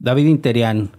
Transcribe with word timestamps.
David 0.00 0.26
Interian, 0.26 0.92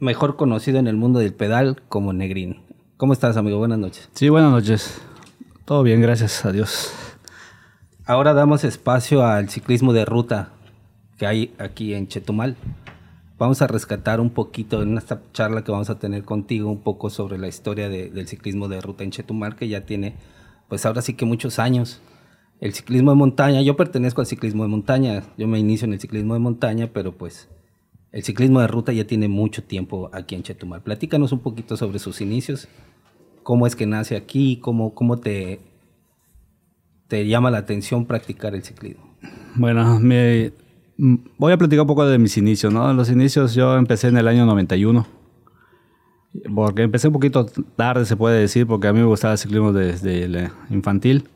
mejor 0.00 0.34
conocido 0.34 0.80
en 0.80 0.88
el 0.88 0.96
mundo 0.96 1.20
del 1.20 1.32
pedal 1.32 1.80
como 1.88 2.12
Negrín. 2.12 2.62
¿Cómo 2.96 3.12
estás, 3.12 3.36
amigo? 3.36 3.58
Buenas 3.58 3.78
noches. 3.78 4.08
Sí, 4.12 4.28
buenas 4.28 4.50
noches. 4.50 5.00
Todo 5.66 5.84
bien, 5.84 6.00
gracias 6.00 6.44
a 6.44 6.50
Dios. 6.50 6.92
Ahora 8.04 8.34
damos 8.34 8.64
espacio 8.64 9.24
al 9.24 9.50
ciclismo 9.50 9.92
de 9.92 10.04
ruta 10.04 10.48
que 11.16 11.28
hay 11.28 11.54
aquí 11.58 11.94
en 11.94 12.08
Chetumal. 12.08 12.56
Vamos 13.38 13.62
a 13.62 13.68
rescatar 13.68 14.18
un 14.20 14.30
poquito 14.30 14.82
en 14.82 14.98
esta 14.98 15.22
charla 15.32 15.62
que 15.62 15.70
vamos 15.70 15.90
a 15.90 15.98
tener 16.00 16.24
contigo 16.24 16.68
un 16.68 16.80
poco 16.80 17.08
sobre 17.08 17.38
la 17.38 17.46
historia 17.46 17.88
del 17.88 18.26
ciclismo 18.26 18.66
de 18.66 18.80
ruta 18.80 19.04
en 19.04 19.12
Chetumal, 19.12 19.54
que 19.54 19.68
ya 19.68 19.82
tiene, 19.82 20.16
pues 20.68 20.84
ahora 20.86 21.02
sí 21.02 21.14
que 21.14 21.24
muchos 21.24 21.60
años. 21.60 22.02
El 22.58 22.74
ciclismo 22.74 23.12
de 23.12 23.16
montaña, 23.16 23.62
yo 23.62 23.76
pertenezco 23.76 24.22
al 24.22 24.26
ciclismo 24.26 24.64
de 24.64 24.70
montaña, 24.70 25.22
yo 25.38 25.46
me 25.46 25.60
inicio 25.60 25.84
en 25.84 25.92
el 25.92 26.00
ciclismo 26.00 26.34
de 26.34 26.40
montaña, 26.40 26.90
pero 26.92 27.16
pues 27.16 27.48
el 28.12 28.22
ciclismo 28.22 28.60
de 28.60 28.66
ruta 28.66 28.92
ya 28.92 29.06
tiene 29.06 29.28
mucho 29.28 29.62
tiempo 29.62 30.10
aquí 30.12 30.34
en 30.34 30.42
Chetumal. 30.42 30.82
Platícanos 30.82 31.32
un 31.32 31.40
poquito 31.40 31.76
sobre 31.76 31.98
sus 31.98 32.20
inicios, 32.20 32.68
cómo 33.42 33.66
es 33.66 33.76
que 33.76 33.86
nace 33.86 34.16
aquí, 34.16 34.58
cómo, 34.60 34.94
cómo 34.94 35.18
te, 35.18 35.60
te 37.08 37.26
llama 37.26 37.50
la 37.50 37.58
atención 37.58 38.06
practicar 38.06 38.54
el 38.54 38.62
ciclismo. 38.62 39.16
Bueno, 39.54 40.00
me, 40.00 40.52
voy 41.38 41.52
a 41.52 41.58
platicar 41.58 41.82
un 41.82 41.86
poco 41.86 42.06
de 42.06 42.18
mis 42.18 42.36
inicios, 42.36 42.72
¿no? 42.72 42.92
Los 42.92 43.10
inicios 43.10 43.54
yo 43.54 43.76
empecé 43.76 44.08
en 44.08 44.16
el 44.16 44.28
año 44.28 44.44
91, 44.44 45.06
porque 46.54 46.82
empecé 46.82 47.08
un 47.08 47.14
poquito 47.14 47.46
tarde, 47.76 48.04
se 48.04 48.16
puede 48.16 48.40
decir, 48.40 48.66
porque 48.66 48.88
a 48.88 48.92
mí 48.92 48.98
me 48.98 49.06
gustaba 49.06 49.32
el 49.32 49.38
ciclismo 49.38 49.72
desde 49.72 50.24
el 50.24 50.50
infantil. 50.70 51.28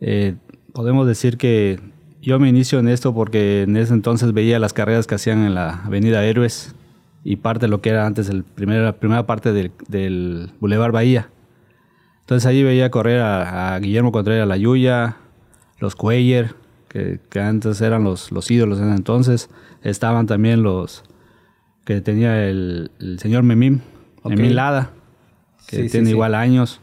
Eh, 0.00 0.36
podemos 0.72 1.06
decir 1.06 1.36
que 1.38 1.80
yo 2.20 2.38
me 2.38 2.48
inicio 2.48 2.78
en 2.78 2.88
esto 2.88 3.14
porque 3.14 3.62
en 3.62 3.76
ese 3.76 3.94
entonces 3.94 4.32
veía 4.32 4.58
las 4.58 4.72
carreras 4.72 5.06
que 5.06 5.14
hacían 5.14 5.44
en 5.44 5.54
la 5.54 5.82
Avenida 5.84 6.24
Héroes 6.24 6.74
y 7.24 7.36
parte 7.36 7.66
de 7.66 7.68
lo 7.68 7.80
que 7.80 7.90
era 7.90 8.06
antes 8.06 8.28
el 8.28 8.44
la 8.56 8.92
primera 8.92 9.26
parte 9.26 9.52
del, 9.52 9.72
del 9.88 10.50
Boulevard 10.60 10.92
Bahía. 10.92 11.28
Entonces 12.20 12.46
allí 12.46 12.62
veía 12.62 12.90
correr 12.90 13.22
a, 13.22 13.78
Guillermo 13.78 14.12
Contreras 14.12 14.46
La 14.46 14.56
Yuya, 14.56 15.16
los 15.78 15.96
Cuellar, 15.96 16.54
que, 16.88 17.20
que, 17.30 17.40
antes 17.40 17.80
eran 17.80 18.04
los, 18.04 18.32
los 18.32 18.50
ídolos 18.50 18.78
en 18.80 18.88
ese 18.88 18.96
entonces. 18.96 19.50
Estaban 19.82 20.26
también 20.26 20.62
los 20.62 21.04
que 21.84 22.00
tenía 22.00 22.46
el, 22.46 22.90
el 23.00 23.18
señor 23.18 23.44
Memim, 23.44 23.80
okay. 24.22 24.50
Lada, 24.50 24.90
que 25.66 25.88
tiene 25.88 26.10
igual 26.10 26.34
años. 26.34 26.80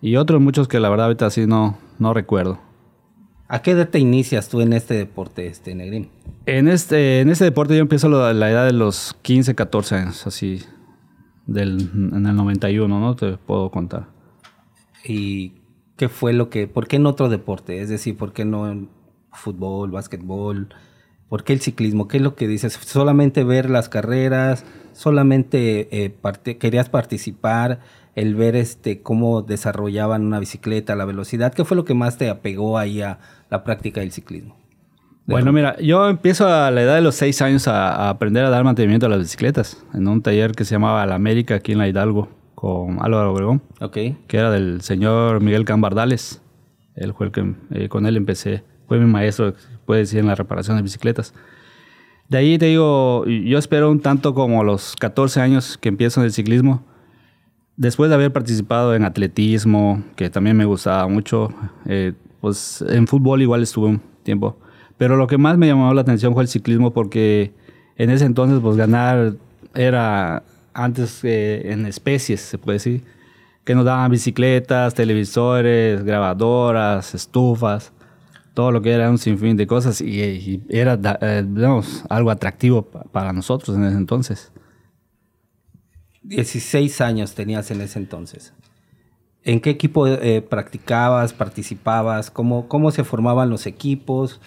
Y 0.00 0.16
otros 0.16 0.40
muchos 0.40 0.68
que 0.68 0.78
la 0.78 0.88
verdad 0.88 1.06
ahorita 1.06 1.26
así 1.26 1.46
no, 1.46 1.78
no 1.98 2.14
recuerdo. 2.14 2.60
¿A 3.52 3.62
qué 3.62 3.72
edad 3.72 3.88
te 3.88 3.98
inicias 3.98 4.48
tú 4.48 4.60
en 4.60 4.72
este 4.72 4.94
deporte, 4.94 5.48
este 5.48 5.74
Negrín? 5.74 6.08
En 6.46 6.68
este, 6.68 7.20
en 7.20 7.30
este 7.30 7.42
deporte 7.42 7.74
yo 7.74 7.80
empiezo 7.80 8.24
a 8.24 8.32
la 8.32 8.48
edad 8.48 8.64
de 8.64 8.72
los 8.72 9.16
15, 9.22 9.56
14 9.56 9.94
años, 9.96 10.24
así, 10.24 10.62
del, 11.46 11.90
en 11.92 12.26
el 12.26 12.36
91, 12.36 13.00
¿no? 13.00 13.16
Te 13.16 13.38
puedo 13.38 13.72
contar. 13.72 14.06
¿Y 15.04 15.54
qué 15.96 16.08
fue 16.08 16.32
lo 16.32 16.48
que, 16.48 16.68
por 16.68 16.86
qué 16.86 16.94
en 16.94 17.06
otro 17.06 17.28
deporte? 17.28 17.82
Es 17.82 17.88
decir, 17.88 18.16
¿por 18.16 18.32
qué 18.32 18.44
no 18.44 18.70
en 18.70 18.88
fútbol, 19.32 19.90
básquetbol? 19.90 20.68
¿Por 21.28 21.42
qué 21.42 21.52
el 21.52 21.60
ciclismo? 21.60 22.06
¿Qué 22.06 22.18
es 22.18 22.22
lo 22.22 22.36
que 22.36 22.46
dices? 22.46 22.74
¿Solamente 22.74 23.42
ver 23.42 23.68
las 23.68 23.88
carreras? 23.88 24.64
¿Solamente 24.92 26.04
eh, 26.04 26.16
querías 26.60 26.88
participar? 26.88 27.80
el 28.14 28.34
ver 28.34 28.56
este 28.56 29.02
cómo 29.02 29.42
desarrollaban 29.42 30.26
una 30.26 30.40
bicicleta, 30.40 30.96
la 30.96 31.04
velocidad, 31.04 31.54
¿qué 31.54 31.64
fue 31.64 31.76
lo 31.76 31.84
que 31.84 31.94
más 31.94 32.18
te 32.18 32.28
apegó 32.28 32.78
ahí 32.78 33.02
a 33.02 33.18
la 33.50 33.64
práctica 33.64 34.00
del 34.00 34.12
ciclismo? 34.12 34.56
bueno, 35.26 35.52
mira, 35.52 35.76
yo 35.78 36.08
empiezo 36.08 36.48
a 36.48 36.70
la 36.70 36.82
edad 36.82 36.96
de 36.96 37.02
los 37.02 37.14
seis 37.14 37.40
años 37.40 37.68
a, 37.68 38.08
aprender 38.08 38.44
a 38.44 38.50
dar 38.50 38.64
mantenimiento 38.64 39.06
a 39.06 39.08
las 39.08 39.20
bicicletas 39.20 39.84
en 39.94 40.08
un 40.08 40.22
taller 40.22 40.52
que 40.52 40.64
se 40.64 40.74
llamaba 40.74 41.06
La 41.06 41.14
América 41.14 41.56
aquí 41.56 41.72
en 41.72 41.78
La 41.78 41.86
Hidalgo 41.86 42.28
con 42.54 42.98
Álvaro 43.00 43.32
Obregón, 43.32 43.62
okay. 43.80 44.18
que 44.26 44.36
era 44.36 44.50
del 44.50 44.80
señor 44.82 45.40
Miguel 45.40 45.64
Cambardales. 45.64 46.42
Él 46.94 47.14
fue 47.14 47.26
el 47.26 47.32
que 47.32 47.54
eh, 47.70 47.88
con 47.88 48.06
él 48.06 48.16
empecé, 48.16 48.64
fue 48.88 48.98
mi 48.98 49.06
maestro, 49.06 49.54
puede 49.86 50.00
decir, 50.00 50.18
en 50.18 50.26
la 50.26 50.34
reparación 50.34 50.76
de 50.76 50.82
bicicletas. 50.82 51.32
De 52.28 52.38
ahí 52.38 52.58
te 52.58 52.66
digo, 52.66 53.24
yo 53.26 53.58
espero 53.58 53.90
un 53.90 54.00
tanto 54.00 54.34
como 54.34 54.62
los 54.62 54.94
14 54.96 55.40
años 55.40 55.78
que 55.78 55.88
empiezo 55.88 56.20
en 56.20 56.26
el 56.26 56.32
ciclismo, 56.32 56.84
después 57.76 58.10
de 58.10 58.14
haber 58.14 58.32
participado 58.32 58.94
en 58.94 59.04
atletismo, 59.04 60.04
que 60.14 60.28
también 60.28 60.56
me 60.56 60.64
gustaba 60.66 61.08
mucho, 61.08 61.48
eh, 61.86 62.12
pues 62.40 62.84
en 62.88 63.06
fútbol 63.06 63.42
igual 63.42 63.62
estuve 63.62 63.88
un 63.88 64.00
tiempo. 64.22 64.56
Pero 64.98 65.16
lo 65.16 65.26
que 65.26 65.38
más 65.38 65.56
me 65.56 65.66
llamó 65.66 65.92
la 65.94 66.02
atención 66.02 66.34
fue 66.34 66.42
el 66.42 66.48
ciclismo 66.48 66.92
porque 66.92 67.52
en 67.96 68.10
ese 68.10 68.24
entonces 68.24 68.60
pues 68.60 68.76
ganar 68.76 69.34
era 69.74 70.42
antes 70.74 71.20
en 71.24 71.86
especies, 71.86 72.40
se 72.40 72.58
puede 72.58 72.76
decir, 72.76 73.04
que 73.64 73.74
nos 73.74 73.84
daban 73.84 74.10
bicicletas, 74.10 74.94
televisores, 74.94 76.02
grabadoras, 76.04 77.14
estufas, 77.14 77.92
todo 78.54 78.72
lo 78.72 78.82
que 78.82 78.90
era 78.90 79.10
un 79.10 79.18
sinfín 79.18 79.56
de 79.56 79.66
cosas 79.66 80.00
y, 80.00 80.62
era, 80.68 80.98
eh, 81.20 81.44
digamos, 81.46 82.04
algo 82.08 82.30
atractivo 82.30 82.82
para 82.82 83.32
nosotros 83.32 83.76
en 83.76 83.84
ese 83.84 83.96
entonces. 83.96 84.52
16 86.22 87.00
años 87.00 87.34
tenías 87.34 87.70
en 87.70 87.80
ese 87.80 87.98
entonces. 87.98 88.52
¿En 89.42 89.60
qué 89.60 89.70
equipo 89.70 90.06
eh, 90.06 90.42
practicabas, 90.42 91.32
participabas? 91.32 92.30
¿Cómo, 92.30 92.68
¿Cómo 92.68 92.90
se 92.90 93.04
formaban 93.04 93.48
los 93.48 93.66
equipos? 93.66 94.40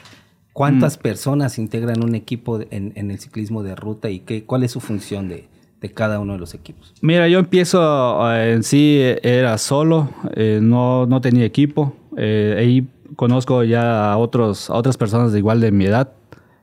¿Cuántas 0.54 0.98
mm. 0.98 1.02
personas 1.02 1.58
integran 1.58 2.04
un 2.04 2.14
equipo 2.14 2.60
en, 2.70 2.94
el 2.96 3.20
ciclismo 3.20 3.64
de 3.64 3.76
ruta 3.76 4.12
y 4.12 4.20
qué, 4.20 4.46
cuál 4.46 4.64
es 4.64 4.72
su 4.72 4.80
función 4.80 5.30
de, 5.30 5.50
cada 5.96 6.20
uno 6.20 6.34
de 6.34 6.40
los 6.40 6.54
equipos? 6.54 6.94
Mira, 7.02 7.28
yo 7.28 7.40
empiezo 7.40 8.32
eh, 8.32 8.54
en 8.54 8.64
sí, 8.64 9.00
era 9.24 9.58
solo, 9.58 10.10
eh, 10.36 10.60
no, 10.62 11.08
no, 11.08 11.22
tenía 11.22 11.44
equipo. 11.44 11.96
ahí 12.16 12.88
conozco 13.16 13.64
ya 13.64 14.14
a, 14.14 14.18
otros, 14.18 14.70
a 14.70 14.76
otras 14.76 14.96
personas 14.98 15.32
de 15.32 15.40
igual 15.40 15.60
de 15.60 15.72
mi 15.72 15.86
edad, 15.86 16.12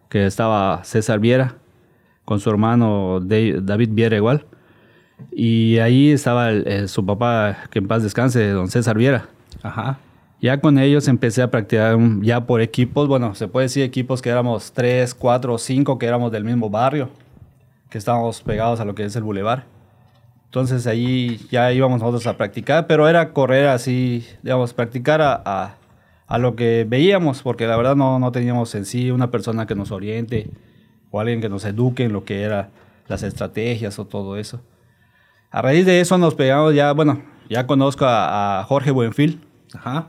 que 0.08 0.24
estaba 0.24 0.84
César 0.84 1.18
Viera, 1.18 1.56
con 2.24 2.38
su 2.38 2.48
hermano 2.48 3.18
David 3.20 3.88
Viera 3.91 4.16
igual. 4.16 4.47
Y 5.31 5.78
ahí 5.78 6.10
estaba 6.10 6.50
su 6.86 7.04
papá, 7.04 7.58
que 7.70 7.78
en 7.78 7.88
paz 7.88 8.03
descanse, 8.03 8.48
don 8.50 8.69
César 8.69 8.97
Viera. 8.97 9.28
Ajá. 9.62 9.98
Ya 10.41 10.58
con 10.60 10.78
ellos 10.78 11.06
empecé 11.06 11.42
a 11.42 11.50
practicar 11.50 11.98
ya 12.22 12.47
por 12.47 12.62
equipos, 12.62 13.08
bueno, 13.08 13.34
se 13.34 13.47
puede 13.47 13.66
decir 13.66 13.82
equipos 13.82 14.22
que 14.22 14.30
éramos 14.30 14.72
tres, 14.72 15.14
cuatro, 15.14 15.59
cinco, 15.59 15.98
que 15.98 16.06
éramos 16.06 16.32
del 16.32 16.44
mismo 16.44 16.70
barrio, 16.70 17.10
que 17.91 17.98
estábamos 17.98 18.41
pegados 18.41 18.80
a 18.80 18.86
lo 18.86 18.94
que 18.94 19.04
es 19.04 19.14
el 19.16 19.22
bulevar. 19.22 19.64
Entonces 20.47 20.86
ahí 20.86 21.38
ya 21.50 21.70
íbamos 21.72 22.00
nosotros 22.00 22.26
a 22.26 22.38
practicar, 22.38 22.86
pero 22.86 23.06
era 23.06 23.32
correr 23.34 23.69
así, 23.69 24.26
digamos, 24.42 24.72
practicar 24.72 25.20
a, 25.20 25.76
a, 26.26 26.38
lo 26.38 26.56
que 26.56 26.86
veíamos, 26.88 27.42
porque 27.42 27.66
la 27.66 27.76
verdad 27.76 27.94
no, 27.94 28.19
no 28.19 28.32
teníamos 28.32 28.75
en 28.75 28.86
sí 28.86 29.10
una 29.10 29.30
persona 29.30 29.66
que 29.66 29.75
nos 29.75 29.91
oriente 29.91 30.48
o 31.10 31.20
alguien 31.20 31.42
que 31.42 31.50
nos 31.50 31.66
eduque 31.66 32.04
en 32.04 32.14
lo 32.14 32.25
que 32.25 32.42
era 32.42 32.70
las 33.09 33.22
estrategias 33.22 33.98
o 33.98 34.06
todo 34.06 34.38
eso. 34.38 34.60
A 35.53 35.62
raíz 35.62 35.84
de 35.84 36.00
eso 36.00 36.16
nos 36.16 36.37
pegamos 36.37 36.75
ya, 36.77 36.93
bueno, 36.93 37.22
ya 37.49 37.66
conozco 37.66 38.05
a, 38.06 38.65
Jorge 38.69 38.93
Buenfil, 38.93 39.41
Ajá. 39.75 40.06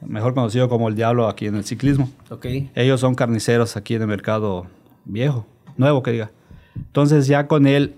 mejor 0.00 0.32
conocido 0.32 0.68
como 0.68 0.88
el 0.88 0.94
Diablo 0.94 1.28
aquí 1.28 1.46
en 1.46 1.56
el 1.56 1.64
ciclismo. 1.64 2.08
Ok. 2.30 2.46
Ellos 2.76 3.00
son 3.00 3.16
carniceros 3.16 3.76
aquí 3.76 3.96
en 3.96 4.02
el 4.02 4.08
mercado 4.08 4.68
viejo, 5.04 5.44
nuevo 5.76 6.04
que 6.04 6.12
diga. 6.12 6.30
Entonces 6.76 7.26
ya 7.26 7.48
con 7.48 7.66
él, 7.66 7.96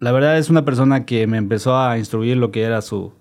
la 0.00 0.12
verdad 0.12 0.36
es 0.36 0.50
una 0.50 0.66
persona 0.66 1.06
que 1.06 1.26
me 1.26 1.38
empezó 1.38 1.78
a 1.78 1.96
instruir 1.96 2.36
lo 2.36 2.50
que 2.50 2.62
era 2.62 2.82
su, 2.82 3.14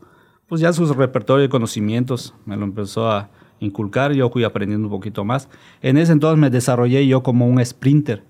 pues 0.47 0.59
ya 0.59 0.73
su 0.73 0.91
repertorio 0.93 1.43
de 1.43 1.49
conocimientos, 1.49 2.33
me 2.45 2.57
lo 2.57 2.65
empezó 2.65 3.09
a 3.09 3.29
inculcar, 3.61 4.11
yo 4.11 4.29
fui 4.29 4.43
aprendiendo 4.43 4.87
un 4.87 4.91
poquito 4.93 5.23
más. 5.23 5.47
En 5.81 5.95
ese 5.95 6.11
entonces 6.11 6.37
me 6.37 6.49
desarrollé 6.49 7.07
yo 7.07 7.23
como 7.23 7.47
un 7.47 7.65
sprinter. 7.65 8.25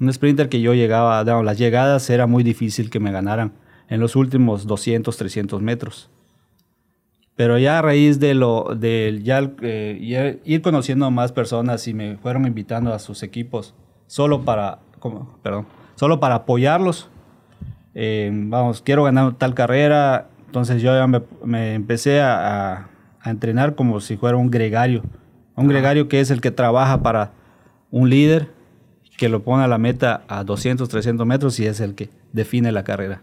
Un 0.00 0.12
sprinter 0.12 0.48
que 0.48 0.60
yo 0.60 0.74
llegaba, 0.74 1.22
las 1.22 1.58
llegadas 1.58 2.10
era 2.10 2.26
muy 2.26 2.42
difícil 2.42 2.90
que 2.90 2.98
me 2.98 3.12
ganaran 3.12 3.52
en 3.88 4.00
los 4.00 4.16
últimos 4.16 4.66
200, 4.66 5.16
300 5.16 5.62
metros. 5.62 6.10
Pero 7.38 7.56
ya 7.56 7.78
a 7.78 7.82
raíz 7.82 8.18
de 8.18 8.34
lo 8.34 8.74
de 8.74 9.20
ya 9.22 9.52
eh, 9.62 10.40
ir 10.44 10.60
conociendo 10.60 11.06
a 11.06 11.10
más 11.10 11.30
personas 11.30 11.86
y 11.86 11.94
me 11.94 12.16
fueron 12.16 12.46
invitando 12.46 12.92
a 12.92 12.98
sus 12.98 13.22
equipos 13.22 13.74
solo 14.08 14.44
para, 14.44 14.80
como, 14.98 15.38
perdón, 15.42 15.66
solo 15.94 16.18
para 16.18 16.34
apoyarlos. 16.34 17.08
Eh, 17.94 18.30
vamos, 18.32 18.82
quiero 18.82 19.04
ganar 19.04 19.34
tal 19.34 19.54
carrera. 19.54 20.28
Entonces 20.46 20.82
yo 20.82 20.92
ya 20.96 21.06
me, 21.06 21.74
empecé 21.74 22.20
a, 22.20 22.88
a, 23.20 23.30
entrenar 23.30 23.76
como 23.76 24.00
si 24.00 24.16
fuera 24.16 24.36
un 24.36 24.50
gregario. 24.50 25.04
Un 25.54 25.68
gregario 25.68 26.08
que 26.08 26.20
es 26.20 26.32
el 26.32 26.40
que 26.40 26.50
trabaja 26.50 27.02
para 27.02 27.32
un 27.90 28.10
líder 28.10 28.50
que 29.16 29.28
lo 29.28 29.44
pone 29.44 29.62
a 29.62 29.68
la 29.68 29.78
meta 29.78 30.22
a 30.26 30.42
200, 30.42 30.88
300 30.88 31.26
metros 31.26 31.60
y 31.60 31.66
es 31.66 31.80
el 31.80 31.94
que 31.94 32.10
define 32.32 32.72
la 32.72 32.82
carrera. 32.82 33.22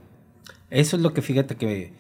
Eso 0.70 0.98
es 0.98 1.02
lo 1.02 1.14
que 1.14 1.22
fíjate 1.22 1.56
que, 1.56 1.94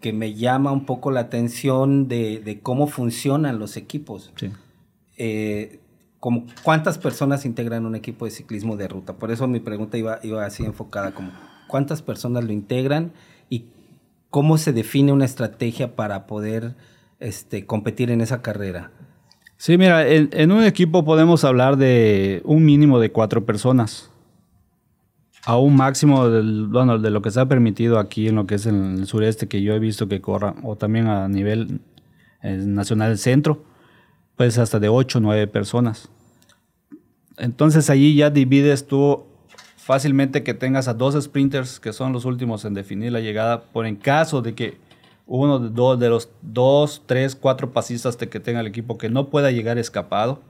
que 0.00 0.12
me 0.12 0.34
llama 0.34 0.72
un 0.72 0.86
poco 0.86 1.10
la 1.10 1.20
atención 1.20 2.08
de, 2.08 2.60
cómo 2.62 2.86
funcionan 2.86 3.58
los 3.58 3.76
equipos. 3.76 4.32
Sí. 4.36 4.50
Eh, 5.16 5.80
como 6.20 6.46
cuántas 6.62 6.98
personas 6.98 7.44
integran 7.44 7.86
un 7.86 7.94
equipo 7.94 8.24
de 8.24 8.32
ciclismo 8.32 8.76
de 8.76 8.88
ruta. 8.88 9.14
Por 9.14 9.30
eso 9.30 9.46
mi 9.46 9.60
pregunta 9.60 9.96
iba, 9.96 10.18
iba 10.22 10.44
así 10.44 10.64
enfocada 10.64 11.12
como 11.12 11.30
cuántas 11.68 12.02
personas 12.02 12.44
lo 12.44 12.52
integran 12.52 13.12
y 13.48 13.66
cómo 14.30 14.58
se 14.58 14.72
define 14.72 15.12
una 15.12 15.24
estrategia 15.24 15.94
para 15.94 16.26
poder 16.26 16.74
este, 17.20 17.66
competir 17.66 18.10
en 18.10 18.20
esa 18.20 18.42
carrera. 18.42 18.90
Sí, 19.56 19.76
mira, 19.76 20.06
en, 20.06 20.52
un 20.52 20.62
equipo 20.62 21.04
podemos 21.04 21.44
hablar 21.44 21.76
de 21.76 22.42
un 22.44 22.64
mínimo 22.64 23.00
de 23.00 23.10
cuatro 23.10 23.44
personas. 23.44 24.10
A 25.48 25.56
un 25.56 25.76
máximo 25.76 26.28
del, 26.28 26.66
bueno, 26.66 26.98
de 26.98 27.08
lo 27.08 27.22
que 27.22 27.30
se 27.30 27.40
ha 27.40 27.46
permitido 27.46 27.98
aquí 27.98 28.28
en 28.28 28.34
lo 28.34 28.46
que 28.46 28.56
es 28.56 28.66
el 28.66 29.06
sureste 29.06 29.48
que 29.48 29.62
yo 29.62 29.72
he 29.72 29.78
visto 29.78 30.06
que 30.06 30.20
corra, 30.20 30.54
o 30.62 30.76
también 30.76 31.06
a 31.06 31.26
nivel 31.26 31.80
eh, 32.42 32.58
nacional 32.66 33.16
centro, 33.16 33.64
pues 34.36 34.58
hasta 34.58 34.78
de 34.78 34.90
ocho 34.90 35.16
o 35.16 35.20
nueve 35.22 35.46
personas. 35.46 36.10
Entonces 37.38 37.88
allí 37.88 38.14
ya 38.14 38.28
divides 38.28 38.86
tú 38.86 39.24
fácilmente 39.78 40.42
que 40.42 40.52
tengas 40.52 40.86
a 40.86 40.92
dos 40.92 41.14
sprinters 41.18 41.80
que 41.80 41.94
son 41.94 42.12
los 42.12 42.26
últimos 42.26 42.66
en 42.66 42.74
definir 42.74 43.12
la 43.12 43.20
llegada, 43.20 43.62
por 43.62 43.86
en 43.86 43.96
caso 43.96 44.42
de 44.42 44.54
que 44.54 44.76
uno 45.26 45.60
de, 45.60 45.70
dos, 45.70 45.98
de 45.98 46.10
los 46.10 46.28
dos, 46.42 47.04
tres, 47.06 47.34
cuatro 47.34 47.72
pasistas 47.72 48.18
de 48.18 48.28
que 48.28 48.38
tenga 48.38 48.60
el 48.60 48.66
equipo 48.66 48.98
que 48.98 49.08
no 49.08 49.30
pueda 49.30 49.50
llegar 49.50 49.78
escapado. 49.78 50.42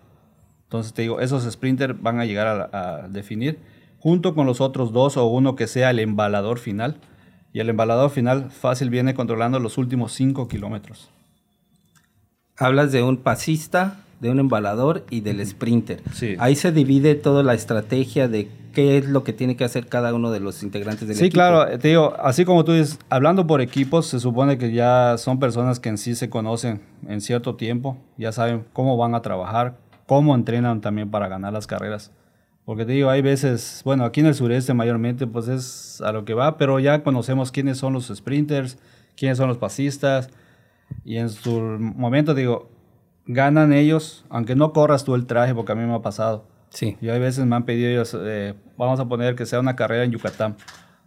Entonces 0.65 0.93
te 0.93 1.03
digo, 1.03 1.21
esos 1.21 1.49
sprinters 1.49 2.03
van 2.03 2.19
a 2.19 2.25
llegar 2.25 2.69
a, 2.73 3.07
definir 3.07 3.61
junto 3.99 4.35
con 4.35 4.47
los 4.47 4.61
otros 4.61 4.93
dos 4.93 5.17
o 5.17 5.27
uno 5.27 5.57
que 5.57 5.67
sea 5.67 5.91
el 5.91 5.99
embalador 5.99 6.59
final. 6.59 6.97
Y 7.53 7.61
el 7.61 7.71
embalador 7.71 8.11
final 8.11 8.51
fácil 8.51 8.91
viene 8.91 9.15
controlando 9.15 9.59
los 9.59 9.79
últimos 9.79 10.13
cinco 10.13 10.49
kilómetros. 10.49 11.11
Hablas 12.57 12.93
de 12.93 13.03
un 13.03 13.19
pasista, 13.19 14.01
de 14.21 14.31
un 14.31 14.39
embalador 14.39 15.05
y 15.11 15.21
del 15.21 15.45
sprinter. 15.47 16.03
Ahí 16.39 16.57
se 16.57 16.73
divide 16.73 17.15
toda 17.15 17.43
la 17.43 17.55
estrategia 17.55 18.29
de 18.29 18.49
qué 18.73 18.99
es 18.99 19.07
lo 19.07 19.25
que 19.25 19.33
tiene 19.33 19.57
que 19.57 19.65
hacer 19.65 19.87
cada 19.87 20.13
uno 20.15 20.31
de 20.31 20.41
los 20.41 20.63
integrantes 20.63 21.09
del 21.09 21.17
equipo. 21.17 21.25
Sí, 21.25 21.31
claro, 21.31 21.79
te 21.79 21.89
digo, 21.89 22.15
así 22.21 22.45
como 22.45 22.65
tú 22.65 22.73
dices, 22.73 22.99
hablando 23.09 23.47
por 23.47 23.61
equipos, 23.61 24.07
se 24.07 24.21
supone 24.21 24.59
que 24.59 24.73
ya 24.73 25.17
son 25.19 25.39
personas 25.39 25.81
que 25.81 25.89
en 25.89 25.99
sí 25.99 26.15
se 26.15 26.29
conocen 26.29 26.83
en 27.09 27.21
cierto 27.21 27.57
tiempo, 27.57 27.97
ya 28.17 28.33
saben 28.33 28.65
cómo 28.73 28.97
van 28.97 29.15
a 29.15 29.23
trabajar, 29.23 29.79
cómo 30.07 30.35
entrenan 30.35 30.81
también 30.81 31.11
para 31.11 31.29
ganar 31.29 31.53
las 31.53 31.67
carreras. 31.67 32.13
Porque 32.69 32.85
te 32.85 32.93
digo, 32.93 33.09
hay 33.09 33.23
veces, 33.23 33.81
bueno, 33.83 34.05
aquí 34.05 34.21
en 34.21 34.27
el 34.27 34.35
sureste 34.35 34.75
mayormente 34.75 35.27
pues 35.27 35.49
es 35.49 36.03
a 36.03 36.13
lo 36.13 36.27
que 36.27 36.35
va, 36.35 36.59
pero 36.59 36.79
ya 36.79 37.03
conocemos 37.03 37.51
quiénes 37.51 37.79
son 37.79 37.95
los 37.95 38.09
sprinters, 38.15 38.77
quiénes 39.17 39.39
son 39.39 39.49
los 39.49 39.57
pasistas, 39.57 40.29
y 41.03 41.17
en 41.17 41.31
su 41.31 41.51
momento 41.61 42.35
digo, 42.35 42.69
ganan 43.25 43.73
ellos, 43.73 44.27
aunque 44.29 44.55
no 44.55 44.75
corras 44.75 45.05
tú 45.05 45.15
el 45.15 45.25
traje, 45.25 45.55
porque 45.55 45.73
a 45.73 45.77
mí 45.77 45.87
me 45.87 45.95
ha 45.95 46.03
pasado 46.03 46.45
Sí. 46.69 46.99
Y 47.01 47.09
hay 47.09 47.19
veces 47.19 47.47
me 47.47 47.57
han 47.57 47.65
pedido 47.65 47.89
ellos, 47.89 48.15
eh, 48.21 48.53
vamos 48.77 49.01
a 49.01 49.09
poner 49.09 49.35
que 49.35 49.47
sea 49.47 49.61
una 49.61 49.75
carrera 49.75 50.05
en 50.05 50.11
Yucatán, 50.11 50.55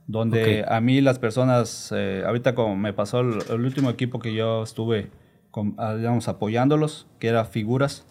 donde 0.07 0.65
a 0.67 0.81
mí 0.81 0.99
las 0.99 1.19
personas, 1.19 1.93
eh, 1.95 2.23
ahorita 2.25 2.55
como 2.55 2.75
me 2.75 2.91
pasó 2.91 3.19
el, 3.19 3.63
último 3.63 3.91
equipo 3.91 4.17
que 4.17 4.33
yo 4.33 4.63
estuve, 4.63 5.11
con, 5.51 5.75
ah, 5.77 5.93
digamos, 5.93 6.27
apoyándolos, 6.27 7.05
que 7.19 7.27
era 7.27 7.45
Figuras, 7.45 8.03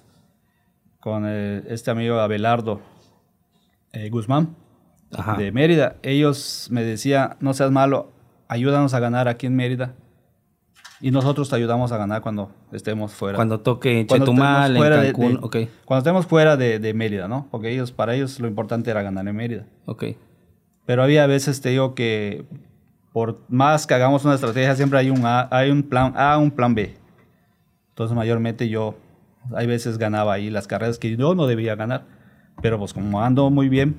con 1.00 1.24
eh, 1.26 1.64
este 1.66 1.90
amigo 1.90 2.20
Abelardo 2.20 2.80
Guzmán 4.10 4.56
de 5.38 5.52
Mérida. 5.52 5.96
Ellos 6.02 6.68
me 6.70 6.82
decían, 6.82 7.36
no 7.40 7.54
seas 7.54 7.70
malo, 7.70 8.12
ayúdanos 8.48 8.94
a 8.94 9.00
ganar 9.00 9.28
aquí 9.28 9.46
en 9.46 9.56
Mérida 9.56 9.94
y 11.00 11.10
nosotros 11.10 11.48
te 11.48 11.56
ayudamos 11.56 11.92
a 11.92 11.96
ganar 11.96 12.20
cuando 12.20 12.52
estemos 12.72 13.12
fuera. 13.12 13.36
Cuando 13.36 13.60
toque 13.60 14.06
Chetumal, 14.06 14.76
en 14.76 14.82
Cancún, 14.82 15.36
Cuando 15.84 15.98
estemos 15.98 16.26
fuera 16.26 16.56
de, 16.56 16.94
Mérida, 16.94 17.26
¿no? 17.26 17.48
Porque 17.50 17.70
ellos, 17.70 17.90
para 17.90 18.14
ellos 18.14 18.38
lo 18.38 18.46
importante 18.46 18.90
era 18.90 19.02
ganar 19.02 19.26
en 19.26 19.34
Mérida. 19.34 19.66
Ok. 19.86 20.04
Pero 20.84 21.02
había 21.02 21.26
veces, 21.26 21.60
te 21.60 21.70
digo, 21.70 21.94
que 21.94 22.44
por 23.12 23.40
más 23.48 23.86
que 23.86 23.94
hagamos 23.94 24.24
una 24.24 24.34
estrategia, 24.34 24.76
siempre 24.76 24.98
hay 24.98 25.10
un, 25.10 25.22
hay 25.24 25.70
un 25.70 25.82
plan 25.82 26.12
A, 26.16 26.36
un 26.36 26.50
plan 26.50 26.74
B. 26.74 26.94
Entonces, 27.90 28.14
mayormente 28.14 28.68
yo, 28.68 28.96
hay 29.54 29.66
veces 29.66 29.96
ganaba 29.98 30.34
ahí 30.34 30.50
las 30.50 30.66
carreras 30.66 30.98
que 30.98 31.16
yo 31.16 31.34
no 31.34 31.46
debía 31.46 31.76
ganar. 31.76 32.19
Pero 32.62 32.78
pues 32.78 32.92
como 32.92 33.22
ando 33.22 33.50
muy 33.50 33.68
bien, 33.68 33.96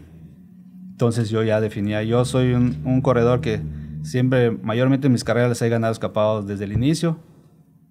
entonces 0.92 1.30
yo 1.30 1.44
ya 1.44 1.62
definía, 1.62 2.04
yo 2.04 2.26
soy 2.26 2.54
un 2.54 3.02
corredor 3.02 3.42
que 3.42 3.62
Siempre, 4.04 4.52
mayormente 4.52 5.08
en 5.08 5.14
mis 5.14 5.24
carreras 5.24 5.50
les 5.50 5.62
he 5.62 5.70
ganado 5.70 5.94
escapados 5.94 6.48
desde 6.48 6.66
el 6.66 6.74
inicio 6.74 7.20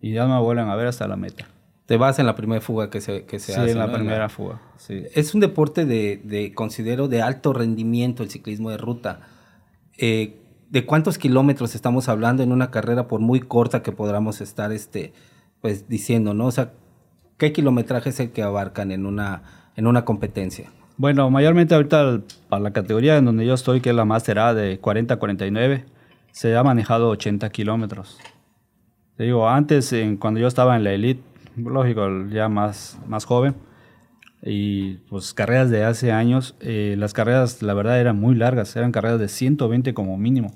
y 0.01 0.13
ya 0.13 0.27
no 0.27 0.35
me 0.35 0.41
vuelven 0.41 0.69
a 0.69 0.75
ver 0.75 0.89
hasta 0.89 1.07
la 1.07 1.17
meta. 1.17 1.47
Te 1.87 1.97
vas 1.97 2.19
en 2.19 2.27
la 2.27 2.37
primera 2.37 2.61
fuga 2.61 2.91
que 2.91 3.01
se, 3.01 3.25
que 3.25 3.39
se 3.39 3.53
hace. 3.53 3.67
Sí, 3.67 3.71
en 3.73 3.79
la 3.79 3.93
primera 3.93 4.29
fuga. 4.29 4.61
Sí. 4.77 5.05
Es 5.15 5.35
un 5.35 5.41
deporte 5.41 5.87
de, 5.87 6.21
de, 6.25 6.53
considero, 6.53 7.09
de 7.09 7.23
alto 7.23 7.53
rendimiento 7.53 8.23
el 8.23 8.31
ciclismo 8.31 8.71
de 8.71 8.77
ruta. 8.77 9.21
Eh, 9.99 10.37
¿De 10.69 10.87
cuántos 10.87 11.19
kilómetros 11.19 11.75
estamos 11.75 12.09
hablando 12.09 12.45
en 12.45 12.53
una 12.53 12.71
carrera, 12.71 13.09
por 13.09 13.21
muy 13.21 13.41
corta 13.41 13.83
que 13.83 13.91
podamos 13.91 14.41
estar 14.41 14.71
este, 14.71 15.13
pues, 15.61 15.89
diciendo, 15.89 16.33
¿no? 16.33 16.47
O 16.47 16.53
sea, 16.53 16.73
¿qué 17.39 17.53
kilometraje 17.53 18.11
es 18.11 18.21
el 18.21 18.31
que 18.31 18.43
abarcan 18.43 18.93
en 18.93 19.05
una, 19.05 19.43
en 19.77 19.87
una 19.87 20.05
competencia? 20.05 20.71
Bueno, 20.97 21.31
mayormente 21.31 21.75
ahorita 21.75 22.21
para 22.49 22.63
la 22.63 22.73
categoría 22.73 23.17
en 23.17 23.25
donde 23.25 23.47
yo 23.47 23.55
estoy, 23.55 23.81
que 23.81 23.91
es 23.91 23.97
la 23.97 24.05
Master 24.05 24.39
A 24.39 24.55
de 24.55 24.81
40-49, 24.81 25.85
se 26.33 26.57
ha 26.57 26.63
manejado 26.63 27.09
80 27.09 27.49
kilómetros. 27.51 28.19
Te 29.17 29.25
digo, 29.25 29.49
antes, 29.49 29.93
en, 29.93 30.17
cuando 30.17 30.41
yo 30.41 30.47
estaba 30.47 30.77
en 30.77 30.85
la 30.85 30.93
elite, 30.93 31.23
lógico, 31.57 32.09
ya 32.31 32.49
más, 32.49 32.99
más 33.07 33.25
joven, 33.25 33.55
y 34.43 34.95
pues 35.09 35.35
carreras 35.35 35.71
de 35.71 35.85
hace 35.85 36.13
años, 36.13 36.57
eh, 36.61 36.95
las 36.99 37.13
carreras, 37.13 37.63
la 37.63 37.75
verdad, 37.75 38.01
eran 38.01 38.19
muy 38.19 38.35
largas, 38.35 38.75
eran 38.77 38.93
carreras 38.93 39.21
de 39.21 39.29
120 39.29 39.93
como 39.95 40.17
mínimo. 40.17 40.53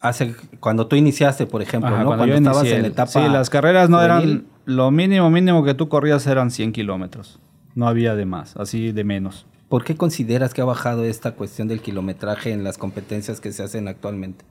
Hace, 0.00 0.34
cuando 0.60 0.86
tú 0.86 0.96
iniciaste, 0.96 1.46
por 1.46 1.62
ejemplo, 1.62 1.90
¿no? 1.90 2.06
cuando, 2.06 2.26
yo 2.26 2.34
estabas 2.34 2.66
en 2.66 2.82
la 2.82 2.88
etapa. 2.88 3.10
Sí, 3.10 3.20
las 3.20 3.48
carreras 3.48 3.88
no 3.88 4.02
eran. 4.02 4.46
Lo 4.66 4.90
mínimo, 4.90 5.30
mínimo 5.30 5.64
que 5.64 5.74
tú 5.74 5.88
corrías 5.88 6.26
eran 6.26 6.50
100 6.50 6.72
kilómetros. 6.72 7.38
No 7.74 7.88
había 7.88 8.14
de 8.14 8.24
más, 8.24 8.56
así 8.56 8.92
de 8.92 9.04
menos. 9.04 9.46
¿Por 9.68 9.84
qué 9.84 9.96
consideras 9.96 10.54
que 10.54 10.60
ha 10.60 10.64
bajado 10.64 11.04
esta 11.04 11.32
cuestión 11.32 11.68
del 11.68 11.80
kilometraje 11.80 12.52
en 12.52 12.62
las 12.62 12.78
competencias 12.78 13.40
que 13.40 13.52
se 13.52 13.62
hacen 13.62 13.88
actualmente? 13.88 14.44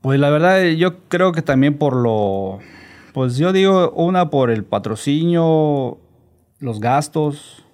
Pues 0.00 0.20
la 0.20 0.30
verdad, 0.30 0.62
yo 0.64 1.00
creo 1.08 1.32
que 1.32 1.42
también 1.42 1.78
por 1.78 1.96
lo. 1.96 2.58
Pues 3.14 3.36
yo 3.36 3.52
digo, 3.52 3.90
una 3.92 4.30
por 4.30 4.50
el 4.50 4.64
patrocinio, 4.64 5.98
los 6.60 6.80
gastos. 6.80 7.64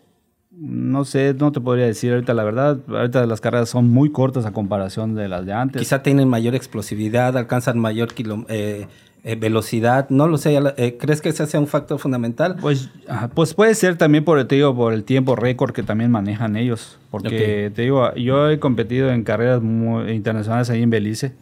No 0.56 1.04
sé, 1.04 1.34
no 1.34 1.52
te 1.52 1.60
podría 1.60 1.86
decir 1.86 2.12
ahorita 2.12 2.32
la 2.34 2.44
verdad. 2.44 2.78
Ahorita 2.88 3.26
las 3.26 3.40
carreras 3.40 3.68
son 3.68 3.88
muy 3.88 4.10
cortas 4.12 4.46
a 4.46 4.52
comparación 4.52 5.14
de 5.14 5.28
las 5.28 5.44
de 5.44 5.52
antes. 5.52 5.80
Quizá 5.80 6.02
tienen 6.02 6.28
mayor 6.28 6.54
explosividad, 6.54 7.36
alcanzan 7.36 7.78
mayor 7.78 8.10
eh, 8.48 8.86
eh, 9.24 9.36
velocidad. 9.36 10.08
No 10.10 10.28
lo 10.28 10.38
sé. 10.38 10.58
Eh, 10.76 10.96
¿Crees 10.98 11.20
que 11.20 11.30
ese 11.30 11.46
sea 11.46 11.58
un 11.58 11.66
factor 11.66 11.98
fundamental? 11.98 12.56
Pues, 12.60 12.90
pues 13.34 13.54
puede 13.54 13.74
ser 13.74 13.96
también 13.96 14.24
por, 14.24 14.42
te 14.44 14.54
digo, 14.54 14.74
por 14.74 14.92
el 14.92 15.04
tiempo 15.04 15.34
récord 15.34 15.72
que 15.72 15.82
también 15.82 16.10
manejan 16.10 16.56
ellos. 16.56 16.98
Porque 17.10 17.72
te 17.74 17.82
digo, 17.82 18.14
yo 18.14 18.50
he 18.50 18.58
competido 18.58 19.10
en 19.10 19.24
carreras 19.24 19.60
internacionales 19.62 20.70
ahí 20.70 20.82
en 20.82 20.90
Belice 20.90 21.32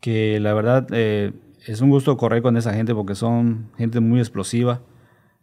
que 0.00 0.38
la 0.40 0.54
verdad 0.54 0.86
eh, 0.92 1.32
es 1.66 1.80
un 1.80 1.90
gusto 1.90 2.16
correr 2.16 2.42
con 2.42 2.56
esa 2.56 2.72
gente 2.72 2.94
porque 2.94 3.14
son 3.14 3.70
gente 3.76 4.00
muy 4.00 4.20
explosiva. 4.20 4.80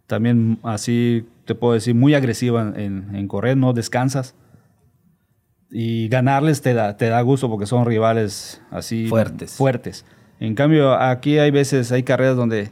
También 0.08 0.60
así 0.64 1.26
te 1.46 1.56
puedo 1.56 1.74
decir, 1.74 1.96
muy 1.96 2.14
agresiva 2.14 2.74
en, 2.76 3.28
correr, 3.28 3.58
no 3.58 3.74
descansas. 3.74 4.36
Y 5.70 6.08
ganarles 6.08 6.62
te 6.62 6.74
da, 6.74 6.98
te 6.98 7.10
da 7.10 7.20
gusto 7.22 7.50
porque 7.50 7.66
son 7.66 7.86
rivales 7.86 8.62
así 8.70 9.08
fuertes. 9.08 9.54
fuertes. 9.54 10.06
En 10.40 10.56
cambio, 10.56 10.94
aquí 10.94 11.40
hay 11.40 11.52
veces, 11.52 11.92
hay 11.92 12.04
carreras 12.04 12.36
donde, 12.36 12.70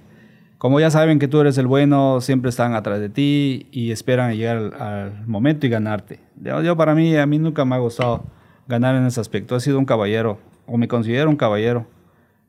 como 0.58 0.80
ya 0.80 0.92
saben 0.92 1.18
que 1.18 1.28
tú 1.28 1.42
eres 1.42 1.58
el 1.58 1.68
bueno, 1.68 2.22
siempre 2.22 2.50
están 2.50 2.76
atrás 2.76 3.00
de 3.00 3.10
ti 3.10 3.68
y 3.72 3.92
esperan 3.92 4.36
llegar 4.36 4.76
al, 4.80 5.28
momento 5.28 5.66
y 5.66 5.70
ganarte. 5.70 6.20
yo, 6.36 6.78
para 6.78 6.94
mí, 6.94 7.16
a 7.16 7.26
mí 7.26 7.40
nunca 7.40 7.66
me 7.66 7.76
ha 7.76 7.80
gustado 7.80 8.26
ganar 8.68 8.96
en 8.96 9.06
ese 9.06 9.20
aspecto. 9.20 9.56
He 9.56 9.62
sido 9.62 9.80
un 9.80 9.86
caballero 9.86 10.40
o 10.68 10.78
me 10.78 10.88
considero 10.88 11.30
un 11.30 11.38
caballero 11.38 11.88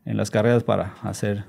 en 0.04 0.16
las 0.16 0.30
carreras 0.30 0.64
para 0.64 0.94
hacer. 1.02 1.44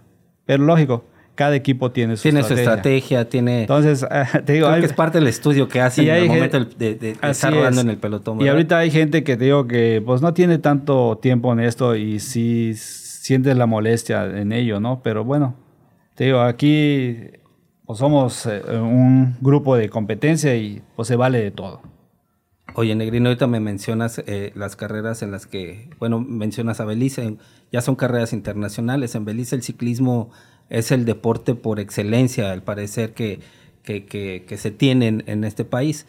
Pero 0.46 0.64
lógico, 0.64 1.06
cada 1.36 1.56
equipo 1.56 1.92
tiene 1.92 2.16
su 2.16 2.24
tiene 2.24 2.42
estrategia. 2.42 2.66
su 2.66 2.70
estrategia, 2.70 3.30
tiene. 3.30 3.62
Entonces, 3.62 4.06
te 4.46 4.54
digo, 4.54 4.72
que 4.74 4.86
es 4.86 4.94
parte 4.94 5.18
del 5.18 5.28
estudio 5.28 5.68
que 5.68 5.82
hace 5.82 6.04
en 6.04 6.10
el 6.10 6.28
momento 6.28 6.64
de, 6.64 7.18
estar 7.22 7.54
rodando 7.54 7.82
en 7.82 7.90
el 7.90 7.98
pelotón. 7.98 8.42
Y 8.42 8.48
ahorita 8.48 8.78
hay 8.78 8.92
gente 8.92 9.24
que 9.24 9.38
te 9.38 9.46
digo 9.46 9.68
que 9.68 10.02
pues 10.06 10.22
no 10.22 10.34
tiene 10.34 10.58
tanto 10.60 11.18
tiempo 11.22 11.52
en 11.54 11.60
esto 11.60 11.96
y 11.96 12.20
sí 12.20 12.74
siente 12.76 13.54
la 13.56 13.66
molestia 13.66 14.26
en 14.26 14.52
ello, 14.52 14.80
¿no? 14.80 15.02
Pero 15.04 15.24
bueno, 15.24 15.56
te 16.16 16.26
digo, 16.26 16.42
aquí 16.42 17.18
pues 17.86 18.00
somos 18.00 18.46
eh, 18.46 18.62
un 18.80 19.36
grupo 19.42 19.76
de 19.76 19.90
competencia 19.90 20.56
y 20.56 20.82
pues 20.96 21.08
se 21.08 21.16
vale 21.16 21.40
de 21.40 21.52
todo. 21.52 21.82
Oye, 22.76 22.96
Negrino, 22.96 23.30
ahorita 23.30 23.46
me 23.46 23.60
mencionas 23.60 24.20
eh, 24.26 24.52
las 24.56 24.76
carreras 24.76 25.22
en 25.22 25.32
las 25.32 25.46
que, 25.46 25.92
bueno, 26.00 26.20
mencionas 26.20 26.80
a 26.80 26.86
Belice, 26.86 27.38
ya 27.72 27.82
son 27.82 27.96
carreras 27.96 28.34
internacionales. 28.34 29.14
En 29.14 29.26
Belice 29.26 29.56
el 29.56 29.62
ciclismo 29.62 30.32
es 30.70 30.92
el 30.92 31.06
deporte 31.06 31.56
por 31.56 31.80
excelencia, 31.80 32.52
al 32.52 32.64
parecer 32.64 33.14
que, 33.14 33.40
que, 33.84 34.06
que, 34.06 34.58
se 34.58 34.72
tienen 34.72 35.24
en 35.28 35.44
este 35.44 35.66
país, 35.66 36.06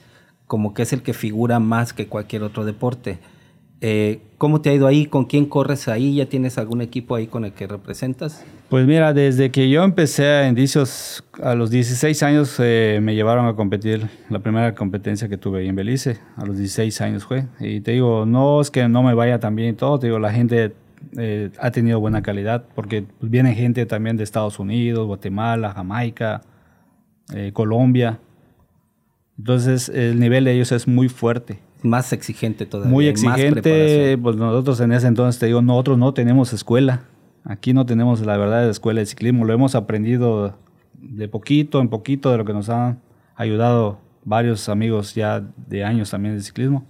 como 0.47 0.75
que 0.75 0.83
es 0.83 0.93
el 0.93 1.03
que 1.03 1.13
figura 1.13 1.61
más 1.61 1.93
que 1.93 2.07
cualquier 2.07 2.43
otro 2.43 2.65
deporte. 2.65 3.19
Eh, 3.81 4.21
¿Cómo 4.39 4.63
te 4.63 4.71
ha 4.71 4.75
ido 4.75 4.87
ahí? 4.87 5.07
¿Con 5.07 5.27
quién 5.27 5.45
corres 5.47 5.89
ahí? 5.89 6.17
¿Ya 6.17 6.27
tienes 6.27 6.57
algún 6.57 6.81
equipo 6.81 7.17
ahí 7.17 7.27
con 7.27 7.45
el 7.45 7.53
que 7.53 7.67
representas? 7.67 8.43
Pues 8.71 8.87
mira, 8.87 9.13
desde 9.13 9.51
que 9.51 9.69
yo 9.69 9.85
empecé 9.85 10.27
a 10.27 10.49
indicios, 10.49 11.23
a 11.43 11.55
los 11.55 11.71
16 11.71 12.23
años 12.23 12.57
eh, 12.61 13.01
me 13.03 13.15
llevaron 13.15 13.47
a 13.47 13.55
competir. 13.55 14.09
La 14.31 14.39
primera 14.39 14.75
competencia 14.75 15.29
que 15.29 15.37
tuve 15.37 15.61
ahí 15.61 15.69
en 15.69 15.77
Belice, 15.77 16.19
a 16.37 16.47
los 16.47 16.57
16 16.57 17.01
años 17.03 17.25
fue. 17.25 17.45
Y 17.61 17.83
te 17.83 17.93
digo, 17.93 18.25
no 18.25 18.61
es 18.61 18.71
que 18.71 18.89
no 18.89 19.03
me 19.03 19.13
vaya 19.13 19.39
tan 19.39 19.55
bien 19.55 19.71
y 19.71 19.73
todo, 19.75 19.99
te 19.99 20.07
digo, 20.07 20.19
la 20.19 20.33
gente 20.33 20.73
eh, 21.17 21.51
ha 21.61 21.71
tenido 21.71 22.01
buena 22.01 22.23
calidad, 22.23 22.65
porque 22.75 23.05
viene 23.21 23.55
gente 23.55 23.87
también 23.87 24.17
de 24.17 24.25
Estados 24.25 24.59
Unidos, 24.59 25.07
Guatemala, 25.07 25.73
Jamaica, 25.73 26.43
Colombia. 27.53 28.19
Entonces 29.39 29.89
el 29.89 30.21
nivel 30.21 30.45
de 30.45 30.53
ellos 30.53 30.73
es 30.73 30.87
muy 30.87 31.09
fuerte 31.09 31.59
más 31.85 32.13
exigente 32.13 32.67
todavía. 32.67 32.91
Muy 32.91 33.07
exigente, 33.07 34.19
pues 34.19 34.37
nosotros 34.37 34.81
en 34.81 34.93
ese 34.93 35.07
entonces, 35.07 35.39
te 35.39 35.47
digo, 35.47 35.63
nosotros 35.63 35.99
no 35.99 36.15
tenemos 36.15 36.53
escuela. 36.53 37.03
Aquí 37.45 37.75
no 37.75 37.85
tenemos 37.85 38.21
la 38.23 38.37
verdad 38.37 38.65
de 38.65 38.71
escuela 38.71 39.01
de 39.01 39.07
ciclismo. 39.07 39.45
Lo 39.45 39.53
hemos 39.53 39.75
aprendido 39.75 40.59
de 40.95 41.29
poquito 41.29 41.81
en 41.81 41.89
poquito 41.89 42.31
de 42.31 42.39
lo 42.39 42.45
que 42.45 42.55
nos 42.55 42.71
han 42.71 43.01
ayudado 43.37 43.99
varios 44.25 44.69
amigos 44.71 45.15
ya 45.15 45.45
de 45.69 45.85
años 45.85 46.11
también 46.11 46.35
de 46.35 46.43
ciclismo. 46.43 46.87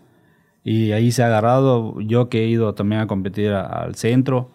Y 0.64 0.92
ahí 0.92 1.12
se 1.12 1.22
ha 1.22 1.26
agarrado. 1.26 2.00
Yo 2.00 2.28
que 2.28 2.42
he 2.42 2.48
ido 2.48 2.74
también 2.74 3.02
a 3.02 3.06
competir 3.06 3.52
al 3.52 3.94
centro. 3.94 4.50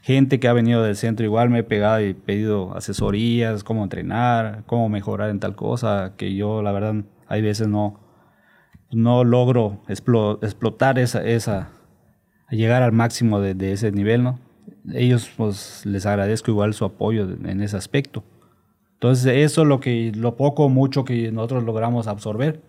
Gente 0.00 0.40
que 0.40 0.48
ha 0.48 0.52
venido 0.52 0.82
del 0.82 0.96
centro 0.96 1.24
igual 1.24 1.50
me 1.50 1.60
he 1.60 1.62
pegado 1.62 2.00
y 2.00 2.14
pedido 2.14 2.74
asesorías, 2.76 3.62
cómo 3.62 3.84
entrenar, 3.84 4.64
cómo 4.66 4.88
mejorar 4.88 5.30
en 5.30 5.38
tal 5.38 5.54
cosa, 5.54 6.14
que 6.16 6.34
yo 6.34 6.60
la 6.60 6.72
verdad 6.72 7.04
hay 7.28 7.40
veces 7.40 7.68
no, 7.68 8.00
no 8.90 9.22
logro 9.22 9.80
explotar 9.88 10.98
esa, 10.98 11.22
esa, 11.24 11.70
llegar 12.50 12.82
al 12.82 12.90
máximo 12.90 13.40
de, 13.40 13.72
ese 13.72 13.92
nivel, 13.92 14.24
¿no? 14.24 14.40
Ellos, 14.92 15.30
pues, 15.36 15.86
les 15.86 16.04
agradezco 16.04 16.50
igual 16.50 16.74
su 16.74 16.84
apoyo 16.84 17.28
en 17.44 17.60
ese 17.60 17.76
aspecto. 17.76 18.24
Entonces, 18.94 19.36
eso 19.36 19.62
es 19.62 19.68
lo 19.68 19.80
que, 19.80 20.12
lo 20.14 20.36
poco 20.36 20.64
o 20.64 20.68
mucho 20.68 21.04
que 21.04 21.30
nosotros 21.32 21.64
logramos 21.64 22.06
absorber, 22.06 22.60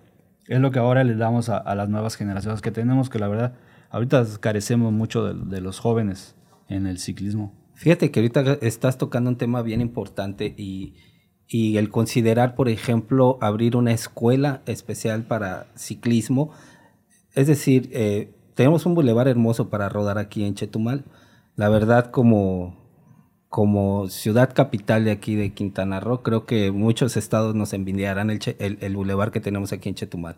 es 0.48 0.60
lo 0.60 0.72
que 0.72 0.80
ahora 0.80 1.04
les 1.04 1.18
damos 1.18 1.50
a, 1.50 1.76
las 1.76 1.90
nuevas 1.90 2.16
generaciones 2.16 2.62
que 2.62 2.72
tenemos, 2.72 3.10
que 3.10 3.20
la 3.20 3.28
verdad, 3.28 3.54
ahorita 3.90 4.26
carecemos 4.40 4.92
mucho 4.92 5.26
de, 5.26 5.56
de 5.56 5.62
los 5.62 5.80
jóvenes 5.80 6.36
en 6.68 6.88
el 6.88 7.00
ciclismo. 7.00 7.54
Fíjate 7.76 8.12
que 8.12 8.20
ahorita 8.20 8.58
estás 8.62 8.98
tocando 8.98 9.30
un 9.30 9.38
tema 9.38 9.62
bien 9.62 9.82
importante 9.82 10.54
y, 10.58 10.96
y 11.48 11.78
el 11.78 11.90
considerar, 11.90 12.56
por 12.56 12.70
ejemplo, 12.70 13.38
abrir 13.42 13.76
una 13.76 13.92
escuela 13.92 14.62
especial 14.66 15.24
para 15.24 15.68
ciclismo. 15.76 16.52
Es 17.34 17.48
decir, 17.48 17.90
eh, 17.94 18.34
tenemos 18.56 18.86
un 18.86 18.96
bulevar 18.96 19.28
hermoso 19.28 19.70
para 19.70 19.90
rodar 19.90 20.18
aquí 20.18 20.44
en 20.46 20.56
Chetumal. 20.56 21.06
La 21.56 21.70
verdad, 21.70 22.12
como, 22.12 22.83
como 23.54 24.10
ciudad 24.10 24.52
capital 24.52 25.06
de 25.06 25.12
aquí 25.12 25.36
de 25.36 25.54
Quintana 25.54 26.00
Roo, 26.00 26.24
creo 26.24 26.48
que 26.48 26.72
muchos 26.72 27.16
estados 27.18 27.54
nos 27.54 27.74
envidiarán 27.74 28.32
el, 28.32 28.40
el, 28.58 28.96
bulevar 28.96 29.30
que 29.30 29.42
tenemos 29.42 29.72
aquí 29.72 29.90
en 29.90 29.94
Chetumal. 29.94 30.38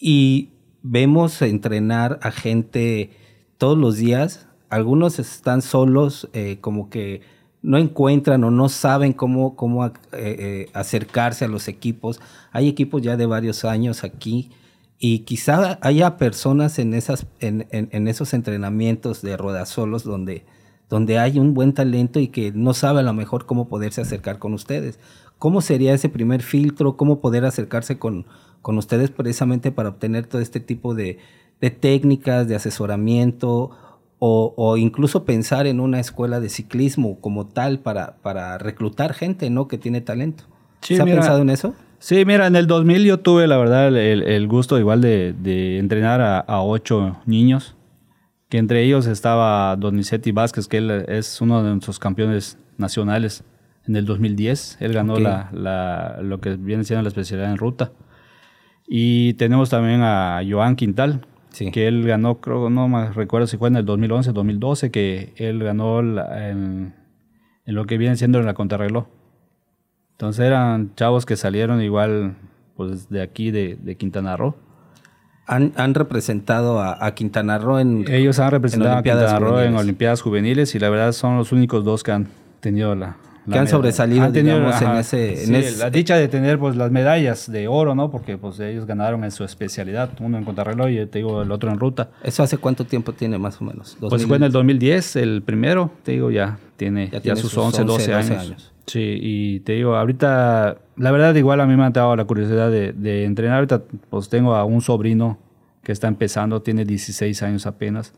Y 0.00 0.48
vemos 0.80 1.42
entrenar 1.42 2.18
a 2.22 2.30
gente 2.30 3.10
todos 3.58 3.76
los 3.76 3.98
días. 3.98 4.48
Algunos 4.70 5.18
están 5.18 5.60
solos, 5.60 6.30
eh, 6.32 6.56
como 6.62 6.88
que 6.88 7.20
no 7.60 7.76
encuentran 7.76 8.42
o 8.44 8.50
no 8.50 8.70
saben 8.70 9.12
cómo, 9.12 9.54
cómo 9.54 9.84
eh, 9.84 9.92
eh, 10.12 10.70
acercarse 10.72 11.44
a 11.44 11.48
los 11.48 11.68
equipos. 11.68 12.22
Hay 12.52 12.68
equipos 12.68 13.02
ya 13.02 13.18
de 13.18 13.26
varios 13.26 13.66
años 13.66 14.02
aquí 14.02 14.50
y 14.98 15.20
quizá 15.20 15.78
haya 15.82 16.16
personas 16.16 16.78
en, 16.78 16.94
esas, 16.94 17.26
en, 17.40 17.66
en, 17.70 18.08
esos 18.08 18.32
entrenamientos 18.32 19.20
de 19.20 19.36
solos 19.66 20.04
donde, 20.04 20.46
donde 20.88 21.18
hay 21.18 21.38
un 21.38 21.54
buen 21.54 21.72
talento 21.72 22.20
y 22.20 22.28
que 22.28 22.52
no 22.52 22.74
sabe 22.74 23.00
a 23.00 23.04
lo 23.04 23.12
mejor 23.12 23.46
cómo 23.46 23.68
poderse 23.68 24.00
acercar 24.00 24.38
con 24.38 24.54
ustedes. 24.54 24.98
¿Cómo 25.38 25.60
sería 25.60 25.94
ese 25.94 26.08
primer 26.08 26.42
filtro? 26.42 26.96
¿Cómo 26.96 27.20
poder 27.20 27.44
acercarse 27.44 27.98
con, 27.98 28.26
con 28.62 28.78
ustedes 28.78 29.10
precisamente 29.10 29.72
para 29.72 29.90
obtener 29.90 30.26
todo 30.26 30.40
este 30.40 30.60
tipo 30.60 30.94
de, 30.94 31.18
de 31.60 31.70
técnicas, 31.70 32.48
de 32.48 32.56
asesoramiento? 32.56 33.70
o, 34.26 34.76
incluso 34.78 35.24
pensar 35.24 35.66
en 35.66 35.80
una 35.80 36.00
escuela 36.00 36.40
de 36.40 36.48
ciclismo 36.48 37.20
como 37.20 37.46
tal 37.46 37.80
para, 37.80 38.16
para 38.22 38.56
reclutar 38.56 39.12
gente 39.12 39.50
¿no? 39.50 39.68
que 39.68 39.76
tiene 39.76 40.00
talento. 40.00 40.44
¿Se 40.80 41.00
ha 41.00 41.04
pensado 41.04 41.42
en 41.42 41.50
eso? 41.50 41.74
Sí, 41.98 42.24
mira, 42.24 42.46
en 42.46 42.56
el 42.56 42.66
2000 42.66 43.04
yo 43.04 43.20
tuve 43.20 43.46
la 43.46 43.56
verdad 43.56 43.94
el, 43.96 44.48
gusto 44.48 44.78
igual 44.78 45.00
de, 45.00 45.78
entrenar 45.78 46.20
a, 46.20 46.62
ocho 46.62 47.16
niños, 47.26 47.73
que 48.54 48.58
entre 48.58 48.84
ellos 48.84 49.08
estaba 49.08 49.74
Donizetti 49.74 50.30
Vázquez, 50.30 50.68
que 50.68 50.76
él 50.76 50.88
es 51.08 51.40
uno 51.40 51.64
de 51.64 51.70
nuestros 51.70 51.98
campeones 51.98 52.56
nacionales 52.78 53.42
en 53.84 53.96
el 53.96 54.04
2010. 54.06 54.76
Él 54.78 54.92
ganó 54.92 55.18
la, 55.18 56.20
lo 56.22 56.40
que 56.40 56.54
viene 56.54 56.84
siendo 56.84 57.02
la 57.02 57.08
especialidad 57.08 57.50
en 57.50 57.58
ruta. 57.58 57.90
Y 58.86 59.34
tenemos 59.34 59.70
también 59.70 60.02
a 60.02 60.40
Joan 60.48 60.76
Quintal, 60.76 61.26
que 61.72 61.88
él 61.88 62.06
ganó, 62.06 62.40
creo, 62.40 62.70
no 62.70 62.86
me 62.86 63.10
recuerdo 63.10 63.48
si 63.48 63.56
fue 63.56 63.70
en 63.70 63.74
el 63.74 63.84
2011, 63.84 64.30
2012, 64.30 64.92
que 64.92 65.32
él 65.34 65.58
ganó 65.58 65.98
en, 65.98 66.94
lo 67.66 67.86
que 67.86 67.98
viene 67.98 68.14
siendo 68.14 68.38
en 68.38 68.46
la 68.46 68.54
contrarreloj. 68.54 69.06
Entonces 70.12 70.46
eran 70.46 70.94
chavos 70.94 71.26
que 71.26 71.34
salieron 71.34 71.82
igual 71.82 72.36
pues 72.76 73.08
de 73.08 73.20
aquí, 73.20 73.50
de, 73.50 73.96
Quintana 73.98 74.36
Roo. 74.36 74.54
Han, 75.46 75.94
representado 75.94 76.80
a, 76.80 77.14
Quintana 77.14 77.58
Roo 77.58 77.78
en 77.78 78.06
Ellos 78.08 78.38
han 78.38 78.50
representado 78.50 78.96
a 78.96 79.02
Quintana 79.02 79.38
Roo 79.38 79.60
en 79.60 79.76
Olimpiadas 79.76 80.22
Juveniles 80.22 80.74
y 80.74 80.78
la 80.78 80.88
verdad 80.88 81.12
son 81.12 81.36
los 81.36 81.52
únicos 81.52 81.84
dos 81.84 82.02
que 82.02 82.12
han 82.12 82.28
tenido 82.60 82.94
la, 82.94 83.16
que 83.50 83.58
han 83.58 83.68
sobresalido, 83.68 84.30
digamos, 84.30 84.80
en 84.80 84.90
ese... 84.96 85.76
La 85.78 85.90
dicha 85.90 86.16
de 86.16 86.28
tener 86.28 86.58
pues 86.58 86.76
las 86.76 86.90
medallas 86.90 87.50
de 87.50 87.68
oro, 87.68 87.94
¿no? 87.94 88.10
Porque 88.10 88.38
pues 88.38 88.58
ellos 88.60 88.86
ganaron 88.86 89.24
en 89.24 89.30
su 89.30 89.44
especialidad, 89.44 90.10
uno 90.20 90.38
en 90.38 90.44
contrarreloj 90.44 90.90
y 90.90 91.06
te 91.06 91.18
digo 91.18 91.42
el 91.42 91.52
otro 91.52 91.70
en 91.70 91.78
ruta. 91.78 92.10
¿Eso 92.22 92.42
hace 92.42 92.56
cuánto 92.56 92.86
tiempo 92.86 93.12
tiene 93.12 93.38
más 93.38 93.60
o 93.60 93.64
menos? 93.64 93.96
Pues 94.00 94.26
fue 94.26 94.36
en 94.38 94.44
el 94.44 94.52
2010, 94.52 95.16
el 95.16 95.42
primero, 95.42 95.90
te 96.02 96.12
digo, 96.12 96.30
ya 96.30 96.58
tiene 96.76 97.10
ya, 97.22 97.36
sus, 97.36 97.56
11, 97.56 97.84
12, 97.84 98.14
años. 98.14 98.72
Sí, 98.86 99.18
y 99.20 99.60
te 99.60 99.72
digo, 99.74 99.96
ahorita, 99.96 100.76
la 100.96 101.10
verdad 101.10 101.34
igual 101.34 101.60
a 101.60 101.66
mí 101.66 101.76
me 101.76 101.84
ha 101.84 101.90
dado 101.90 102.14
la 102.16 102.24
curiosidad 102.24 102.70
de, 102.70 103.24
entrenar. 103.24 103.56
Ahorita 103.56 103.82
pues 104.10 104.28
tengo 104.28 104.54
a 104.54 104.64
un 104.64 104.80
sobrino 104.80 105.38
que 105.82 105.92
está 105.92 106.08
empezando, 106.08 106.62
tiene 106.62 106.84
16 106.84 107.42
años 107.42 107.66
apenas. 107.66 108.14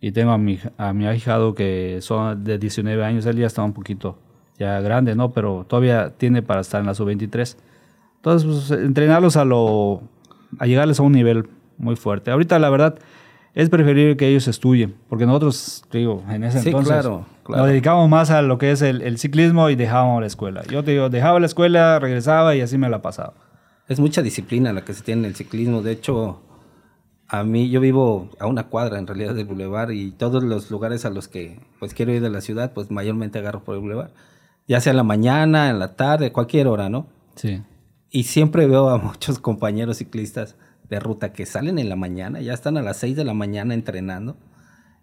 Y 0.00 0.12
tengo 0.12 0.30
a 0.30 0.38
mi, 0.38 0.58
a 0.76 0.92
mi 0.92 1.06
ahijado 1.06 1.54
que 1.54 1.98
son 2.00 2.44
de 2.44 2.58
19 2.58 3.04
años, 3.04 3.26
él 3.26 3.36
ya 3.36 3.46
está 3.46 3.62
un 3.62 3.72
poquito 3.72 4.18
ya 4.56 4.80
grande, 4.80 5.14
¿no? 5.14 5.32
Pero 5.32 5.64
todavía 5.68 6.14
tiene 6.16 6.42
para 6.42 6.60
estar 6.60 6.80
en 6.80 6.86
la 6.86 6.94
sub-23. 6.94 7.56
Entonces, 8.16 8.48
pues, 8.48 8.80
entrenarlos 8.80 9.36
a 9.36 9.44
lo 9.44 10.02
a 10.58 10.66
llegarles 10.66 11.00
a 11.00 11.02
un 11.02 11.12
nivel 11.12 11.48
muy 11.78 11.96
fuerte. 11.96 12.30
Ahorita 12.30 12.58
la 12.58 12.70
verdad 12.70 12.98
es 13.54 13.70
preferible 13.70 14.16
que 14.16 14.28
ellos 14.28 14.48
estudien, 14.48 14.94
porque 15.08 15.26
nosotros, 15.26 15.84
digo, 15.90 16.22
en 16.28 16.44
ese 16.44 16.58
entonces 16.58 16.92
claro, 16.92 17.26
nos 17.48 17.66
dedicamos 17.66 18.08
más 18.08 18.30
a 18.30 18.42
lo 18.42 18.58
que 18.58 18.70
es 18.70 18.82
el, 18.82 19.18
ciclismo 19.18 19.70
y 19.70 19.76
dejábamos 19.76 20.20
la 20.20 20.26
escuela. 20.26 20.62
Yo 20.70 20.84
te 20.84 20.92
digo, 20.92 21.08
dejaba 21.08 21.40
la 21.40 21.46
escuela, 21.46 21.98
regresaba 21.98 22.54
y 22.54 22.60
así 22.60 22.78
me 22.78 22.88
la 22.88 23.02
pasaba. 23.02 23.34
Es 23.88 24.00
mucha 24.00 24.22
disciplina 24.22 24.72
la 24.72 24.84
que 24.84 24.92
se 24.92 25.02
tiene 25.02 25.22
en 25.22 25.26
el 25.26 25.34
ciclismo. 25.34 25.82
De 25.82 25.92
hecho, 25.92 26.42
a 27.26 27.42
mí 27.42 27.70
yo 27.70 27.80
vivo 27.80 28.30
a 28.38 28.46
una 28.46 28.64
cuadra 28.64 28.98
en 28.98 29.06
realidad 29.06 29.34
del 29.34 29.46
bulevar 29.46 29.92
y 29.92 30.10
todos 30.10 30.44
los 30.44 30.70
lugares 30.70 31.04
a 31.04 31.10
los 31.10 31.26
que 31.26 31.60
pues 31.78 31.94
quiero 31.94 32.12
ir 32.12 32.20
de 32.20 32.30
la 32.30 32.42
ciudad, 32.42 32.72
pues 32.74 32.90
mayormente 32.90 33.38
agarro 33.38 33.64
por 33.64 33.74
el 33.74 33.80
bulevar 33.80 34.10
ya 34.68 34.80
sea 34.80 34.90
en 34.90 34.98
la 34.98 35.02
mañana, 35.02 35.70
en 35.70 35.78
la 35.78 35.96
tarde, 35.96 36.30
cualquier 36.30 36.68
hora, 36.68 36.90
¿no? 36.90 37.08
Sí. 37.34 37.62
Y 38.10 38.24
siempre 38.24 38.66
veo 38.66 38.90
a 38.90 38.98
muchos 39.02 39.40
compañeros 39.40 39.96
ciclistas 39.96 40.56
de 40.90 41.00
ruta 41.00 41.32
que 41.32 41.46
salen 41.46 41.78
en 41.78 41.88
la 41.88 41.96
mañana, 41.96 42.40
ya 42.40 42.54
están 42.54 42.76
a 42.76 42.82
las 42.82 42.96
6 42.98 43.16
de 43.16 43.24
la 43.24 43.34
mañana 43.34 43.74
entrenando 43.74 44.36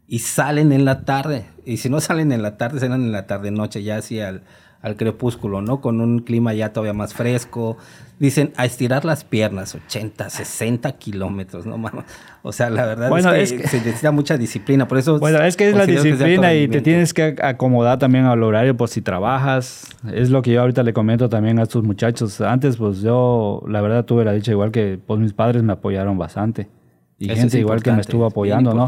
y 0.07 0.19
salen 0.19 0.71
en 0.71 0.85
la 0.85 1.05
tarde. 1.05 1.45
Y 1.65 1.77
si 1.77 1.89
no 1.89 1.99
salen 2.01 2.31
en 2.31 2.41
la 2.41 2.57
tarde, 2.57 2.79
salen 2.79 3.03
en 3.03 3.11
la 3.11 3.27
tarde 3.27 3.51
noche, 3.51 3.83
ya 3.83 3.97
hacia 3.97 4.27
al, 4.27 4.43
al 4.85 4.97
crepúsculo, 4.97 5.63
¿no? 5.63 5.81
Con 5.81 5.99
un 5.99 6.19
clima 6.19 6.53
ya 6.53 6.71
todavía 6.71 6.93
más 6.93 7.15
fresco. 7.15 7.75
Dicen 8.19 8.53
a 8.55 8.65
estirar 8.65 9.03
las 9.03 9.23
piernas, 9.23 9.73
80, 9.73 10.29
60 10.29 10.91
kilómetros, 10.91 11.65
¿no, 11.65 11.79
mano? 11.79 12.03
O 12.43 12.51
sea, 12.51 12.69
la 12.69 12.85
verdad 12.85 13.35
es, 13.35 13.51
que 13.51 13.67
se 13.67 13.77
necesita 13.77 14.11
mucha 14.11 14.37
disciplina, 14.37 14.87
por 14.87 14.99
eso... 14.99 15.17
Bueno, 15.17 15.41
es 15.41 15.57
que 15.57 15.69
es 15.69 15.75
la 15.75 15.87
disciplina 15.87 16.53
y 16.53 16.67
te 16.67 16.81
tienes 16.81 17.15
que 17.15 17.35
acomodar 17.41 17.97
también 17.97 18.25
al 18.25 18.43
horario 18.43 18.77
por 18.77 18.87
si 18.87 19.01
trabajas. 19.01 19.87
Es 20.13 20.29
lo 20.29 20.43
que 20.43 20.51
yo 20.51 20.61
ahorita 20.61 20.83
le 20.83 20.93
comento 20.93 21.29
también 21.29 21.57
a 21.57 21.63
estos 21.63 21.83
muchachos. 21.83 22.39
Antes, 22.39 22.77
pues 22.77 23.01
yo, 23.01 23.63
la 23.67 23.81
verdad, 23.81 24.05
tuve 24.05 24.23
la 24.23 24.33
dicha 24.33 24.51
igual 24.51 24.71
que 24.71 24.99
pues 25.03 25.19
mis 25.19 25.33
padres 25.33 25.63
me 25.63 25.73
apoyaron 25.73 26.15
bastante. 26.19 26.69
Y 27.17 27.27
gente 27.29 27.57
igual 27.57 27.81
que 27.81 27.91
me 27.91 28.01
estuvo 28.01 28.27
apoyando, 28.27 28.71
¿no? 28.75 28.87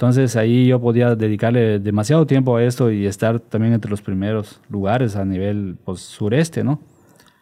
Entonces 0.00 0.34
ahí 0.36 0.66
yo 0.66 0.80
podía 0.80 1.14
dedicarle 1.14 1.78
demasiado 1.78 2.26
tiempo 2.26 2.56
a 2.56 2.64
esto 2.64 2.90
y 2.90 3.04
estar 3.04 3.38
también 3.38 3.74
entre 3.74 3.90
los 3.90 4.00
primeros 4.00 4.58
lugares 4.70 5.14
a 5.14 5.26
nivel 5.26 5.76
pues, 5.84 6.00
sureste, 6.00 6.64
¿no? 6.64 6.80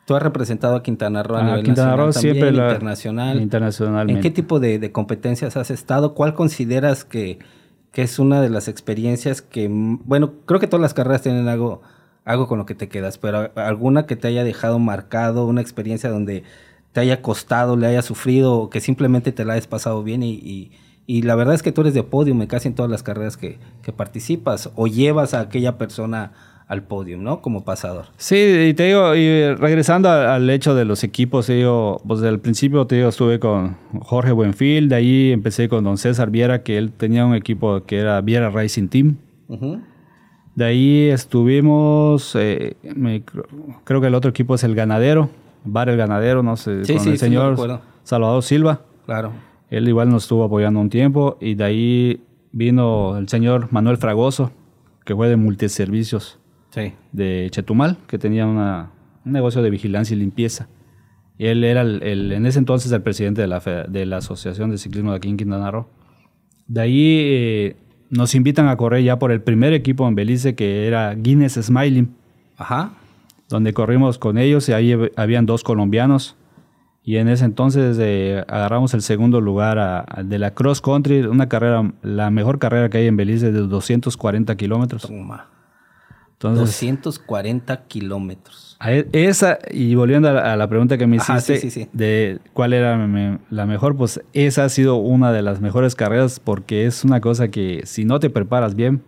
Tú 0.07 0.17
has 0.17 0.23
representado 0.25 0.75
a 0.75 0.83
Quintana 0.83 1.23
Roo 1.23 1.37
a, 1.37 1.41
A 1.41 1.45
nivel 1.45 1.63
Quintana 1.63 1.91
nacional 1.91 2.07
Roo 2.07 2.13
también, 2.13 2.35
siempre 2.35 2.53
la- 2.59 2.65
internacional. 2.65 3.41
internacionalmente. 3.41 4.19
¿En 4.19 4.23
qué 4.25 4.31
tipo 4.33 4.59
de, 4.59 4.81
de 4.81 4.91
competencias 4.91 5.57
has 5.57 5.71
estado? 5.71 6.15
¿Cuál 6.15 6.35
consideras 6.35 7.05
que, 7.05 7.39
que 7.93 8.03
es 8.03 8.19
una 8.19 8.43
de 8.43 8.51
las 8.51 8.67
experiencias 8.67 9.41
que, 9.41 9.69
bueno, 9.71 10.33
creo 10.45 10.59
que 10.59 10.67
todas 10.67 10.83
las 10.83 10.95
carreras 10.95 11.23
tienen 11.23 11.47
algo, 11.47 11.83
algo 12.25 12.49
con 12.49 12.59
lo 12.59 12.67
que 12.67 12.75
te 12.75 12.89
quedas, 12.89 13.19
pero 13.19 13.53
alguna 13.55 14.05
que 14.07 14.17
te 14.17 14.27
haya 14.27 14.43
dejado 14.43 14.81
marcado, 14.81 15.47
una 15.47 15.61
experiencia 15.61 16.11
donde 16.11 16.43
te 16.91 16.99
haya 16.99 17.23
costado, 17.23 17.77
le 17.77 17.87
haya 17.87 18.03
sufrido, 18.03 18.55
o 18.59 18.69
que 18.69 18.81
simplemente 18.81 19.31
te 19.31 19.45
la 19.45 19.53
hayas 19.53 19.69
pasado 19.69 20.03
bien 20.03 20.25
y, 20.25 20.33
y- 20.33 20.73
y 21.09 21.23
la 21.23 21.35
verdad 21.35 21.55
es 21.57 21.63
que 21.65 21.73
tú 21.73 21.81
eres 21.81 21.95
de 21.95 22.05
podium 22.05 22.41
en 22.43 22.47
casi 22.47 22.69
en 22.69 22.75
todas 22.75 22.91
las 22.91 23.03
carreras 23.03 23.37
que, 23.37 23.59
que 23.83 23.93
participas 23.93 24.71
o 24.77 24.87
llevas 24.87 25.35
a 25.35 25.41
aquella 25.41 25.79
persona 25.79 26.33
al 26.69 26.83
podium, 26.83 27.23
¿no? 27.23 27.41
Como 27.41 27.65
pasador. 27.65 28.05
Sí, 28.19 28.37
y 28.37 28.75
te 28.75 28.89
digo, 28.89 29.15
y 29.17 29.55
regresando 29.55 30.11
al 30.11 30.51
hecho 30.51 30.75
de 30.75 30.85
los 30.85 31.03
equipos, 31.03 31.47
te 31.47 31.55
digo, 31.55 32.03
pues 32.07 32.21
del 32.21 32.41
principio 32.41 32.87
te 32.87 32.97
digo, 32.97 33.09
estuve 33.09 33.41
con 33.41 33.79
Jorge 34.03 34.33
Buenfil, 34.33 34.91
de 34.91 34.95
ahí 34.97 35.33
empecé 35.33 35.71
con 35.71 35.83
don 35.83 35.97
César 35.97 36.31
Viera, 36.31 36.63
que 36.63 36.77
él 36.77 36.93
tenía 36.93 37.25
un 37.25 37.35
equipo 37.35 37.85
que 37.87 37.97
era 37.97 38.21
Viera 38.21 38.51
Racing 38.51 38.89
Team. 38.89 39.17
De 40.55 40.65
ahí 40.67 41.09
estuvimos, 41.09 42.35
eh, 42.39 42.77
me- 42.95 43.23
creo 43.85 44.01
que 44.03 44.07
el 44.09 44.15
otro 44.15 44.31
equipo 44.31 44.55
es 44.55 44.63
el 44.65 44.75
Ganadero, 44.75 45.31
Bar 45.65 45.89
el 45.89 45.97
Ganadero, 45.97 46.43
no 46.43 46.57
sé, 46.57 46.85
Sí, 46.85 46.93
con 46.95 47.03
sí, 47.03 47.09
el 47.11 47.19
sí, 47.19 47.25
señor 47.25 47.53
acuerdo. 47.55 47.81
Salvador 48.03 48.43
Silva. 48.43 48.81
Claro. 49.07 49.33
Él 49.71 49.89
igual 49.89 50.09
nos 50.09 50.25
estuvo 50.25 50.45
apoyando 50.45 50.81
un 50.81 50.91
tiempo 50.91 51.37
y 51.41 51.55
de 51.55 51.65
ahí 51.65 52.21
vino 52.53 53.17
el 53.19 53.29
señor 53.29 53.69
Manuel 53.71 53.97
Fragoso, 53.99 54.51
que 55.05 55.15
fue 55.15 55.29
de 55.29 55.37
multiservicios 55.37 56.39
Sí. 56.71 56.93
de 57.13 57.49
Chetumal, 57.51 57.97
que 58.07 58.19
tenía 58.19 58.47
una- 58.47 58.91
un 59.25 59.33
negocio 59.33 59.63
de 59.63 59.71
vigilancia 59.71 60.15
y 60.15 60.19
limpieza. 60.19 60.69
Y 61.39 61.47
él 61.47 61.63
era 61.65 61.83
el, 61.83 62.03
el- 62.03 62.33
en 62.33 62.47
ese 62.47 62.59
entonces 62.59 62.91
el 62.93 63.03
presidente 63.03 63.43
de 63.43 63.47
la, 63.47 63.61
de 63.89 64.07
la 64.07 64.17
Asociación 64.19 64.71
de 64.71 64.79
Ciclismo 64.79 65.11
de 65.13 65.19
aquí 65.19 65.29
en 65.29 65.37
Quintana 65.37 65.71
Roo. 65.71 65.87
De 66.67 66.81
ahí 66.81 67.19
eh, 67.21 67.77
nos 68.11 68.35
invitan 68.35 68.69
a 68.69 68.77
correr 68.77 69.05
ya 69.05 69.19
por 69.19 69.33
el 69.33 69.41
primer 69.43 69.73
equipo 69.73 70.09
en 70.09 70.15
Belice, 70.15 70.55
que 70.55 70.87
era 70.87 71.15
Guinness 71.15 71.55
Smiling, 71.63 72.15
Ajá. 72.57 72.93
donde 73.49 73.73
corrimos 73.73 74.19
con 74.19 74.37
ellos 74.39 74.69
y 74.69 74.73
ahí 74.73 74.91
hab- 74.93 75.13
habían 75.17 75.47
dos 75.47 75.63
colombianos. 75.63 76.37
Y 77.03 77.17
en 77.17 77.29
ese 77.29 77.45
entonces 77.47 77.97
eh, 78.01 78.45
agarramos 78.49 78.93
el 78.93 79.01
segundo 79.03 79.41
lugar 79.41 79.79
a- 79.79 80.05
a- 80.07 80.23
de 80.23 80.39
la 80.39 80.53
cross 80.53 80.81
country, 80.81 81.21
una 81.23 81.49
carrera, 81.49 81.93
la 82.03 82.31
mejor 82.31 82.59
carrera 82.59 82.91
que 82.91 82.99
hay 82.99 83.07
en 83.07 83.17
Belice 83.17 83.51
de 83.51 83.61
240 83.61 84.57
kilómetros. 84.57 85.03
Toma. 85.03 85.47
Entonces, 86.33 86.67
240 86.67 87.85
kilómetros. 87.89 88.77
E- 88.87 89.09
Esa, 89.13 89.59
y 89.73 89.95
volviendo 89.97 90.29
a 90.29 90.33
la, 90.33 90.53
a 90.53 90.57
la 90.57 90.69
pregunta 90.69 90.97
que 90.99 91.07
me 91.07 91.17
Ajá, 91.17 91.35
hiciste 91.39 91.57
sí, 91.59 91.71
sí, 91.71 91.83
sí. 91.85 91.91
de 91.93 92.39
cuál 92.53 92.75
era 92.75 92.97
me- 92.97 93.39
la 93.51 93.67
mejor, 93.67 93.97
pues 93.97 94.21
esa 94.35 94.65
ha 94.65 94.69
sido 94.69 94.97
una 94.97 95.33
de 95.33 95.43
las 95.43 95.61
mejores 95.61 95.97
carreras 95.97 96.39
porque 96.39 96.87
es 96.87 97.05
una 97.05 97.21
cosa 97.21 97.49
que 97.49 97.83
si 97.87 98.05
no 98.05 98.21
te 98.21 98.31
preparas 98.31 98.75
bien, 98.77 99.03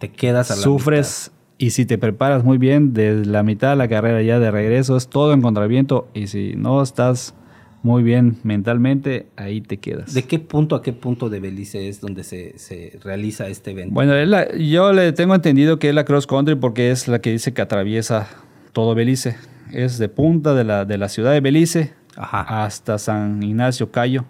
Te 0.00 0.10
quedas 0.10 0.50
a 0.50 0.56
la 0.56 0.62
sufres 0.62 1.30
y 1.58 1.70
si 1.70 1.84
te 1.86 1.98
preparas 1.98 2.44
muy 2.44 2.56
bien, 2.58 2.94
desde 2.94 3.26
la 3.26 3.42
mitad 3.42 3.70
de 3.70 3.76
la 3.76 3.88
carrera 3.88 4.22
ya 4.22 4.38
de 4.38 4.50
regreso 4.50 4.96
es 4.96 5.08
todo 5.08 5.32
en 5.32 5.42
contraviento 5.42 6.08
y 6.14 6.28
si 6.28 6.54
no 6.56 6.80
estás 6.82 7.34
muy 7.82 8.02
bien 8.02 8.36
mentalmente, 8.42 9.26
ahí 9.36 9.60
te 9.60 9.76
quedas. 9.78 10.12
¿De 10.14 10.22
qué 10.24 10.38
punto 10.38 10.74
a 10.76 10.82
qué 10.82 10.92
punto 10.92 11.28
de 11.28 11.38
Belice 11.40 11.88
es 11.88 12.00
donde 12.00 12.24
se, 12.24 12.58
se 12.58 12.98
realiza 13.04 13.46
este 13.48 13.70
evento? 13.70 13.94
Bueno, 13.94 14.14
la- 14.24 14.52
yo 14.56 14.92
le 14.92 15.12
tengo 15.12 15.34
entendido 15.34 15.78
que 15.78 15.88
es 15.90 15.94
la 15.94 16.04
cross 16.04 16.26
country 16.26 16.54
porque 16.56 16.90
es 16.90 17.06
la 17.08 17.20
que 17.20 17.30
dice 17.32 17.52
que 17.54 17.62
atraviesa 17.62 18.28
todo 18.72 18.94
Belice. 18.94 19.36
Es 19.72 19.98
de 19.98 20.08
punta 20.08 20.54
de 20.54 20.64
la, 20.64 20.84
de 20.84 20.98
la 20.98 21.08
ciudad 21.08 21.32
de 21.32 21.40
Belice 21.40 21.92
Ajá. 22.16 22.64
hasta 22.64 22.98
San 22.98 23.42
Ignacio 23.42 23.90
Cayo, 23.92 24.24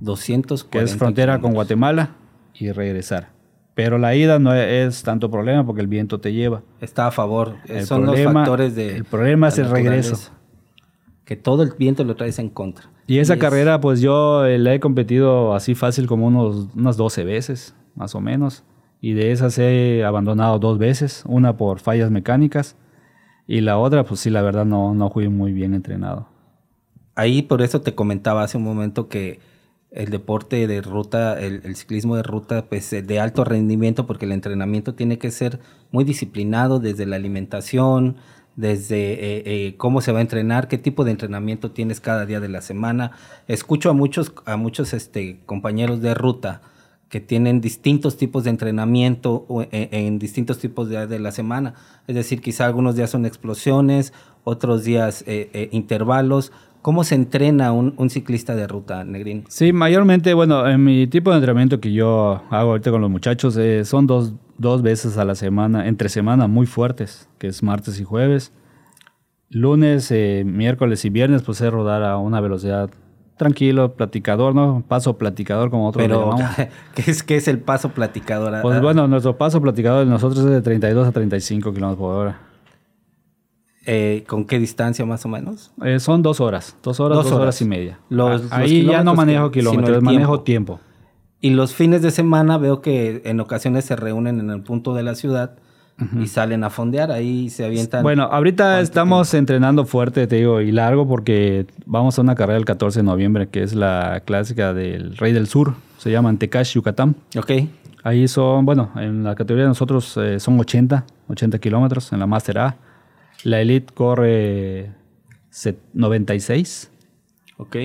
240 0.00 0.70
que 0.70 0.84
es 0.84 0.96
frontera 0.96 1.40
con. 1.40 1.52
Guatemala, 1.54 2.10
y 2.54 2.70
regresar. 2.72 3.30
Pero 3.78 3.96
la 3.96 4.16
ida 4.16 4.40
no 4.40 4.52
es 4.54 5.04
tanto 5.04 5.30
problema 5.30 5.64
porque 5.64 5.80
el 5.82 5.86
viento 5.86 6.18
te 6.18 6.32
lleva. 6.32 6.62
Está 6.80 7.06
a 7.06 7.10
favor. 7.12 7.54
El 7.68 7.86
Son 7.86 8.02
problema- 8.02 8.24
los 8.32 8.34
factores 8.42 8.74
de. 8.74 8.96
el 8.96 9.04
problema 9.04 9.46
es 9.46 9.58
el 9.58 9.70
regreso. 9.70 10.32
Que 11.24 11.36
todo 11.36 11.62
el 11.62 11.70
viento 11.78 12.02
lo 12.02 12.16
traes 12.16 12.40
en 12.40 12.48
contra. 12.48 12.90
Y 13.06 13.20
esa 13.20 13.34
es- 13.34 13.38
carrera, 13.38 13.80
pues 13.80 14.00
yo 14.00 14.44
eh, 14.46 14.58
la 14.58 14.74
he 14.74 14.80
competido 14.80 15.54
así 15.54 15.76
fácil 15.76 16.08
como 16.08 16.26
unos, 16.26 16.66
unas 16.74 16.96
12 16.96 17.22
veces, 17.22 17.76
más 17.94 18.16
o 18.16 18.20
menos. 18.20 18.64
Y 19.00 19.12
de 19.12 19.30
esas 19.30 19.56
he 19.60 20.02
abandonado 20.04 20.58
dos 20.58 20.76
veces, 20.78 21.22
una 21.28 21.56
por 21.56 21.78
fallas 21.78 22.10
mecánicas 22.10 22.74
y 23.46 23.60
la 23.60 23.78
otra, 23.78 24.02
pues 24.02 24.18
sí, 24.18 24.28
la 24.30 24.42
verdad 24.42 24.64
no, 24.64 24.92
no 24.92 25.08
fui 25.10 25.28
muy 25.28 25.52
bien 25.52 25.72
entrenado. 25.74 26.26
Ahí 27.14 27.42
por 27.42 27.62
eso 27.62 27.80
te 27.80 27.94
comentaba 27.94 28.42
hace 28.42 28.56
un 28.58 28.64
momento 28.64 29.08
que 29.08 29.38
el 29.90 30.10
deporte 30.10 30.66
de 30.66 30.82
ruta, 30.82 31.40
el, 31.40 31.74
ciclismo 31.76 32.16
de 32.16 32.22
ruta, 32.22 32.66
pues 32.68 32.92
eh, 32.92 33.02
de 33.02 33.20
alto 33.20 33.44
rendimiento, 33.44 34.06
porque 34.06 34.26
el 34.26 34.32
entrenamiento 34.32 34.94
tiene 34.94 35.18
que 35.18 35.30
ser 35.30 35.60
muy 35.90 36.04
disciplinado 36.04 36.78
desde 36.78 37.06
la 37.06 37.16
alimentación, 37.16 38.16
desde 38.56 39.12
eh, 39.12 39.42
eh, 39.46 39.74
cómo 39.76 40.00
se 40.00 40.12
va 40.12 40.18
a 40.18 40.22
entrenar, 40.22 40.68
qué 40.68 40.78
tipo 40.78 41.04
de 41.04 41.12
entrenamiento 41.12 41.70
tienes 41.70 42.00
cada 42.00 42.26
día 42.26 42.40
de 42.40 42.48
la 42.48 42.60
semana. 42.60 43.12
Escucho 43.46 43.88
a 43.88 43.94
muchos, 43.94 44.32
a 44.44 44.56
muchos 44.56 44.92
este, 44.92 45.40
compañeros 45.46 46.02
de 46.02 46.14
ruta 46.14 46.60
que 47.08 47.20
tienen 47.20 47.62
distintos 47.62 48.18
tipos 48.18 48.44
de 48.44 48.50
entrenamiento 48.50 49.46
en, 49.70 50.18
distintos 50.18 50.58
tipos 50.58 50.90
de 50.90 50.96
días 50.96 51.08
de 51.08 51.18
la 51.18 51.32
semana. 51.32 51.72
Es 52.06 52.14
decir, 52.14 52.42
quizá 52.42 52.66
algunos 52.66 52.96
días 52.96 53.08
son 53.08 53.24
explosiones, 53.24 54.12
otros 54.44 54.84
días 54.84 55.24
intervalos. 55.70 56.52
¿Cómo 56.82 57.04
se 57.04 57.14
entrena 57.14 57.72
un, 57.72 57.94
un 57.96 58.08
ciclista 58.08 58.54
de 58.54 58.66
ruta, 58.66 59.04
Negrín? 59.04 59.44
Sí, 59.48 59.72
mayormente, 59.72 60.32
bueno, 60.34 60.66
en 60.68 60.82
mi 60.84 61.06
tipo 61.06 61.30
de 61.30 61.36
entrenamiento 61.36 61.80
que 61.80 61.92
yo 61.92 62.42
hago 62.50 62.70
ahorita 62.70 62.90
con 62.90 63.00
los 63.00 63.10
muchachos 63.10 63.56
eh, 63.56 63.84
son 63.84 64.06
dos, 64.06 64.34
dos 64.58 64.82
veces 64.82 65.18
a 65.18 65.24
la 65.24 65.34
semana, 65.34 65.88
entre 65.88 66.08
semana 66.08 66.46
muy 66.46 66.66
fuertes, 66.66 67.28
que 67.38 67.48
es 67.48 67.62
martes 67.62 68.00
y 68.00 68.04
jueves. 68.04 68.52
Lunes, 69.50 70.10
eh, 70.10 70.44
miércoles 70.46 71.04
y 71.04 71.10
viernes, 71.10 71.42
pues 71.42 71.60
es 71.60 71.70
rodar 71.72 72.02
a 72.04 72.18
una 72.18 72.40
velocidad 72.40 72.90
tranquilo, 73.36 73.94
platicador, 73.94 74.54
¿no? 74.54 74.84
Paso 74.86 75.16
platicador 75.16 75.70
como 75.70 75.88
otros 75.88 76.02
Pero. 76.04 76.34
¿qué 76.94 77.10
es, 77.10 77.22
¿qué 77.22 77.36
es 77.36 77.48
el 77.48 77.58
paso 77.58 77.90
platicador? 77.90 78.54
Ah, 78.54 78.62
Pues 78.62 78.80
bueno, 78.82 79.08
nuestro 79.08 79.38
paso 79.38 79.62
platicador 79.62 80.04
de 80.04 80.10
nosotros 80.10 80.44
es 80.44 80.50
de 80.50 80.60
32 80.60 81.08
a 81.08 81.12
35 81.12 81.72
kilómetros 81.72 81.98
por 81.98 82.14
hora. 82.14 82.40
Eh, 83.90 84.24
¿Con 84.28 84.44
qué 84.44 84.58
distancia 84.58 85.06
más 85.06 85.24
o 85.24 85.28
menos? 85.28 85.70
Eh, 85.82 85.98
son 85.98 86.20
dos 86.22 86.40
horas, 86.42 86.76
dos 86.82 87.00
horas, 87.00 87.16
Dos 87.16 87.24
dos, 87.24 87.32
horas. 87.32 87.42
horas. 87.42 87.62
y 87.62 87.64
media. 87.64 87.98
Los- 88.10 88.28
Ah, 88.52 88.58
los 88.60 88.70
Ahí 88.70 88.84
ya 88.84 89.02
no 89.02 89.14
manejo 89.14 89.50
kilómetros, 89.50 90.02
manejo 90.02 90.40
tiempo. 90.42 90.78
Y 91.40 91.50
los 91.50 91.72
fines 91.74 92.02
de 92.02 92.10
semana 92.10 92.58
veo 92.58 92.82
que 92.82 93.22
en 93.24 93.40
ocasiones 93.40 93.86
se 93.86 93.96
reúnen 93.96 94.40
en 94.40 94.50
el 94.50 94.60
punto 94.62 94.92
de 94.94 95.02
la 95.04 95.14
ciudad 95.14 95.52
y 96.20 96.26
salen 96.28 96.62
a 96.64 96.70
fondear, 96.70 97.10
ahí 97.10 97.48
se 97.50 97.64
avientan. 97.64 98.02
Bueno, 98.04 98.24
ahorita 98.30 98.64
¿Cuánto 98.64 98.82
estamos 98.82 99.34
entrenando 99.34 99.84
fuerte, 99.84 100.26
te 100.28 100.36
digo, 100.36 100.60
y 100.60 100.70
largo 100.70 101.08
porque 101.08 101.66
vamos 101.86 102.16
a 102.18 102.22
una 102.22 102.34
carrera 102.36 102.56
el 102.58 102.64
14 102.64 103.00
de 103.00 103.02
noviembre, 103.04 103.48
que 103.48 103.62
es 103.64 103.74
la 103.74 104.22
clásica 104.24 104.72
del 104.74 105.16
Rey 105.16 105.32
del 105.32 105.48
Sur, 105.48 105.74
se 105.96 106.10
llama 106.12 106.28
Antecash, 106.28 106.74
Yucatán. 106.74 107.16
Ok, 107.36 107.50
Ahí 108.04 108.28
son, 108.28 108.64
bueno, 108.64 108.90
en 108.96 109.24
la 109.24 109.34
categoría 109.34 109.64
de 109.64 109.68
nosotros 109.70 110.16
eh, 110.18 110.38
son 110.38 110.58
80, 110.60 111.04
80 111.28 111.58
kilómetros 111.58 112.12
en 112.12 112.20
la 112.20 112.26
Master 112.28 112.58
A. 112.60 112.76
La 113.44 113.60
Elite 113.60 113.92
corre 113.94 114.92
set- 115.50 115.78
96. 115.94 116.90
ok. 117.58 117.76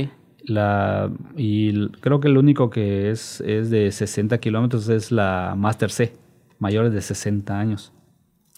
La, 0.45 1.09
y 1.37 1.87
creo 2.01 2.19
que 2.19 2.27
el 2.27 2.37
único 2.37 2.69
que 2.69 3.09
es, 3.11 3.39
es 3.41 3.69
de 3.69 3.89
60 3.93 4.39
kilómetros 4.39 4.89
es 4.89 5.09
la 5.09 5.55
Master 5.57 5.89
C, 5.89 6.13
mayores 6.59 6.91
de 6.91 6.99
60 7.01 7.57
años. 7.57 7.93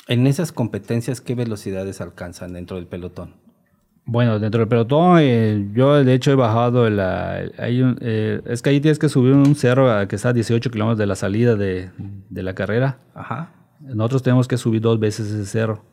En 0.08 0.26
esas 0.26 0.52
competencias, 0.52 1.22
¿qué 1.22 1.36
velocidades 1.36 2.02
alcanzan 2.02 2.54
dentro 2.54 2.78
del 2.78 2.88
pelotón? 2.88 3.36
Bueno, 4.08 4.40
dentro 4.40 4.60
del 4.62 4.68
pelotón, 4.68 5.18
eh, 5.22 5.68
yo 5.76 6.04
de 6.04 6.14
hecho 6.16 6.32
he 6.32 6.36
bajado 6.36 6.90
la... 6.90 7.42
hay 7.60 7.84
un- 7.84 7.98
eh, 8.02 8.42
es 8.46 8.64
que 8.64 8.72
ahí 8.72 8.80
tienes 8.82 8.98
que 8.98 9.10
subir 9.10 9.34
un 9.34 9.54
cerro 9.56 10.08
que 10.08 10.16
está 10.16 10.30
a 10.30 10.34
18 10.34 10.72
kilómetros 10.72 10.98
de 10.98 11.06
la 11.06 11.16
salida 11.16 11.56
de, 11.56 11.92
de 12.30 12.44
la 12.44 12.56
carrera. 12.56 12.98
Ajá. 13.14 13.52
Nosotros 13.80 14.24
tenemos 14.24 14.48
que 14.48 14.58
subir 14.58 14.82
dos 14.82 15.00
veces 15.00 15.28
ese 15.32 15.46
cerro. 15.46 15.84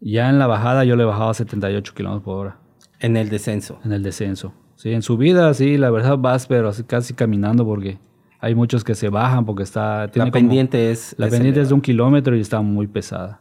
Ya 0.00 0.28
en 0.30 0.38
la 0.38 0.46
bajada 0.46 0.84
yo 0.84 0.96
le 0.96 1.02
he 1.02 1.06
bajado 1.06 1.30
a 1.30 1.34
78 1.34 1.92
kilómetros 1.94 2.24
por 2.24 2.36
hora 2.38 2.56
En 3.00 3.16
el 3.16 3.28
descenso. 3.28 3.78
en 3.84 3.92
el 3.92 4.02
descenso. 4.02 4.52
Sí, 4.76 4.92
en 4.92 5.02
subida, 5.02 5.52
sí, 5.52 5.76
la 5.76 5.90
verdad 5.90 6.16
vas, 6.16 6.46
pero 6.46 6.70
casi 6.86 7.12
caminando 7.14 7.66
porque 7.66 7.98
hay 8.40 8.54
muchos 8.54 8.82
que 8.82 8.94
se 8.94 9.10
bajan 9.10 9.44
porque 9.44 9.62
está... 9.62 10.06
La 10.06 10.08
tiene 10.10 10.30
como- 10.30 10.40
pendiente 10.40 10.90
es. 10.90 11.14
La 11.18 11.26
es 11.26 11.32
pendiente 11.32 11.60
es 11.60 11.68
de 11.68 11.74
un 11.74 11.82
kilómetro 11.82 12.34
y 12.34 12.40
está 12.40 12.62
muy 12.62 12.86
pesada. 12.86 13.40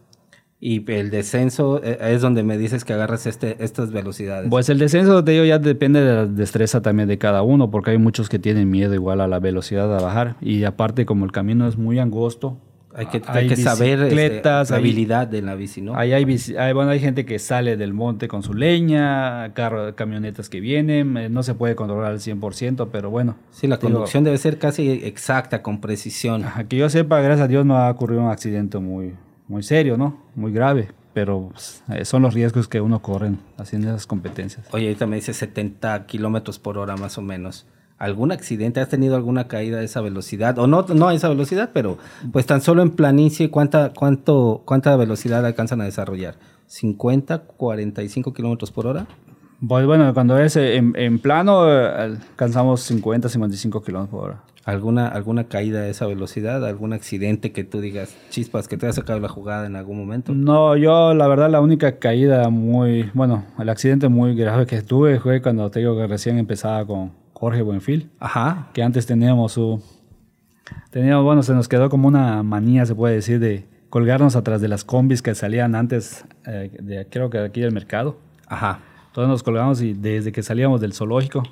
Y 0.61 0.83
el 0.91 1.09
descenso 1.09 1.79
eh, 1.81 1.97
es 2.01 2.21
donde 2.21 2.43
me 2.43 2.57
dices 2.57 2.83
que 2.83 2.91
agarras 2.91 3.25
este, 3.25 3.63
estas 3.63 3.93
velocidades. 3.93 4.49
Pues 4.49 4.67
el 4.67 4.77
descenso, 4.77 5.23
te 5.23 5.31
digo, 5.31 5.45
ya 5.45 5.57
depende 5.57 6.01
de 6.01 6.13
la 6.13 6.25
destreza 6.25 6.81
también 6.81 7.07
de 7.07 7.17
cada 7.17 7.41
uno, 7.43 7.71
porque 7.71 7.91
hay 7.91 7.97
muchos 7.97 8.27
que 8.27 8.39
tienen 8.39 8.69
miedo 8.69 8.93
igual 8.93 9.21
a 9.21 9.29
la 9.29 9.39
velocidad 9.39 9.95
a 9.97 10.01
bajar. 10.01 10.35
Y 10.41 10.65
aparte, 10.65 11.05
como 11.05 11.23
el 11.23 11.31
camino 11.31 11.65
es 11.65 11.77
muy 11.77 11.97
angosto, 11.99 12.57
Hay 12.95 13.05
que, 13.05 13.21
hay 13.27 13.47
que 13.47 13.55
saber 13.55 14.01
este, 14.01 14.41
la 14.43 14.61
habilidad 14.61 15.27
de 15.27 15.43
la 15.43 15.53
bici, 15.53 15.79
¿no? 15.79 15.95
Ahí 15.95 16.11
hay, 16.11 16.25
bueno, 16.73 16.89
hay 16.89 16.99
gente 16.99 17.23
que 17.23 17.37
sale 17.37 17.77
del 17.77 17.93
monte 17.93 18.27
con 18.27 18.41
su 18.41 18.55
leña, 18.55 19.53
carro, 19.53 19.95
camionetas 19.95 20.49
que 20.49 20.59
vienen, 20.59 21.15
eh, 21.15 21.29
no 21.29 21.43
se 21.43 21.53
puede 21.53 21.75
controlar 21.75 22.11
al 22.11 22.19
100%, 22.19 22.89
pero 22.91 23.11
bueno. 23.11 23.35
Sí, 23.51 23.67
la 23.67 23.77
conducción 23.77 24.23
debe 24.23 24.37
ser 24.39 24.57
casi 24.57 24.89
exacta, 24.89 25.61
con 25.61 25.81
precisión. 25.81 26.43
que 26.67 26.77
yo 26.77 26.89
sepa, 26.89 27.21
gracias 27.21 27.45
a 27.45 27.47
Dios 27.47 27.63
no 27.63 27.77
ha 27.77 27.91
ocurrido 27.91 28.23
un 28.23 28.31
accidente 28.31 28.79
muy, 28.79 29.13
muy 29.47 29.61
serio, 29.61 29.95
¿no? 29.95 30.23
Muy 30.33 30.51
grave, 30.51 30.89
pero 31.13 31.49
pues, 31.51 31.83
eh, 31.89 32.05
son 32.05 32.23
los 32.23 32.33
riesgos 32.33 32.67
que 32.67 32.81
uno 32.81 33.03
corre 33.03 33.33
haciendo 33.57 33.89
esas 33.89 34.07
competencias. 34.07 34.65
Oye, 34.71 34.87
ahorita 34.87 35.05
me 35.05 35.17
dice 35.17 35.33
70 35.33 36.07
kilómetros 36.07 36.57
por 36.57 36.79
hora 36.79 36.97
más 36.97 37.19
o 37.19 37.21
menos 37.21 37.67
algún 37.99 38.31
accidente? 38.31 38.79
¿Has 38.79 38.89
tenido 38.89 39.15
alguna 39.15 39.47
caída 39.47 39.79
a 39.79 39.83
esa 39.83 40.01
velocidad? 40.01 40.57
O 40.57 40.65
no, 40.65 40.85
no 40.95 41.09
a 41.09 41.13
esa 41.13 41.29
velocidad, 41.29 41.69
pero 41.73 41.97
pues 42.31 42.45
tan 42.45 42.61
solo 42.61 42.81
en 42.81 42.91
planicie, 42.91 43.51
¿cuánta, 43.51 43.91
cuánto, 43.93 44.63
cuánta 44.65 44.95
velocidad 44.95 45.45
alcanzan 45.45 45.81
a 45.81 45.83
desarrollar? 45.83 46.35
¿50, 46.69 47.43
45 47.57 48.33
kilómetros 48.33 48.71
por 48.71 48.87
hora? 48.87 49.05
Pues 49.67 49.85
bueno, 49.85 50.13
cuando 50.13 50.39
es 50.39 50.55
en, 50.55 51.19
plano 51.19 51.61
alcanzamos 51.61 52.81
50, 52.81 53.27
55 53.27 53.83
kilómetros 53.83 54.19
por 54.19 54.29
hora. 54.29 54.43
¿Alguna, 54.63 55.07
¿Alguna 55.07 55.45
caída 55.45 55.81
a 55.81 55.87
esa 55.87 56.05
velocidad? 56.05 56.65
¿Algún 56.65 56.93
accidente 56.93 57.51
que 57.51 57.63
tú 57.63 57.81
digas, 57.81 58.15
chispas, 58.29 58.67
que 58.67 58.77
te 58.77 58.85
haya 58.85 58.93
sacado 58.93 59.19
la 59.19 59.27
jugada 59.27 59.65
en 59.65 59.75
algún 59.75 59.97
momento? 59.97 60.33
No, 60.33 60.77
yo 60.77 61.13
la 61.13 61.27
verdad 61.27 61.49
la 61.49 61.59
única 61.59 61.97
caída 61.97 62.49
muy, 62.49 63.09
bueno, 63.13 63.45
el 63.57 63.67
accidente 63.67 64.09
muy 64.09 64.35
grave 64.35 64.65
que 64.67 64.81
tuve 64.81 65.19
fue 65.19 65.41
cuando 65.41 65.69
te 65.71 65.79
digo 65.79 65.97
que 65.97 66.07
recién 66.07 66.37
empezaba 66.37 66.85
con, 66.85 67.11
Jorge 67.39 67.61
Buenfil. 67.61 68.11
Ajá. 68.19 68.69
Que 68.73 68.83
antes 68.83 69.05
teníamos 69.05 69.53
su. 69.53 69.81
Teníamos, 70.91 71.23
bueno, 71.23 71.41
se 71.41 71.53
nos 71.53 71.67
quedó 71.67 71.89
como 71.89 72.07
una 72.07 72.43
manía, 72.43 72.85
se 72.85 72.93
puede 72.93 73.15
decir, 73.15 73.39
de 73.39 73.65
colgarnos 73.89 74.35
atrás 74.35 74.61
de 74.61 74.67
las 74.67 74.83
combis 74.83 75.21
que 75.21 75.33
salían 75.33 75.73
antes, 75.73 76.25
eh, 76.45 76.69
de, 76.79 77.07
creo 77.09 77.29
que 77.29 77.39
de 77.39 77.45
aquí 77.45 77.61
del 77.61 77.71
mercado. 77.71 78.17
Ajá. 78.47 78.81
Todos 79.13 79.27
nos 79.27 79.41
colgamos 79.41 79.81
y 79.81 79.93
desde 79.93 80.31
que 80.31 80.43
salíamos 80.43 80.81
del 80.81 80.93
zoológico 80.93 81.43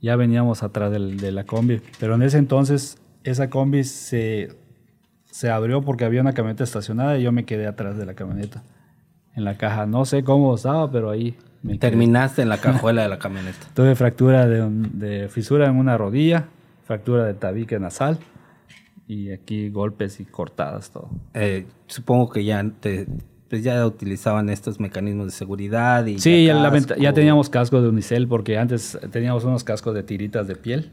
ya 0.00 0.16
veníamos 0.16 0.62
atrás 0.62 0.92
de 0.92 1.32
la 1.32 1.44
combi. 1.44 1.80
Pero 1.98 2.14
en 2.14 2.22
ese 2.22 2.36
entonces 2.36 2.98
esa 3.22 3.48
combi 3.48 3.84
se, 3.84 4.54
se 5.24 5.50
abrió 5.50 5.80
porque 5.80 6.04
había 6.04 6.20
una 6.20 6.34
camioneta 6.34 6.62
estacionada 6.62 7.18
y 7.18 7.22
yo 7.22 7.32
me 7.32 7.44
quedé 7.46 7.66
atrás 7.66 7.96
de 7.96 8.04
la 8.04 8.12
camioneta. 8.12 8.62
En 9.34 9.44
la 9.44 9.56
caja. 9.56 9.86
No 9.86 10.04
sé 10.04 10.22
cómo 10.22 10.54
estaba, 10.54 10.90
pero 10.90 11.10
ahí 11.10 11.36
Terminaste 11.78 12.42
en 12.42 12.48
la 12.48 12.58
cajuela 12.60 13.02
de 13.02 13.08
la 13.08 13.18
camioneta. 13.18 13.66
Tuve 13.74 13.94
fractura 13.94 14.46
de, 14.46 15.28
fisura 15.28 15.66
en 15.66 15.76
una 15.76 15.96
rodilla, 15.96 16.46
fractura 16.84 17.24
de 17.24 17.34
tabique 17.34 17.78
nasal 17.78 18.18
y 19.06 19.32
aquí 19.32 19.70
golpes 19.70 20.20
y 20.20 20.24
cortadas 20.24 20.90
todo. 20.90 21.10
Eh, 21.34 21.66
supongo 21.86 22.30
que 22.30 22.44
ya 22.44 22.64
te, 22.80 23.06
pues 23.48 23.62
ya 23.62 23.86
utilizaban 23.86 24.48
estos 24.48 24.80
mecanismos 24.80 25.26
de 25.26 25.32
seguridad 25.32 26.04
y 26.06 26.18
sí, 26.18 26.46
ya, 26.46 26.72
ya, 26.98 27.12
teníamos 27.12 27.50
cascos 27.50 27.82
de 27.82 27.88
unicel 27.88 28.28
porque 28.28 28.58
antes 28.58 28.98
teníamos 29.10 29.44
unos 29.44 29.64
cascos 29.64 29.94
de 29.94 30.02
tiritas 30.02 30.46
de 30.46 30.56
piel. 30.56 30.90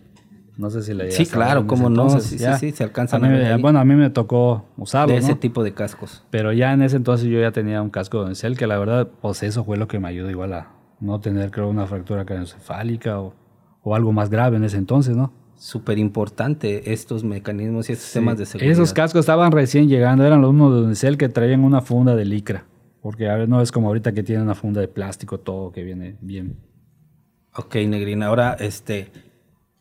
No 0.62 0.70
sé 0.70 0.84
si 0.84 0.94
le 0.94 1.10
Sí, 1.10 1.26
claro, 1.26 1.66
cómo 1.66 1.90
no. 1.90 2.20
sí, 2.20 2.38
sí, 2.38 2.46
sí, 2.60 2.72
se 2.72 2.84
alcanzan 2.84 3.26
a, 3.26 3.58
Bueno, 3.58 3.80
a 3.80 3.84
mí 3.84 3.96
me 3.96 4.12
tocó 4.12 4.66
usarlo. 4.78 5.16
De 5.16 5.20
ese 5.20 5.34
tipo 5.34 5.64
de 5.64 5.74
cascos. 5.74 6.24
Pero 6.30 6.54
ya 6.54 6.72
en 6.72 6.84
ese 6.84 6.98
entonces 6.98 7.28
yo 7.28 7.42
ya 7.42 7.52
tenía 7.52 7.82
un 7.82 7.90
casco 7.90 8.20
de 8.20 8.26
Unicel, 8.28 8.56
que 8.56 8.68
la 8.68 8.78
verdad, 8.78 9.10
pues 9.22 9.42
eso 9.42 9.64
fue 9.64 9.78
lo 9.78 9.88
que 9.88 9.98
me 9.98 10.08
ayudó 10.08 10.30
igual 10.30 10.54
a 10.54 10.68
no 11.00 11.20
tener, 11.20 11.50
creo, 11.50 11.68
una 11.68 11.88
fractura 11.88 12.26
craneoencefálica 12.26 13.20
o, 13.20 13.34
o 13.82 13.96
algo 13.96 14.12
más 14.14 14.30
grave 14.30 14.58
en 14.58 14.64
ese 14.64 14.78
entonces, 14.78 15.18
¿no? 15.18 15.34
Súper 15.58 15.98
importante 15.98 16.94
estos 16.94 17.24
mecanismos 17.24 17.90
y 17.90 17.94
estos 17.94 18.14
temas 18.14 18.38
de 18.38 18.46
seguridad. 18.46 18.72
Esos 18.72 18.94
cascos 18.94 19.22
estaban 19.22 19.52
recién 19.52 19.90
llegando, 19.90 20.24
eran 20.24 20.42
los 20.44 20.52
unos 20.52 20.76
de 20.76 20.82
Unicel 20.84 21.18
que 21.18 21.28
traían 21.28 21.64
una 21.64 21.82
funda 21.82 22.16
de 22.16 22.26
licra. 22.26 22.66
Porque 23.02 23.28
a 23.28 23.36
ver, 23.36 23.50
no 23.50 23.62
es 23.64 23.72
como 23.72 23.88
ahorita 23.88 24.12
que 24.12 24.22
tienen 24.22 24.44
una 24.44 24.54
funda 24.54 24.80
de 24.80 24.88
plástico, 24.88 25.40
todo 25.40 25.72
que 25.72 25.84
viene 25.84 26.18
bien. 26.22 26.60
Ok, 27.56 27.78
Negrina. 27.88 28.28
Ahora, 28.28 28.56
este, 28.60 29.12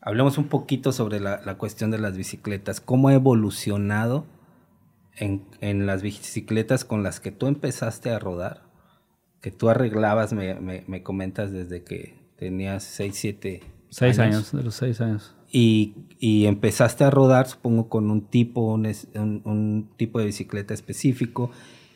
Hablemos 0.03 0.39
un 0.39 0.49
poquito 0.49 0.93
sobre 0.93 1.21
la, 1.21 1.55
cuestión 1.59 1.91
de 1.91 1.99
las 1.99 2.17
bicicletas. 2.17 2.81
¿Cómo 2.81 3.09
ha 3.09 3.15
evolucionado 3.15 4.25
en, 5.17 5.87
las 5.87 6.03
bicicletas 6.03 6.85
con 6.85 7.03
las 7.03 7.21
que 7.21 7.33
tú 7.33 7.47
empezaste 7.47 8.11
a 8.11 8.19
rodar? 8.19 8.63
Que 9.43 9.51
tú 9.51 9.69
arreglabas, 9.69 10.33
me, 10.33 11.03
comentas 11.03 11.53
desde 11.53 11.83
que 11.83 12.19
tenías 12.37 12.83
6, 12.85 13.15
7 13.15 13.61
6 13.91 14.19
años. 14.21 14.53
de 14.53 14.63
los 14.63 14.75
6 14.77 15.01
años. 15.01 15.35
Y, 15.53 15.95
empezaste 16.47 17.05
a 17.05 17.11
rodar, 17.11 17.49
supongo, 17.49 17.89
con 17.89 18.11
un 18.11 18.23
tipo, 18.23 18.73
un, 18.73 19.91
tipo 19.97 20.19
de 20.19 20.25
bicicleta 20.27 20.73
específico. 20.73 21.51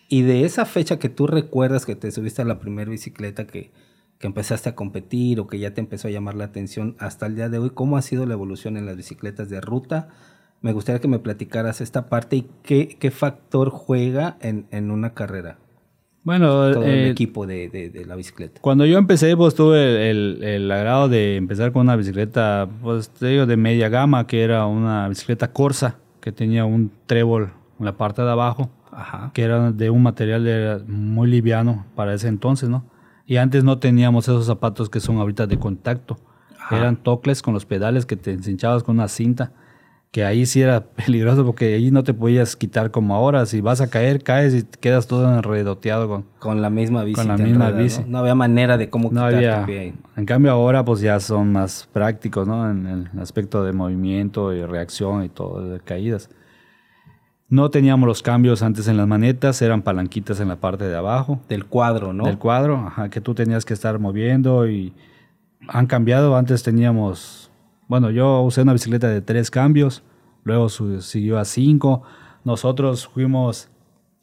Y 0.08 0.22
de 0.22 0.44
esa 0.44 0.66
fecha 0.66 0.98
que 0.98 1.08
tú 1.08 1.26
recuerdas 1.26 1.86
que 1.86 1.96
te 1.96 2.10
subiste 2.10 2.42
a 2.42 2.44
la 2.44 2.58
primera 2.58 2.90
bicicleta 2.90 3.46
que, 3.46 3.70
que 4.18 4.26
empezaste 4.26 4.68
a 4.68 4.74
competir 4.74 5.40
o 5.40 5.46
que 5.46 5.58
ya 5.58 5.74
te 5.74 5.80
empezó 5.80 6.08
a 6.08 6.10
llamar 6.10 6.34
la 6.34 6.44
atención 6.44 6.96
hasta 6.98 7.26
el 7.26 7.36
día 7.36 7.48
de 7.48 7.58
hoy, 7.58 7.70
¿cómo 7.70 7.96
ha 7.96 8.02
sido 8.02 8.26
la 8.26 8.34
evolución 8.34 8.76
en 8.76 8.86
las 8.86 8.96
bicicletas 8.96 9.48
de 9.48 9.60
ruta? 9.60 10.08
Me 10.60 10.72
gustaría 10.72 11.00
que 11.00 11.08
me 11.08 11.18
platicaras 11.18 11.80
esta 11.80 12.08
parte 12.08 12.36
y 12.36 12.46
qué, 12.62 12.96
qué 12.98 13.10
factor 13.10 13.70
juega 13.70 14.38
en, 14.40 14.66
en, 14.70 14.90
una 14.90 15.12
carrera. 15.12 15.58
Bueno, 16.22 16.46
todo 16.72 16.84
el 16.84 16.90
eh, 16.90 17.10
equipo 17.10 17.46
de, 17.46 17.68
de, 17.68 18.06
la 18.06 18.16
bicicleta. 18.16 18.62
Cuando 18.62 18.86
yo 18.86 18.96
empecé, 18.96 19.36
pues 19.36 19.54
tuve 19.54 20.10
el, 20.10 20.42
el, 20.42 20.70
agrado 20.70 21.10
de 21.10 21.36
empezar 21.36 21.70
con 21.72 21.82
una 21.82 21.96
bicicleta, 21.96 22.66
pues 22.82 23.10
te 23.10 23.26
digo, 23.26 23.44
de 23.44 23.58
media 23.58 23.90
gama, 23.90 24.26
que 24.26 24.42
era 24.42 24.64
una 24.64 25.06
bicicleta 25.06 25.52
Corsa, 25.52 25.98
que 26.22 26.32
tenía 26.32 26.64
un 26.64 26.90
trébol 27.04 27.50
en 27.78 27.84
la 27.84 27.98
parte 27.98 28.22
de 28.22 28.30
abajo, 28.30 28.70
que 29.34 29.42
era 29.42 29.70
de 29.70 29.90
un 29.90 30.02
material 30.02 30.82
muy 30.86 31.28
liviano 31.28 31.84
para 31.94 32.14
ese 32.14 32.28
entonces, 32.28 32.70
¿no? 32.70 32.84
Y 33.26 33.36
antes 33.36 33.64
no 33.64 33.78
teníamos 33.78 34.28
esos 34.28 34.46
zapatos 34.46 34.90
que 34.90 35.00
son 35.00 35.18
ahorita 35.18 35.46
de 35.46 35.58
contacto. 35.58 36.18
Eran 36.70 36.96
tocles 36.96 37.42
con 37.42 37.54
los 37.54 37.66
pedales 37.66 38.06
que 38.06 38.16
te 38.16 38.32
encinchabas 38.32 38.82
con 38.82 38.96
una 38.96 39.08
cinta. 39.08 39.52
Que 40.10 40.24
ahí 40.24 40.46
sí 40.46 40.62
era 40.62 40.84
peligroso 41.06 41.44
porque 41.44 41.74
ahí 41.74 41.90
no 41.90 42.04
te 42.04 42.14
podías 42.14 42.56
quitar 42.56 42.90
como 42.90 43.14
ahora. 43.14 43.46
Si 43.46 43.60
vas 43.60 43.80
a 43.80 43.90
caer, 43.90 44.22
caes 44.22 44.54
y 44.54 44.62
quedas 44.62 45.06
todo 45.06 45.32
enredoteado 45.34 46.08
con, 46.08 46.24
con 46.38 46.62
la 46.62 46.70
misma 46.70 47.02
bici. 47.02 47.16
Con 47.16 47.28
la 47.28 47.36
misma 47.36 47.70
bici. 47.70 48.02
¿no? 48.06 48.18
había 48.18 48.34
manera 48.34 48.76
de 48.76 48.88
cómo 48.88 49.10
no 49.10 49.24
había, 49.24 49.66
En 50.16 50.26
cambio 50.26 50.52
ahora 50.52 50.84
pues 50.84 51.00
ya 51.00 51.18
son 51.20 51.52
más 51.52 51.88
prácticos, 51.92 52.46
¿no? 52.46 52.70
En 52.70 52.86
el 52.86 53.20
aspecto 53.20 53.64
de 53.64 53.72
movimiento 53.72 54.52
y 54.52 54.64
reacción 54.64 55.24
y 55.24 55.28
todo, 55.28 55.68
de 55.68 55.80
caídas. 55.80 56.30
No 57.54 57.70
teníamos 57.70 58.08
los 58.08 58.20
cambios 58.20 58.64
antes 58.64 58.88
en 58.88 58.96
las 58.96 59.06
manetas, 59.06 59.62
eran 59.62 59.82
palanquitas 59.82 60.40
en 60.40 60.48
la 60.48 60.56
parte 60.56 60.88
de 60.88 60.96
abajo. 60.96 61.38
Del 61.48 61.66
cuadro, 61.66 62.12
¿no? 62.12 62.24
Del 62.24 62.36
cuadro, 62.36 62.74
ajá, 62.84 63.10
que 63.10 63.20
tú 63.20 63.32
tenías 63.32 63.64
que 63.64 63.74
estar 63.74 64.00
moviendo 64.00 64.66
y 64.66 64.92
han 65.68 65.86
cambiado. 65.86 66.36
Antes 66.36 66.64
teníamos, 66.64 67.52
bueno, 67.86 68.10
yo 68.10 68.40
usé 68.40 68.62
una 68.62 68.72
bicicleta 68.72 69.06
de 69.08 69.20
tres 69.20 69.52
cambios, 69.52 70.02
luego 70.42 70.68
siguió 70.68 71.38
a 71.38 71.44
cinco. 71.44 72.02
Nosotros 72.42 73.06
fuimos, 73.06 73.68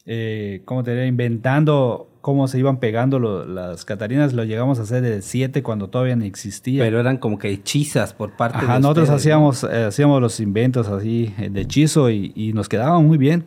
eh, 0.05 0.61
¿cómo 0.65 0.83
te 0.83 0.91
diría? 0.91 1.05
Inventando 1.05 2.07
cómo 2.21 2.47
se 2.47 2.59
iban 2.59 2.77
pegando 2.77 3.19
las 3.19 3.83
Catarinas, 3.83 4.33
lo 4.33 4.43
llegamos 4.43 4.79
a 4.79 4.83
hacer 4.83 5.01
de 5.01 5.21
7 5.21 5.63
cuando 5.63 5.89
todavía 5.89 6.15
no 6.15 6.23
existía. 6.23 6.83
Pero 6.83 6.99
eran 6.99 7.17
como 7.17 7.37
que 7.37 7.49
hechizas 7.49 8.13
por 8.13 8.37
parte 8.37 8.59
Ajá, 8.59 8.75
de 8.75 8.79
nosotros 8.79 9.09
hacíamos, 9.09 9.63
eh, 9.63 9.85
hacíamos 9.85 10.21
los 10.21 10.39
inventos 10.39 10.87
así 10.87 11.33
eh, 11.39 11.49
de 11.49 11.61
hechizo 11.61 12.09
y, 12.09 12.51
nos 12.53 12.69
quedaban 12.69 13.05
muy 13.05 13.17
bien. 13.17 13.45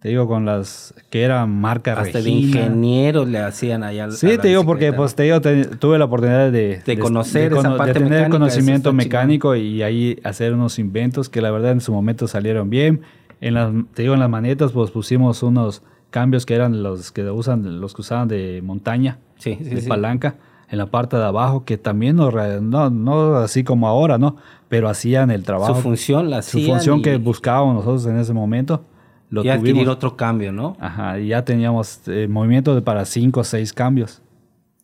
Te 0.00 0.10
digo, 0.10 0.28
con 0.28 0.44
las 0.44 0.94
que 1.10 1.22
eran 1.22 1.50
marca 1.50 1.94
Hasta 1.94 2.20
de 2.20 2.28
ingenieros 2.28 3.26
le 3.26 3.38
hacían 3.38 3.82
allá. 3.82 4.10
Sí, 4.10 4.36
te 4.38 4.48
digo, 4.48 4.64
porque 4.64 4.92
pues 4.92 5.14
te 5.14 5.22
digo, 5.22 5.40
tuve 5.40 5.98
la 5.98 6.04
oportunidad 6.04 6.52
de, 6.52 6.82
de, 6.84 6.98
conocer 6.98 7.52
de, 7.52 7.58
esa 7.58 7.76
parte 7.76 7.94
de 7.94 8.04
tener 8.04 8.28
conocimiento 8.28 8.92
mecánico 8.92 9.56
y 9.56 9.82
ahí 9.82 10.18
hacer 10.22 10.52
unos 10.52 10.78
inventos 10.78 11.28
que 11.28 11.40
la 11.40 11.50
verdad 11.50 11.72
en 11.72 11.80
su 11.80 11.92
momento 11.92 12.28
salieron 12.28 12.68
bien. 12.68 13.00
En 13.40 13.54
las, 13.54 13.72
te 13.94 14.02
digo, 14.02 14.14
en 14.14 14.20
las 14.20 14.30
manetas 14.30 14.72
pues 14.72 14.90
pusimos 14.90 15.42
unos 15.42 15.82
cambios 16.10 16.46
que 16.46 16.54
eran 16.54 16.82
los 16.82 17.12
que 17.12 17.28
usan 17.30 17.80
los 17.80 17.94
que 17.94 18.00
usaban 18.00 18.28
de 18.28 18.62
montaña, 18.62 19.18
de 19.44 19.84
palanca, 19.86 20.36
en 20.68 20.78
la 20.78 20.86
parte 20.86 21.16
de 21.16 21.24
abajo, 21.24 21.64
que 21.64 21.78
también 21.78 22.16
no, 22.16 22.90
no, 22.90 23.36
así 23.36 23.64
como 23.64 23.86
ahora, 23.88 24.18
¿no? 24.18 24.36
Pero 24.68 24.88
hacían 24.88 25.30
el 25.30 25.44
trabajo. 25.44 25.76
Su 25.76 25.82
función 25.82 26.30
la 26.30 26.42
Su 26.42 26.60
función 26.60 27.02
que 27.02 27.16
buscábamos 27.18 27.74
nosotros 27.74 28.06
en 28.06 28.18
ese 28.18 28.32
momento. 28.32 28.84
Lo 29.28 29.44
y 29.44 29.48
adquirir 29.48 29.88
otro 29.88 30.16
cambio, 30.16 30.52
¿no? 30.52 30.76
Ajá, 30.80 31.18
y 31.18 31.28
ya 31.28 31.44
teníamos 31.44 32.00
eh, 32.06 32.28
movimiento 32.28 32.74
de 32.74 32.82
para 32.82 33.04
cinco 33.04 33.40
o 33.40 33.44
seis 33.44 33.72
cambios. 33.72 34.22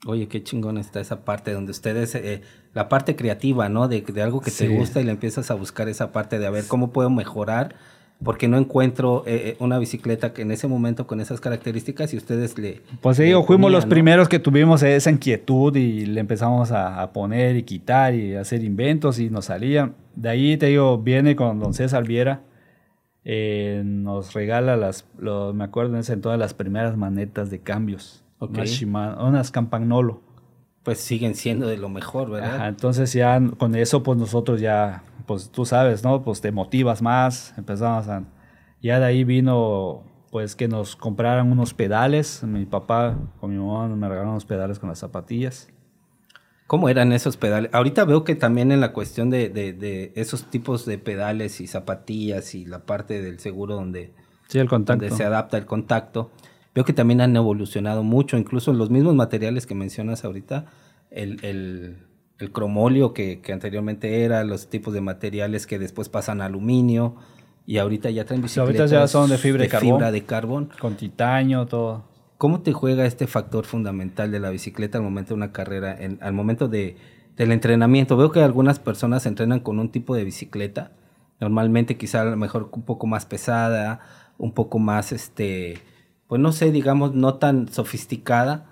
Oye, 0.04 0.26
qué 0.26 0.42
chingón 0.42 0.78
está 0.78 1.00
esa 1.00 1.24
parte 1.24 1.52
donde 1.52 1.70
ustedes, 1.70 2.16
eh, 2.16 2.42
la 2.74 2.88
parte 2.88 3.14
creativa, 3.14 3.68
¿no? 3.68 3.86
De, 3.86 4.00
de 4.00 4.22
algo 4.22 4.40
que 4.40 4.50
te 4.50 4.66
gusta 4.66 5.00
y 5.00 5.04
le 5.04 5.12
empiezas 5.12 5.52
a 5.52 5.54
buscar 5.54 5.88
esa 5.88 6.10
parte 6.10 6.40
de 6.40 6.46
a 6.46 6.50
ver 6.50 6.66
cómo 6.66 6.90
puedo 6.90 7.08
mejorar 7.08 7.76
porque 8.24 8.48
no 8.48 8.56
encuentro 8.56 9.24
eh, 9.26 9.50
eh, 9.50 9.56
una 9.58 9.78
bicicleta 9.78 10.32
que 10.32 10.42
en 10.42 10.50
ese 10.50 10.68
momento 10.68 11.06
con 11.06 11.20
esas 11.20 11.40
características 11.40 12.12
y 12.14 12.16
ustedes 12.16 12.58
le... 12.58 12.82
Pues 13.00 13.16
sí, 13.16 13.32
fuimos 13.46 13.70
los 13.72 13.86
primeros 13.86 14.28
que 14.28 14.38
tuvimos 14.38 14.82
esa 14.82 15.10
inquietud 15.10 15.74
y 15.76 16.06
le 16.06 16.20
empezamos 16.20 16.70
a, 16.72 17.10
poner 17.12 17.56
y 17.56 17.62
quitar 17.62 18.14
y 18.14 18.34
hacer 18.34 18.62
inventos 18.62 19.18
y 19.18 19.28
nos 19.30 19.46
salían. 19.46 19.94
De 20.14 20.28
ahí, 20.28 20.56
te 20.56 20.66
digo, 20.66 20.98
viene 20.98 21.36
con 21.36 21.58
don 21.58 21.74
César 21.74 22.06
Viera, 22.06 22.42
eh, 23.24 23.82
nos 23.84 24.32
regala 24.32 24.76
las, 24.76 25.06
me 25.18 25.64
acuerdo 25.64 25.94
en 25.94 26.00
ese 26.00 26.12
entonces, 26.14 26.38
las 26.38 26.54
primeras 26.54 26.96
manetas 26.96 27.50
de 27.50 27.60
cambios. 27.60 28.24
Ok. 28.38 28.50
Unas, 28.54 28.70
Shimano- 28.70 29.28
unas 29.28 29.50
Campagnolo. 29.50 30.20
Pues 30.82 30.98
siguen 30.98 31.36
siendo 31.36 31.68
de 31.68 31.76
lo 31.76 31.88
mejor, 31.88 32.28
¿verdad? 32.30 32.56
Ajá, 32.56 32.68
entonces 32.68 33.12
ya 33.12 33.40
con 33.56 33.76
eso, 33.76 34.02
pues 34.02 34.18
nosotros 34.18 34.60
ya, 34.60 35.04
pues 35.32 35.50
tú 35.50 35.64
sabes, 35.64 36.04
¿no? 36.04 36.22
Pues 36.22 36.40
te 36.40 36.52
motivas 36.52 37.00
más, 37.02 37.54
empezamos 37.56 38.06
a... 38.08 38.24
Ya 38.82 38.98
de 38.98 39.06
ahí 39.06 39.24
vino, 39.24 40.02
pues 40.30 40.56
que 40.56 40.68
nos 40.68 40.96
compraran 40.96 41.50
unos 41.52 41.72
pedales. 41.72 42.42
Mi 42.42 42.66
papá 42.66 43.16
con 43.40 43.50
mi 43.50 43.56
mamá 43.56 43.88
me 43.88 44.08
regalaron 44.08 44.32
unos 44.32 44.44
pedales 44.44 44.78
con 44.78 44.88
las 44.88 44.98
zapatillas. 44.98 45.68
¿Cómo 46.66 46.88
eran 46.88 47.12
esos 47.12 47.36
pedales? 47.36 47.70
Ahorita 47.72 48.04
veo 48.04 48.24
que 48.24 48.34
también 48.34 48.72
en 48.72 48.80
la 48.80 48.92
cuestión 48.92 49.30
de, 49.30 49.48
de- 49.50 49.72
de 49.72 50.12
esos 50.16 50.44
tipos 50.50 50.84
de 50.84 50.98
pedales 50.98 51.60
y 51.60 51.66
zapatillas 51.66 52.54
y 52.54 52.64
la 52.66 52.84
parte 52.86 53.22
del 53.22 53.38
seguro 53.38 53.74
donde, 53.76 54.12
Sí, 54.48 54.58
el 54.58 54.68
contacto. 54.68 55.04
donde 55.04 55.16
se 55.16 55.24
adapta 55.24 55.58
el 55.58 55.64
contacto, 55.66 56.30
veo 56.74 56.84
que 56.84 56.92
también 56.92 57.20
han 57.20 57.36
evolucionado 57.36 58.02
mucho, 58.02 58.36
incluso 58.36 58.72
los 58.72 58.90
mismos 58.90 59.14
materiales 59.14 59.66
que 59.66 59.74
mencionas 59.74 60.24
ahorita, 60.24 60.66
el, 61.10 61.44
el, 61.44 62.06
el 62.42 62.50
cromolio 62.52 63.14
que, 63.14 63.40
que 63.40 63.52
anteriormente 63.52 64.24
era, 64.24 64.42
los 64.44 64.68
tipos 64.68 64.92
de 64.92 65.00
materiales 65.00 65.66
que 65.66 65.78
después 65.78 66.08
pasan 66.08 66.40
a 66.40 66.46
aluminio 66.46 67.14
y 67.66 67.78
ahorita 67.78 68.10
ya 68.10 68.24
traen 68.24 68.46
Sí, 68.48 68.58
ahorita 68.58 68.84
bicicletas 68.84 68.90
ya 68.90 69.06
son 69.08 69.30
de 69.30 69.38
fibra 69.38 69.62
de 69.62 69.68
carbón. 69.68 69.88
fibra 69.96 70.10
de 70.12 70.22
carbón. 70.24 70.70
Con 70.80 70.96
titanio, 70.96 71.66
todo. 71.66 72.04
¿Cómo 72.38 72.60
te 72.62 72.72
juega 72.72 73.06
este 73.06 73.28
factor 73.28 73.64
fundamental 73.64 74.32
de 74.32 74.40
la 74.40 74.50
bicicleta 74.50 74.98
al 74.98 75.04
momento 75.04 75.28
de 75.28 75.34
una 75.34 75.52
carrera, 75.52 75.94
en- 75.96 76.18
al 76.20 76.32
momento 76.32 76.66
de, 76.66 76.96
del 77.36 77.52
entrenamiento? 77.52 78.16
Veo 78.16 78.32
que 78.32 78.42
algunas 78.42 78.80
personas 78.80 79.24
entrenan 79.26 79.60
con 79.60 79.78
un 79.78 79.90
tipo 79.92 80.16
de 80.16 80.24
bicicleta, 80.24 80.90
normalmente 81.40 81.96
quizá 81.96 82.22
a 82.22 82.24
lo 82.24 82.36
mejor 82.36 82.68
un 82.72 82.82
poco 82.82 83.06
más 83.06 83.26
pesada, 83.26 84.00
un 84.38 84.52
poco 84.52 84.80
más, 84.80 85.12
este, 85.12 85.78
pues 86.26 86.40
no 86.40 86.50
sé, 86.50 86.72
digamos, 86.72 87.14
no 87.14 87.34
tan 87.34 87.68
sofisticada, 87.68 88.66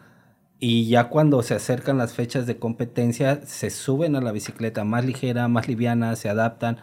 y 0.60 0.86
ya 0.88 1.08
cuando 1.08 1.42
se 1.42 1.54
acercan 1.54 1.96
las 1.98 2.12
fechas 2.12 2.46
de 2.46 2.58
competencia, 2.58 3.40
se 3.46 3.70
suben 3.70 4.14
a 4.14 4.20
la 4.20 4.30
bicicleta 4.30 4.84
más 4.84 5.04
ligera, 5.06 5.48
más 5.48 5.66
liviana, 5.68 6.14
se 6.16 6.28
adaptan. 6.28 6.76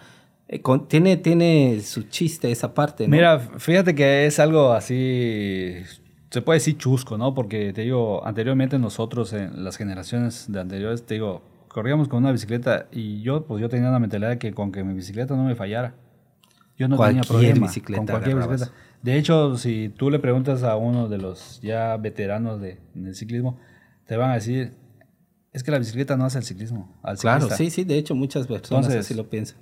Eh, 0.47 0.61
con- 0.61 0.87
tiene, 0.87 1.17
tiene 1.17 1.79
su 1.81 2.03
chiste 2.03 2.49
esa 2.51 2.73
parte, 2.73 3.07
¿no? 3.07 3.11
Mira, 3.15 3.37
fíjate 3.39 3.93
que 3.93 4.25
es 4.25 4.39
algo 4.39 4.73
así, 4.73 5.73
se 6.31 6.41
puede 6.41 6.57
decir 6.57 6.77
chusco, 6.77 7.17
¿no? 7.17 7.33
Porque 7.33 7.71
te 7.73 7.81
digo, 7.81 8.25
anteriormente 8.25 8.79
nosotros, 8.79 9.31
en 9.33 9.63
las 9.63 9.77
generaciones 9.77 10.51
de 10.51 10.59
anteriores, 10.59 11.05
te 11.05 11.13
digo, 11.15 11.41
corríamos 11.67 12.07
con 12.07 12.23
una 12.23 12.31
bicicleta 12.31 12.87
y 12.91 13.21
yo, 13.21 13.45
pues 13.45 13.61
yo 13.61 13.69
tenía 13.69 13.89
una 13.89 13.99
mentalidad 13.99 14.29
de 14.31 14.39
que 14.39 14.53
con 14.53 14.71
que 14.71 14.83
mi 14.83 14.93
bicicleta 14.95 15.35
no 15.35 15.43
me 15.43 15.53
fallara, 15.55 15.93
yo 16.77 16.87
no 16.87 16.95
Cualquier 16.95 17.23
tenía 17.25 17.29
problema 17.53 17.67
bicicleta 17.67 17.99
con 17.99 18.07
cualquier 18.07 18.37
bicicleta. 18.37 18.71
De 19.01 19.17
hecho, 19.17 19.57
si 19.57 19.89
tú 19.89 20.09
le 20.09 20.19
preguntas 20.19 20.63
a 20.63 20.75
uno 20.75 21.07
de 21.07 21.17
los 21.19 21.59
ya 21.61 21.97
veteranos 21.97 22.59
de, 22.61 22.79
del 22.93 23.15
ciclismo, 23.15 23.59
te 24.07 24.17
van 24.17 24.31
a 24.31 24.35
decir, 24.35 24.73
es 25.53 25.63
que 25.63 25.71
la 25.71 25.79
bicicleta 25.79 26.17
no 26.17 26.25
hace 26.25 26.39
el 26.39 26.43
ciclismo, 26.43 26.95
al 27.03 27.17
Claro, 27.17 27.41
ciclista". 27.41 27.57
sí, 27.57 27.69
sí, 27.69 27.83
de 27.83 27.97
hecho 27.97 28.15
muchas 28.15 28.47
personas 28.47 28.85
Entonces, 28.85 29.05
así 29.05 29.13
lo 29.13 29.29
piensan. 29.29 29.57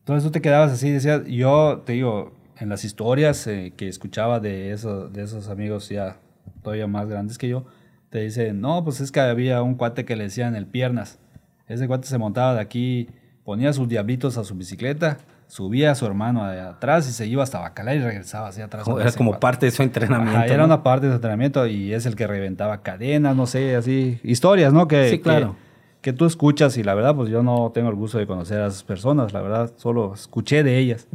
Entonces 0.00 0.24
tú 0.24 0.30
te 0.30 0.40
quedabas 0.40 0.72
así, 0.72 0.90
decías, 0.90 1.22
yo 1.26 1.82
te 1.84 1.94
digo, 1.94 2.34
en 2.58 2.68
las 2.68 2.84
historias 2.84 3.46
eh, 3.46 3.72
que 3.76 3.88
escuchaba 3.88 4.38
de, 4.40 4.70
eso, 4.72 5.08
de 5.08 5.22
esos 5.22 5.48
amigos 5.48 5.88
ya 5.88 6.18
todavía 6.62 6.86
más 6.86 7.08
grandes 7.08 7.38
que 7.38 7.48
yo, 7.48 7.66
te 8.10 8.20
dicen, 8.20 8.60
no, 8.60 8.84
pues 8.84 9.00
es 9.00 9.10
que 9.10 9.20
había 9.20 9.62
un 9.62 9.74
cuate 9.74 10.04
que 10.04 10.14
le 10.16 10.24
decían 10.24 10.54
el 10.54 10.66
piernas. 10.66 11.18
Ese 11.66 11.88
cuate 11.88 12.06
se 12.06 12.18
montaba 12.18 12.54
de 12.54 12.60
aquí, 12.60 13.08
ponía 13.44 13.72
sus 13.72 13.88
diablitos 13.88 14.38
a 14.38 14.44
su 14.44 14.54
bicicleta, 14.54 15.18
subía 15.48 15.92
a 15.92 15.94
su 15.94 16.06
hermano 16.06 16.46
de 16.46 16.60
atrás 16.60 17.08
y 17.08 17.12
se 17.12 17.26
iba 17.26 17.42
hasta 17.42 17.60
Bacalá 17.60 17.94
y 17.94 18.00
regresaba 18.00 18.48
hacia 18.48 18.64
atrás. 18.64 18.86
Otra 18.86 19.04
Era 19.04 19.12
como 19.12 19.30
cuatro. 19.30 19.40
parte 19.40 19.66
de 19.66 19.72
su 19.72 19.82
entrenamiento. 19.82 20.38
Ajá, 20.38 20.46
era 20.46 20.64
una 20.64 20.82
parte 20.82 21.06
de 21.06 21.12
su 21.12 21.16
entrenamiento 21.16 21.66
y 21.66 21.92
es 21.92 22.06
el 22.06 22.16
que 22.16 22.26
reventaba 22.26 22.82
cadenas, 22.82 23.36
no 23.36 23.46
sé, 23.46 23.76
así, 23.76 24.20
historias, 24.22 24.72
¿no? 24.72 24.88
Que, 24.88 25.10
Sí, 25.10 25.20
claro. 25.20 25.56
Que, 26.00 26.12
que 26.12 26.12
tú 26.12 26.26
escuchas 26.26 26.76
y 26.76 26.82
la 26.82 26.94
verdad, 26.94 27.14
pues 27.14 27.30
yo 27.30 27.42
no 27.42 27.70
tengo 27.72 27.88
el 27.88 27.94
gusto 27.96 28.18
de 28.18 28.26
conocer 28.26 28.60
a 28.60 28.66
esas 28.66 28.82
personas, 28.82 29.32
la 29.32 29.40
verdad, 29.40 29.72
solo 29.76 30.14
escuché 30.14 30.62
de 30.62 30.78
ellas. 30.78 31.08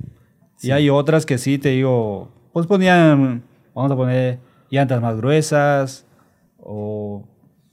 Y 0.62 0.72
hay 0.72 0.90
otras 0.90 1.26
que 1.26 1.38
sí, 1.38 1.58
te 1.58 1.70
digo, 1.70 2.30
pues 2.54 2.68
ponían, 2.68 3.44
vamos 3.74 3.92
a 3.92 3.96
poner 3.96 4.40
llantas 4.70 5.02
más 5.02 5.18
gruesas 5.18 6.06
o 6.60 7.24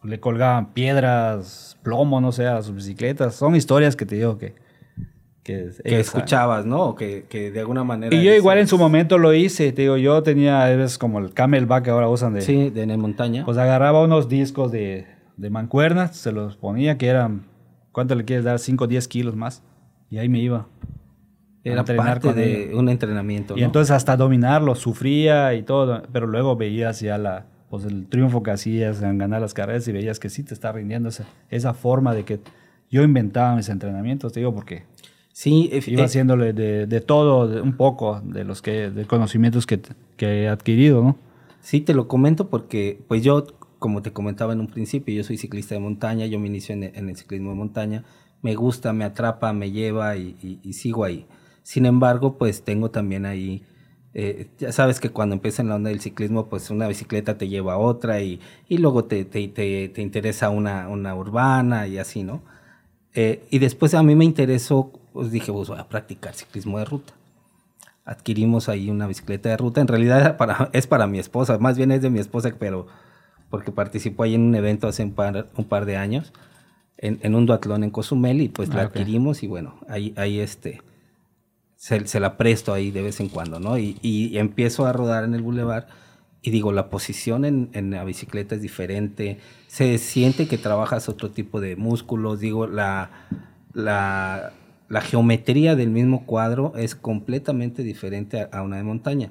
le 0.03 0.21
colgaban 0.21 0.73
piedras, 0.73 1.77
plomo, 1.83 2.21
no 2.21 2.33
sé, 2.33 2.47
a 2.47 2.63
sus 2.63 2.75
bicicletas. 2.75 3.35
Son 3.35 3.55
historias 3.55 3.97
que 3.97 4.07
te 4.07 4.17
digo 4.17 4.39
que... 4.39 4.68
Que, 5.49 5.71
que 5.83 6.01
escuchabas, 6.01 6.67
¿no? 6.67 6.89
O 6.89 6.95
que, 6.95 7.25
que 7.29 7.51
de 7.51 7.61
alguna 7.61 7.83
manera... 7.83 8.15
Y 8.15 8.23
yo 8.23 8.35
igual 8.35 8.59
en 8.59 8.65
decías- 8.65 8.71
su 8.71 8.79
momento 8.79 9.17
lo 9.17 9.33
hice, 9.33 9.73
te 9.73 9.83
digo, 9.83 9.97
yo 9.97 10.23
tenía, 10.23 10.71
es 10.71 10.99
como 10.99 11.19
el 11.21 11.33
camelback 11.33 11.85
que 11.85 11.91
ahora 11.91 12.09
usan 12.09 12.35
de... 12.35 12.43
Sí, 12.43 12.69
de 12.69 12.83
en 12.83 13.01
montaña. 13.01 13.45
Pues 13.47 13.57
agarraba 13.57 14.03
unos 14.05 14.29
discos 14.29 14.71
de, 14.73 15.07
de 15.39 15.49
mancuernas, 15.51 16.17
se 16.17 16.33
los 16.33 16.57
ponía, 16.57 16.99
que 16.99 17.07
eran, 17.07 17.47
¿cuánto 17.93 18.15
le 18.15 18.25
quieres 18.27 18.45
dar? 18.45 18.59
5 18.59 18.85
o 18.85 18.87
10 18.87 19.09
kilos 19.09 19.37
más. 19.37 19.63
Y 20.11 20.19
ahí 20.19 20.29
me 20.29 20.39
iba. 20.41 20.67
Era 21.65 21.85
parte 21.85 22.33
de 22.35 22.65
ellos. 22.67 22.79
un 22.79 22.89
entrenamiento, 22.89 23.55
Y 23.57 23.61
¿no? 23.61 23.67
entonces 23.67 23.91
hasta 23.91 24.17
dominarlo, 24.17 24.75
sufría 24.75 25.55
y 25.55 25.63
todo, 25.63 26.03
pero 26.13 26.27
luego 26.27 26.57
veías 26.57 27.01
ya 27.01 27.17
la, 27.19 27.47
pues 27.71 27.85
el 27.85 28.07
triunfo 28.07 28.43
que 28.43 28.51
hacías 28.51 29.03
en 29.03 29.19
ganar 29.19 29.41
las 29.41 29.55
carreras 29.55 29.87
y 29.89 29.93
veías 29.93 30.19
que 30.21 30.29
sí 30.29 30.43
te 30.45 30.55
está 30.55 30.73
rindiendo 30.73 31.09
esa, 31.09 31.25
esa 31.51 31.75
forma 31.75 32.15
de 32.15 32.25
que 32.25 32.41
yo 32.91 33.03
inventaba 33.03 33.55
mis 33.57 33.69
entrenamientos, 33.69 34.33
te 34.33 34.41
digo, 34.41 34.55
porque 34.55 34.85
Sí, 35.39 35.71
iba 35.87 36.03
eh, 36.03 36.05
haciéndole 36.07 36.53
de, 36.53 36.89
de 36.89 37.01
todo, 37.01 37.47
de 37.47 37.61
un 37.61 37.77
poco 37.77 38.21
de 38.25 38.43
los 38.43 38.61
que, 38.61 38.91
de 38.91 39.07
conocimientos 39.07 39.67
que, 39.67 39.81
que 40.17 40.43
he 40.43 40.49
adquirido, 40.49 41.01
¿no? 41.01 41.17
Sí, 41.61 41.81
te 41.81 41.95
lo 41.95 42.09
comento 42.09 42.49
porque, 42.51 42.99
pues 43.07 43.23
yo, 43.23 43.47
como 43.79 44.03
te 44.03 44.13
comentaba 44.13 44.53
en 44.53 44.59
un 44.59 44.67
principio, 44.67 45.15
yo 45.15 45.23
soy 45.23 45.37
ciclista 45.39 45.77
de 45.77 45.81
montaña, 45.81 46.27
yo 46.27 46.41
me 46.41 46.49
inicio 46.49 46.75
en, 46.75 46.83
el- 46.83 46.97
en 46.97 47.09
el 47.09 47.15
ciclismo 47.15 47.51
de 47.51 47.55
montaña, 47.55 48.03
me 48.43 48.57
gusta, 48.57 48.93
me 48.93 49.05
atrapa, 49.05 49.53
me 49.53 49.71
lleva 49.71 50.17
y, 50.17 50.35
y- 50.43 50.59
y 50.61 50.73
sigo 50.73 51.05
ahí. 51.05 51.25
Sin 51.63 51.87
embargo, 51.87 52.37
pues 52.37 52.65
tengo 52.65 52.91
también 52.91 53.25
ahí, 53.25 53.63
eh, 54.15 54.49
ya 54.59 54.73
sabes 54.73 54.99
que 54.99 55.11
cuando 55.11 55.37
empieza 55.37 55.63
en 55.63 55.69
la 55.69 55.77
onda 55.77 55.91
del 55.91 56.01
ciclismo, 56.01 56.47
pues 56.49 56.69
una 56.69 56.89
bicicleta 56.89 57.39
te 57.39 57.47
lleva 57.47 57.75
a 57.75 57.79
otra 57.79 58.21
y, 58.23 58.41
y 58.69 58.79
luego 58.79 59.05
te, 59.05 59.25
te, 59.25 59.47
te- 59.47 59.89
te 59.89 60.03
interesa 60.03 60.51
una, 60.51 60.89
una 60.89 61.15
urbana 61.15 61.87
y 61.87 61.99
así, 61.99 62.25
¿no? 62.25 62.43
Eh, 63.15 63.47
y 63.51 63.59
después 63.59 63.95
a 63.95 64.03
mí 64.03 64.15
me 64.15 64.25
interesó, 64.25 64.93
pues 65.13 65.31
dije, 65.31 65.53
pues 65.53 65.69
voy 65.69 65.79
a 65.79 65.89
practicar 65.89 66.35
ciclismo 66.35 66.79
de 66.79 66.85
ruta 66.85 67.15
adquirimos 68.05 68.71
ahí 68.71 68.89
una 68.89 69.07
bicicleta 69.07 69.51
de 69.51 69.59
ruta. 69.59 69.83
En 69.83 69.87
realidad 69.87 70.39
para, 70.39 70.71
es 70.73 70.87
para 70.87 71.07
mi 71.07 71.19
esposa, 71.19 71.59
más 71.59 71.77
bien 71.77 71.93
es 71.93 72.01
de 72.01 72.09
mi 72.09 72.21
esposa, 72.21 72.51
pero 72.59 72.87
porque 73.51 73.71
participó 73.71 74.23
ahí 74.23 74.35
en 74.35 74.41
un 74.43 74.55
evento 74.55 74.89
hace 74.89 75.05
un 75.05 75.13
par, 75.13 75.47
un 75.57 75.65
par 75.67 75.85
de 75.85 75.99
años, 75.99 76.33
en, 76.97 77.19
en 77.23 77.35
un 77.35 77.45
duatlón 77.45 77.85
en 77.85 77.91
Cozumel, 77.91 78.41
y 78.41 78.49
pues 78.49 78.71
la 78.71 78.81
Ah, 78.81 78.87
ok. 78.87 78.97
adquirimos 78.97 79.43
y 79.43 79.47
bueno, 79.47 79.75
ahí, 79.89 80.15
ahí 80.17 80.41
este, 80.41 80.81
se, 81.77 82.07
se 82.07 82.19
la 82.19 82.39
presto 82.39 82.73
ahí 82.73 82.91
de 82.91 83.03
vez 83.03 83.21
en 83.21 83.29
cuando, 83.29 83.61
¿no? 83.61 83.77
Y, 83.79 83.99
y 84.03 84.39
empiezo 84.39 84.87
a 84.87 84.93
rodar 84.95 85.25
en 85.25 85.35
el 85.35 85.43
bulevar 85.43 85.87
y 86.41 86.51
digo, 86.51 86.73
la 86.73 86.89
posición 86.89 87.45
en, 87.45 87.69
en 87.75 87.91
la 87.91 88.05
bicicleta 88.05 88.55
es 88.55 88.63
diferente, 88.63 89.39
se 89.67 89.99
siente 89.99 90.49
que 90.49 90.57
trabajas 90.57 91.11
otro 91.11 91.31
tipo 91.31 91.61
de 91.61 91.77
músculos, 91.77 92.41
digo, 92.41 92.67
la, 92.67 93.11
la, 93.75 94.53
la 94.89 95.01
geometría 95.01 95.77
del 95.77 95.91
mismo 95.91 96.25
cuadro 96.27 96.73
es 96.77 96.95
completamente 96.95 97.83
diferente 97.83 98.41
a, 98.41 98.59
a 98.59 98.63
una 98.63 98.77
de 98.77 98.83
montaña. 98.83 99.31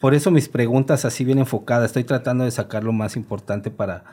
Por 0.00 0.14
eso 0.14 0.30
mis 0.30 0.48
preguntas 0.48 1.04
así 1.04 1.24
bien 1.24 1.38
enfocadas, 1.38 1.86
estoy 1.86 2.04
tratando 2.04 2.44
de 2.44 2.50
sacar 2.50 2.84
lo 2.84 2.92
más 2.92 3.16
importante 3.16 3.70
para, 3.70 4.04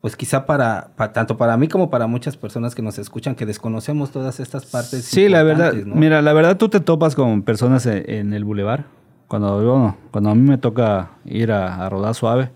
pues 0.00 0.14
quizá 0.16 0.46
para, 0.46 0.90
pa- 0.96 1.12
tanto 1.12 1.36
para 1.36 1.56
mí 1.56 1.66
como 1.68 1.90
para 1.90 2.06
muchas 2.06 2.36
personas 2.36 2.74
que 2.74 2.82
nos 2.82 2.98
escuchan, 2.98 3.34
que 3.34 3.44
desconocemos 3.44 4.10
todas 4.12 4.38
estas 4.40 4.66
partes. 4.66 5.04
Sí, 5.04 5.28
la 5.28 5.42
verdad, 5.42 5.72
mira, 5.84 6.22
la 6.22 6.32
verdad 6.32 6.56
tú 6.56 6.68
te 6.68 6.80
topas 6.80 7.14
con 7.16 7.42
personas 7.42 7.86
en, 7.86 8.08
en 8.08 8.32
el 8.32 8.44
bulevar. 8.44 8.84
Cuando, 9.26 9.56
bueno, 9.56 9.96
cuando 10.10 10.30
a 10.30 10.34
mí 10.34 10.48
me 10.48 10.58
toca 10.58 11.10
ir 11.24 11.50
a, 11.52 11.84
a 11.84 11.88
rodar 11.88 12.14
suave, 12.14 12.50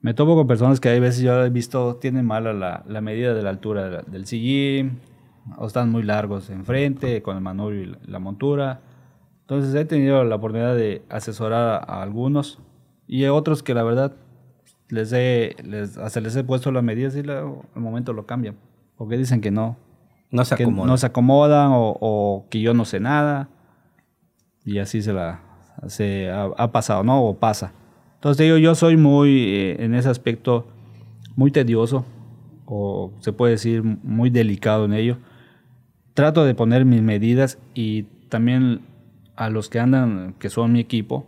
me 0.00 0.14
topo 0.14 0.34
con 0.34 0.46
personas 0.46 0.80
que 0.80 0.88
hay 0.88 0.98
veces 1.00 1.22
yo 1.22 1.44
he 1.44 1.50
visto 1.50 1.96
tienen 1.96 2.24
mala 2.24 2.52
la, 2.52 2.82
la 2.88 3.00
medida 3.00 3.34
de 3.34 3.42
la 3.42 3.50
altura 3.50 4.02
del 4.06 4.26
sillín, 4.26 5.00
o 5.56 5.66
están 5.66 5.90
muy 5.90 6.02
largos 6.02 6.50
enfrente, 6.50 7.22
con 7.22 7.36
el 7.36 7.42
manubrio 7.42 7.82
y 7.82 7.96
la, 8.06 8.18
montura. 8.18 8.80
Entonces 9.42 9.74
he 9.74 9.84
tenido 9.84 10.22
la 10.24 10.36
oportunidad 10.36 10.74
de 10.74 11.02
asesorar 11.08 11.84
a, 11.86 12.02
algunos 12.02 12.60
y 13.06 13.24
a 13.24 13.32
otros 13.32 13.62
que 13.62 13.74
la 13.74 13.82
verdad 13.82 14.12
les 14.88 15.12
he, 15.12 15.56
les, 15.64 15.98
hasta 15.98 16.20
les 16.20 16.36
he 16.36 16.44
puesto 16.44 16.70
las 16.70 16.82
medidas 16.82 17.16
y 17.16 17.22
la- 17.22 17.40
al 17.40 17.80
momento 17.80 18.12
lo 18.12 18.26
cambian. 18.26 18.56
Porque 18.96 19.16
dicen 19.16 19.40
que 19.40 19.50
no, 19.50 19.76
no 20.30 20.44
se 20.44 20.54
que 20.56 20.62
acomoda. 20.62 20.86
no 20.86 20.96
se 20.96 21.06
acomodan 21.06 21.70
o, 21.72 21.96
o 22.00 22.46
que 22.50 22.60
yo 22.60 22.74
no 22.74 22.84
sé 22.84 23.00
nada. 23.00 23.48
Y 24.64 24.78
así 24.78 25.02
se 25.02 25.12
la 25.12 25.40
se 25.88 26.30
ha, 26.30 26.44
ha 26.56 26.72
pasado, 26.72 27.02
¿no? 27.02 27.24
O 27.24 27.34
pasa. 27.36 27.72
Entonces 28.14 28.36
te 28.36 28.44
digo, 28.44 28.56
yo 28.58 28.74
soy 28.74 28.96
muy, 28.96 29.54
eh, 29.54 29.84
en 29.84 29.94
ese 29.94 30.08
aspecto, 30.08 30.66
muy 31.34 31.50
tedioso, 31.50 32.04
o 32.66 33.12
se 33.20 33.32
puede 33.32 33.52
decir 33.52 33.82
muy 33.82 34.30
delicado 34.30 34.84
en 34.84 34.92
ello. 34.92 35.18
Trato 36.14 36.44
de 36.44 36.54
poner 36.54 36.84
mis 36.84 37.02
medidas 37.02 37.58
y 37.74 38.04
también 38.28 38.80
a 39.36 39.50
los 39.50 39.68
que 39.68 39.80
andan, 39.80 40.34
que 40.38 40.50
son 40.50 40.72
mi 40.72 40.80
equipo, 40.80 41.26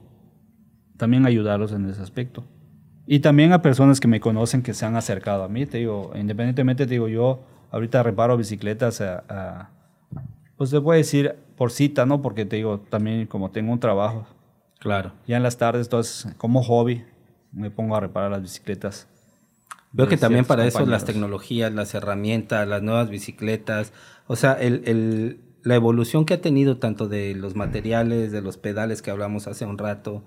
también 0.97 1.27
ayudarlos 1.27 1.73
en 1.73 1.88
ese 1.88 2.03
aspecto. 2.03 2.44
Y 3.07 3.20
también 3.20 3.53
a 3.53 3.62
personas 3.62 4.01
que 4.01 4.09
me 4.09 4.20
conocen 4.20 4.62
que 4.62 4.75
se 4.75 4.87
han 4.87 4.97
acercado 4.97 5.44
a 5.44 5.49
mí, 5.49 5.66
te 5.66 5.79
digo, 5.79 6.12
independientemente, 6.14 6.87
te 6.87 6.92
digo, 6.92 7.09
yo 7.09 7.40
ahorita 7.70 8.03
reparo 8.03 8.37
bicicletas 8.37 9.01
a, 9.01 9.70
pues 10.57 10.70
se 10.70 10.81
puede 10.81 10.99
decir 10.99 11.35
por 11.57 11.70
cita, 11.70 12.07
¿no? 12.07 12.23
Porque 12.23 12.47
te 12.47 12.57
digo, 12.57 12.81
también 12.81 13.27
como 13.27 13.51
tengo 13.51 13.73
un 13.73 13.81
trabajo. 13.81 14.27
Claro. 14.79 15.12
Ya 15.27 15.37
en 15.37 15.42
las 15.42 15.57
tardes, 15.59 15.87
entonces, 15.87 16.35
como 16.37 16.62
hobby, 16.62 17.05
me 17.53 17.70
pongo 17.70 17.97
a 17.97 18.01
reparar 18.01 18.31
las 18.31 18.42
bicicletas. 18.42 19.09
Veo 19.94 20.09
que 20.09 20.16
también 20.16 20.44
para 20.44 20.66
eso 20.66 20.85
las 20.87 21.04
tecnologías, 21.04 21.72
las 21.72 21.94
herramientas, 21.94 22.66
las 22.66 22.83
nuevas 22.83 23.11
bicicletas, 23.11 23.92
o 24.26 24.35
sea, 24.35 24.54
el, 24.54 24.83
el, 24.87 25.40
la 25.62 25.76
evolución 25.76 26.24
que 26.24 26.35
ha 26.35 26.40
tenido 26.40 26.78
tanto 26.78 27.07
de 27.07 27.35
los 27.37 27.54
materiales, 27.54 28.33
de 28.33 28.42
los 28.42 28.57
pedales 28.59 29.02
que 29.02 29.12
hablamos 29.12 29.46
hace 29.46 29.66
un 29.66 29.78
rato 29.78 30.24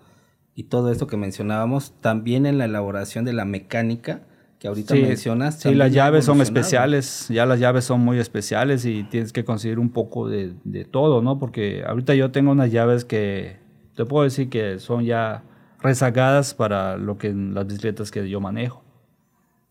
y 0.56 0.63
todo 0.63 0.89
esto 0.89 1.06
que 1.06 1.17
mencionábamos, 1.17 1.93
también 1.99 2.45
en 2.45 2.58
la 2.58 2.63
elaboración 2.63 3.25
de 3.25 3.34
la 3.34 3.43
mecánica 3.43 4.21
que 4.58 4.69
ahorita 4.69 4.95
mencionas. 4.95 5.60
Sí, 5.60 5.75
las 5.75 5.91
llaves 5.91 6.23
son 6.23 6.39
especiales, 6.39 7.27
ya 7.30 7.45
las 7.45 7.60
llaves 7.60 7.84
son 7.84 7.99
muy 7.99 8.19
especiales 8.19 8.86
y 8.86 9.03
tienes 9.03 9.34
que 9.34 9.43
conseguir 9.43 9.80
un 9.80 9.89
poco 9.89 10.30
de, 10.30 10.53
de 10.63 10.86
todo, 10.86 11.21
¿no? 11.21 11.39
Porque 11.39 11.84
ahorita 11.86 12.15
yo 12.15 12.32
tengo 12.32 12.51
unas 12.51 12.71
llaves 12.71 13.03
que 13.03 13.58
te 13.95 14.06
puedo 14.06 14.23
decir 14.23 14.49
que 14.49 14.80
son 14.80 15.03
ya 15.03 15.43
rezagadas 15.82 16.53
para 16.53 16.95
lo 16.95 17.17
que 17.17 17.34
las 17.34 17.67
bicicletas 17.67 18.12
que 18.12 18.30
yo 18.30 18.39
manejo. 18.39 18.87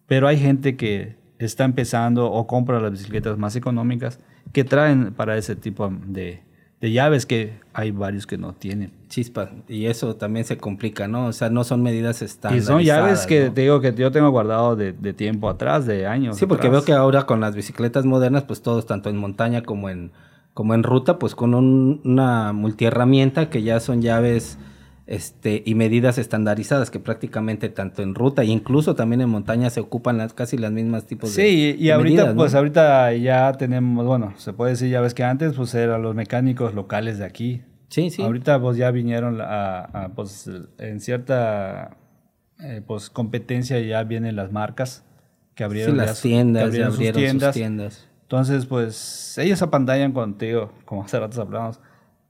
Pero 0.07 0.29
hay 0.29 0.39
gente 0.39 0.77
que 0.77 1.17
está 1.39 1.65
empezando 1.65 2.31
o 2.31 2.47
compra 2.47 2.81
las 2.81 2.93
bicicletas 2.93 3.39
más 3.39 3.57
económicas 3.57 4.21
que 4.53 4.65
traen 4.65 5.13
para 5.13 5.37
ese 5.37 5.57
tipo 5.57 5.93
de, 6.07 6.43
de 6.81 6.93
llaves 6.93 7.27
que 7.27 7.59
hay 7.73 7.91
varios 7.91 8.27
que 8.27 8.39
no 8.39 8.55
tienen. 8.55 8.93
Chispa, 9.09 9.51
y 9.69 9.87
eso 9.87 10.17
también 10.17 10.45
se 10.45 10.57
complica, 10.57 11.09
¿no? 11.09 11.27
O 11.27 11.33
sea, 11.33 11.51
no 11.51 11.65
son 11.65 11.83
medidas 11.83 12.23
estándares. 12.23 12.65
Y 12.65 12.67
son 12.67 12.83
llaves 12.83 13.27
que 13.27 13.51
te 13.51 13.63
digo 13.63 13.81
que 13.81 13.95
yo 13.95 14.11
tengo 14.11 14.31
guardado 14.31 14.77
de, 14.77 14.93
de 14.93 15.13
tiempo 15.13 15.49
atrás, 15.49 15.87
de 15.87 16.07
años. 16.07 16.37
Sí, 16.37 16.47
porque 16.47 16.69
veo 16.69 16.85
que 16.85 16.93
ahora 16.93 17.25
con 17.25 17.41
las 17.41 17.55
bicicletas 17.55 18.05
modernas, 18.05 18.45
pues 18.45 18.63
todos, 18.63 18.87
tanto 18.87 19.11
en 19.11 19.17
montaña 19.17 19.63
como 19.63 19.89
en, 19.91 20.13
como 20.55 20.75
en 20.75 20.83
ruta, 20.83 21.19
pues 21.19 21.35
con 21.35 21.55
un, 21.55 22.01
una 22.05 22.53
multiherramienta 22.53 23.51
que 23.51 23.63
ya 23.63 23.81
son 23.81 24.01
llaves 24.01 24.59
este, 25.07 25.63
y 25.65 25.77
medidas 25.77 26.19
estandarizadas 26.19 26.91
que 26.91 26.99
prácticamente 26.99 27.69
tanto 27.69 28.03
en 28.03 28.15
ruta 28.15 28.43
e 28.43 28.47
incluso 28.47 28.97
también 28.97 29.21
en 29.21 29.29
montaña 29.29 29.71
se 29.71 29.79
ocupan 29.79 30.19
las, 30.19 30.35
casi 30.35 30.59
las 30.59 30.73
mismas 30.73 31.07
tipos 31.07 31.35
de 31.35 31.43
Sí, 31.45 31.77
y, 31.79 31.91
ahorita 31.91 32.35
pues 32.35 32.55
ahorita 32.57 33.13
ya 33.15 33.53
tenemos, 33.53 34.05
bueno, 34.05 34.35
se 34.37 34.53
puede 34.53 34.73
decir, 34.73 34.91
ya 34.91 35.01
ves 35.01 35.15
que 35.15 35.23
antes 35.23 35.53
pues 35.55 35.75
eran 35.75 36.03
los 36.03 36.17
mecánicos 36.17 36.75
locales 36.75 37.19
de 37.19 37.25
aquí. 37.25 37.63
Sí, 37.89 38.11
sí. 38.11 38.23
Ahorita 38.23 38.61
pues 38.61 38.77
ya 38.77 38.91
vinieron 38.91 39.39
a, 39.41 40.11
pues 40.17 40.51
en 40.79 41.01
cierta 41.01 41.97
eh, 42.59 42.83
pues 42.85 43.09
competencia 43.09 43.79
ya 43.79 44.03
vienen 44.03 44.35
las 44.35 44.51
marcas 44.51 45.05
que 45.55 45.63
abrieron 45.63 45.97
las 45.97 46.21
tiendas, 46.21 46.75
ya 46.75 46.87
abrieron 46.87 47.21
tiendas. 47.23 47.55
sus 47.55 47.61
tiendas. 47.61 48.09
Entonces 48.23 48.67
pues 48.67 49.39
ellos 49.39 49.63
apantallan 49.63 50.11
contigo, 50.11 50.73
como 50.85 51.05
hace 51.05 51.21
rato 51.21 51.41
hablamos 51.41 51.79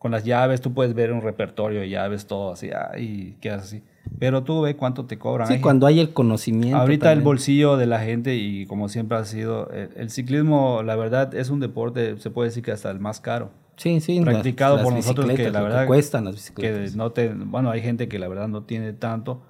con 0.06 0.12
las 0.12 0.22
llaves, 0.22 0.60
tú 0.60 0.72
puedes 0.72 0.94
ver 0.94 1.12
un 1.12 1.20
repertorio 1.20 1.80
de 1.80 1.88
llaves, 1.88 2.28
todo 2.28 2.52
así, 2.52 2.70
y 2.96 3.32
quedas 3.40 3.64
así. 3.64 3.82
Pero 4.20 4.44
tú 4.44 4.60
ve 4.60 4.76
cuánto 4.76 5.04
te 5.04 5.18
cobran. 5.18 5.48
Sí, 5.48 5.58
cuando 5.60 5.84
hay 5.84 5.98
el 5.98 6.12
conocimiento. 6.12 6.76
Ahorita 6.76 7.12
el 7.12 7.22
bolsillo 7.22 7.76
de 7.76 7.86
la 7.86 7.98
gente 7.98 8.36
y 8.36 8.66
como 8.66 8.88
siempre 8.88 9.18
ha 9.18 9.24
sido, 9.24 9.68
el, 9.72 10.10
ciclismo, 10.10 10.84
la 10.84 10.94
verdad, 10.94 11.34
es 11.34 11.50
un 11.50 11.58
deporte, 11.58 12.20
se 12.20 12.30
puede 12.30 12.50
decir 12.50 12.62
que 12.62 12.70
hasta 12.70 12.88
el 12.92 13.00
más 13.00 13.20
caro. 13.20 13.50
Sí, 13.78 14.00
sí. 14.00 14.20
Practicado 14.20 14.80
por 14.80 14.92
nosotros 14.92 15.28
que 15.32 15.50
la 15.50 15.60
verdad... 15.60 15.88
cuestan 15.88 16.26
las 16.26 16.36
bicicletas. 16.36 16.92
Que 16.92 16.96
no 16.96 17.10
te, 17.10 17.34
bueno, 17.34 17.72
hay 17.72 17.82
gente 17.82 18.06
que 18.06 18.20
la 18.20 18.28
verdad 18.28 18.46
no 18.46 18.62
tiene 18.62 18.92
tanto. 18.92 19.42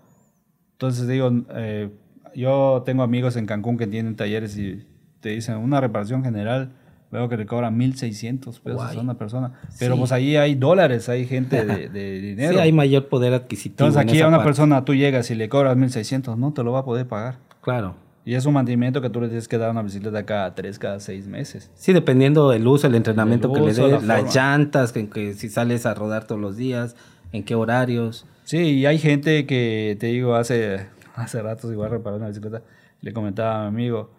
Entonces 0.72 1.06
digo, 1.06 1.30
eh, 1.50 1.90
yo 2.34 2.82
tengo 2.86 3.02
amigos 3.02 3.36
en 3.36 3.44
Cancún 3.44 3.76
que 3.76 3.86
tienen 3.86 4.16
talleres 4.16 4.56
y 4.56 4.86
te 5.20 5.28
dicen 5.28 5.58
una 5.58 5.82
reparación 5.82 6.24
general 6.24 6.72
Veo 7.16 7.30
que 7.30 7.38
le 7.38 7.46
cobran 7.46 7.78
1.600 7.78 8.60
pesos 8.60 8.94
a 8.94 9.00
una 9.00 9.14
persona. 9.14 9.52
Pero 9.78 9.96
pues 9.96 10.12
ahí 10.12 10.36
hay 10.36 10.54
dólares, 10.54 11.08
hay 11.08 11.26
gente 11.26 11.64
de, 11.64 11.88
dinero. 12.20 12.52
Sí, 12.52 12.58
hay 12.58 12.72
mayor 12.72 13.08
poder 13.08 13.32
adquisitivo. 13.32 13.88
Entonces 13.88 14.02
aquí 14.02 14.20
a 14.20 14.28
una 14.28 14.44
persona 14.44 14.84
tú 14.84 14.94
llegas 14.94 15.30
y 15.30 15.34
le 15.34 15.48
cobras 15.48 15.78
1.600, 15.78 16.36
no 16.36 16.52
te 16.52 16.62
lo 16.62 16.72
va 16.72 16.80
a 16.80 16.84
poder 16.84 17.08
pagar. 17.08 17.38
Claro. 17.62 17.94
Y 18.26 18.34
es 18.34 18.44
un 18.44 18.52
mantenimiento 18.52 19.00
que 19.00 19.08
tú 19.08 19.22
le 19.22 19.28
tienes 19.28 19.48
que 19.48 19.56
dar 19.56 19.68
a 19.68 19.70
una 19.70 19.80
bicicleta 19.80 20.26
cada 20.26 20.54
tres, 20.54 20.78
cada 20.78 21.00
seis 21.00 21.26
meses. 21.26 21.70
Sí, 21.74 21.94
dependiendo 21.94 22.50
del 22.50 22.66
uso, 22.66 22.86
el 22.86 22.94
entrenamiento 22.96 23.50
que 23.50 23.60
le 23.60 23.72
dé, 23.72 23.98
las 24.02 24.34
llantas, 24.34 24.92
que, 24.92 25.32
si 25.32 25.48
sales 25.48 25.86
a 25.86 25.94
rodar 25.94 26.26
todos 26.26 26.38
los 26.38 26.58
días, 26.58 26.96
en 27.32 27.44
qué 27.44 27.54
horarios. 27.54 28.26
Sí, 28.44 28.58
y 28.58 28.84
hay 28.84 28.98
gente 28.98 29.46
que, 29.46 29.96
te 29.98 30.08
digo, 30.08 30.34
hace, 30.34 30.88
hace 31.14 31.40
ratos 31.40 31.72
igual 31.72 31.90
reparó 31.92 32.16
una 32.16 32.28
bicicleta, 32.28 32.60
le 33.00 33.14
comentaba 33.14 33.60
a 33.60 33.70
mi 33.70 33.76
amigo, 33.84 34.10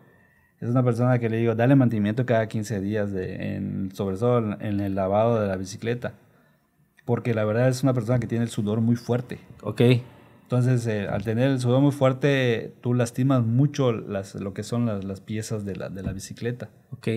es 0.59 0.69
una 0.69 0.83
persona 0.83 1.19
que 1.19 1.29
le 1.29 1.37
digo, 1.37 1.53
dale 1.53 1.75
mantenimiento 1.75 2.25
cada 2.25 2.47
15 2.47 2.81
días, 2.81 3.11
de, 3.11 3.55
en, 3.55 3.91
sobre 3.93 4.17
todo 4.17 4.39
en, 4.59 4.79
el 4.79 4.95
lavado 4.95 5.39
de 5.39 5.47
la 5.47 5.55
bicicleta. 5.55 6.13
Porque 7.05 7.33
la 7.33 7.45
verdad 7.45 7.69
es 7.69 7.83
una 7.83 7.93
persona 7.93 8.19
que 8.19 8.27
tiene 8.27 8.43
el 8.43 8.49
sudor 8.49 8.81
muy 8.81 8.95
fuerte. 8.95 9.39
Ok. 9.61 9.81
Entonces, 10.43 10.85
eh, 10.87 11.07
al 11.07 11.23
tener 11.23 11.51
el 11.51 11.59
sudor 11.59 11.81
muy 11.81 11.91
fuerte, 11.91 12.73
tú 12.81 12.93
lastimas 12.93 13.45
mucho 13.45 13.91
las, 13.91 14.35
lo 14.35 14.53
que 14.53 14.63
son 14.63 14.85
las, 14.85 15.03
las 15.03 15.21
piezas 15.21 15.63
de 15.63 15.75
la, 15.75 15.89
de 15.89 16.01
la, 16.03 16.11
bicicleta. 16.11 16.69
Ok. 16.91 17.07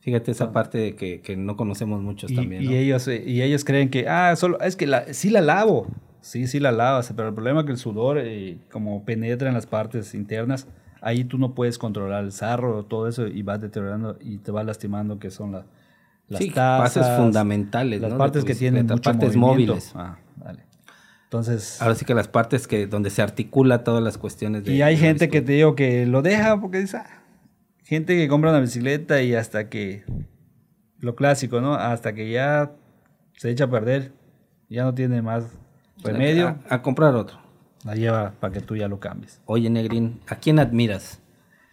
Fíjate 0.00 0.30
esa 0.30 0.52
parte 0.52 0.78
de 0.78 0.96
que, 0.96 1.20
que, 1.20 1.36
no 1.36 1.56
conocemos 1.56 2.00
muchos 2.00 2.32
también. 2.32 2.62
Y, 2.62 2.76
ellos, 2.76 3.06
eh, 3.08 3.22
y 3.24 3.42
ellos 3.42 3.64
creen 3.64 3.90
que, 3.90 4.08
ah, 4.08 4.34
solo, 4.36 4.58
es 4.60 4.76
que 4.76 4.86
la, 4.86 5.12
sí 5.12 5.28
la 5.28 5.42
lavo. 5.42 5.86
Sí, 6.22 6.46
sí 6.46 6.60
la 6.60 6.72
lavas, 6.72 7.12
pero 7.14 7.28
el 7.28 7.34
problema 7.34 7.60
es 7.60 7.66
que 7.66 7.72
el 7.72 7.78
sudor, 7.78 8.18
eh, 8.18 8.58
como 8.70 9.04
penetra 9.04 9.48
en 9.48 9.54
las 9.54 9.66
partes 9.66 10.14
internas, 10.14 10.66
ahí 11.00 11.24
tú 11.24 11.38
no 11.38 11.54
puedes 11.54 11.78
controlar 11.78 12.24
el 12.24 12.32
sarro, 12.32 12.84
todo 12.84 13.08
eso, 13.08 13.26
y 13.26 13.42
vas 13.42 13.60
deteriorando 13.60 14.18
y 14.20 14.38
te 14.38 14.50
vas 14.50 14.64
lastimando, 14.64 15.18
que 15.18 15.30
son 15.30 15.52
las 15.52 15.64
las 16.30 16.38
sí, 16.38 16.50
tazas, 16.50 17.16
fundamentales, 17.18 18.00
las 18.00 18.14
partes 18.14 18.44
que 18.44 18.54
tienen 18.54 18.86
las 18.86 19.00
partes 19.00 19.34
móviles. 19.36 19.92
Ah, 19.96 20.16
dale. 20.36 20.64
Entonces, 21.24 21.82
ahora 21.82 21.96
sí 21.96 22.04
que 22.04 22.14
las 22.14 22.28
partes 22.28 22.68
que 22.68 22.86
donde 22.86 23.10
se 23.10 23.20
articula 23.20 23.82
todas 23.82 24.02
las 24.02 24.16
cuestiones 24.16 24.64
de 24.64 24.72
Y 24.72 24.82
hay 24.82 24.96
gente 24.96 25.28
que 25.28 25.42
te 25.42 25.52
digo 25.52 25.74
que 25.74 26.06
lo 26.06 26.22
deja 26.22 26.60
porque 26.60 26.78
dice, 26.78 26.98
ah, 26.98 27.24
gente 27.84 28.16
que 28.16 28.28
compra 28.28 28.50
una 28.50 28.60
bicicleta 28.60 29.22
y 29.22 29.34
hasta 29.34 29.68
que 29.68 30.04
lo 31.00 31.16
clásico, 31.16 31.60
¿no? 31.60 31.74
Hasta 31.74 32.14
que 32.14 32.30
ya 32.30 32.72
se 33.36 33.50
echa 33.50 33.64
a 33.64 33.70
perder, 33.70 34.12
ya 34.68 34.84
no 34.84 34.94
tiene 34.94 35.22
más 35.22 35.44
remedio 36.04 36.58
a 36.68 36.80
comprar 36.80 37.16
otro. 37.16 37.38
La 37.84 37.94
lleva 37.94 38.32
para 38.38 38.52
que 38.52 38.60
tú 38.60 38.76
ya 38.76 38.88
lo 38.88 39.00
cambies. 39.00 39.40
Oye, 39.46 39.70
Negrín, 39.70 40.20
¿a 40.26 40.36
quién 40.36 40.58
admiras? 40.58 41.20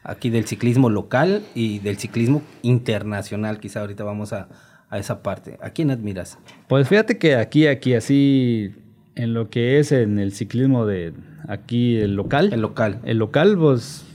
Aquí 0.04 0.30
del 0.30 0.46
ciclismo 0.46 0.90
local 0.90 1.44
y 1.54 1.80
del 1.80 1.98
ciclismo 1.98 2.42
internacional, 2.62 3.60
quizá 3.60 3.82
ahorita 3.82 4.06
vamos 4.06 4.32
a, 4.32 4.48
esa 4.92 5.22
parte. 5.22 5.58
¿A 5.62 5.72
quién 5.72 5.92
admiras? 5.92 6.38
Pues 6.70 6.88
fíjate 6.88 7.18
que 7.18 7.36
aquí, 7.36 7.68
aquí, 7.68 7.94
así, 7.94 8.74
en 9.16 9.34
lo 9.34 9.50
que 9.50 9.80
es 9.80 9.92
en 9.92 10.18
el 10.18 10.32
ciclismo 10.32 10.86
de 10.86 11.14
aquí, 11.50 11.98
el 11.98 12.16
local. 12.16 12.54
El 12.54 12.62
local. 12.62 13.02
El 13.04 13.18
local, 13.18 13.58
pues, 13.58 14.06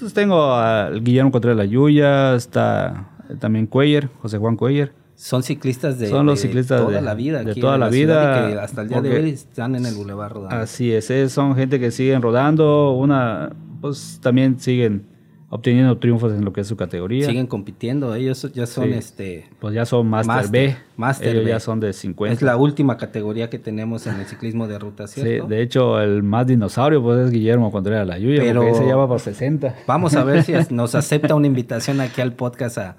pues 0.00 0.12
tengo 0.12 0.54
al 0.54 1.04
Guillermo 1.04 1.30
Contreras 1.30 1.56
La 1.56 1.66
Yuya, 1.66 2.34
está 2.34 3.10
también 3.38 3.68
Cuellar, 3.68 4.08
José 4.22 4.38
Juan 4.38 4.56
Cuellar. 4.56 4.90
Son 5.16 5.42
ciclistas 5.42 5.98
de, 5.98 6.08
Son 6.08 6.26
los 6.26 6.40
ciclistas 6.40 6.80
toda 6.80 7.00
la 7.00 7.14
vida. 7.14 7.42
De 7.42 7.54
toda 7.54 7.78
la, 7.78 7.88
vida. 7.88 8.50
Que 8.50 8.58
hasta 8.58 8.82
el 8.82 8.88
día 8.88 9.00
de 9.00 9.16
hoy 9.16 9.30
están 9.30 9.74
en 9.74 9.86
el 9.86 9.94
bulevar 9.94 10.32
rodando. 10.32 10.56
Así 10.56 10.92
es, 10.92 11.06
son 11.32 11.56
gente 11.56 11.80
que 11.80 11.90
siguen 11.90 12.20
rodando. 12.20 12.92
Una, 12.92 13.50
pues 13.80 14.20
también 14.22 14.60
siguen 14.60 15.06
obteniendo 15.48 15.96
triunfos 15.98 16.32
en 16.32 16.44
lo 16.44 16.52
que 16.52 16.60
es 16.60 16.66
su 16.66 16.76
categoría. 16.76 17.26
Siguen 17.26 17.46
compitiendo, 17.46 18.14
ellos 18.14 18.50
ya 18.52 18.66
son 18.66 18.92
este 18.92 19.48
pues 19.58 19.74
ya 19.74 19.86
son 19.86 20.08
Master, 20.08 20.48
B, 20.50 20.76
Master 20.96 21.28
ellos 21.28 21.48
ya 21.48 21.60
son 21.60 21.80
de 21.80 21.92
50. 21.92 22.34
Es 22.34 22.42
la 22.42 22.56
última 22.56 22.96
categoría 22.96 23.48
que 23.48 23.58
tenemos 23.58 24.06
en 24.06 24.16
el 24.16 24.26
ciclismo 24.26 24.66
de 24.66 24.78
ruta, 24.78 25.06
¿cierto? 25.06 25.46
Sí, 25.46 25.48
de 25.48 25.62
hecho 25.62 26.00
el 26.00 26.22
más 26.22 26.46
dinosaurio 26.46 27.02
pues 27.02 27.26
es 27.26 27.30
Guillermo 27.30 27.70
Contreras 27.70 28.06
La 28.06 28.18
Yuya, 28.18 28.42
Pero 28.42 28.60
porque 28.60 28.76
ese 28.76 28.86
ya 28.86 28.96
va 28.96 29.06
por 29.06 29.20
60. 29.20 29.76
Vamos 29.86 30.14
a 30.14 30.24
ver 30.24 30.42
si 30.42 30.52
nos 30.70 30.94
acepta 30.94 31.34
una 31.34 31.46
invitación 31.46 32.00
aquí 32.00 32.20
al 32.20 32.32
podcast 32.32 32.78
a 32.78 32.96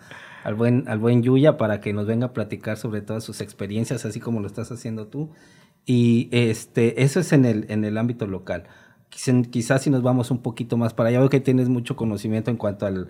al 0.48 0.56
buen, 0.56 0.88
al 0.88 0.98
buen 0.98 1.24
Yuya 1.24 1.58
para 1.58 1.82
que 1.82 1.91
nos 1.91 2.06
venga 2.06 2.28
a 2.28 2.34
platicar 2.34 2.78
sobre 2.78 3.02
todas 3.02 3.22
sus 3.22 3.41
experiencias, 3.41 4.06
así 4.06 4.22
como 4.22 4.39
lo 4.39 4.48
estás 4.48 4.72
haciendo 4.72 5.08
tú. 5.08 5.32
Y 5.86 6.30
este, 6.32 7.04
eso 7.04 7.20
es 7.20 7.34
en 7.34 7.43
el, 7.43 7.66
en 7.68 7.84
el 7.84 7.98
ámbito 7.98 8.28
local. 8.28 8.64
Quizás 9.10 9.82
si 9.82 9.89
nos 9.89 10.04
vamos 10.04 10.32
un 10.32 10.41
poquito 10.41 10.78
más 10.78 10.93
para 10.93 11.10
allá, 11.10 11.20
veo 11.20 11.28
que 11.28 11.41
tienes 11.41 11.68
mucho 11.68 11.98
conocimiento 11.98 12.50
en 12.50 12.56
cuanto 12.56 12.86
al, 12.86 13.10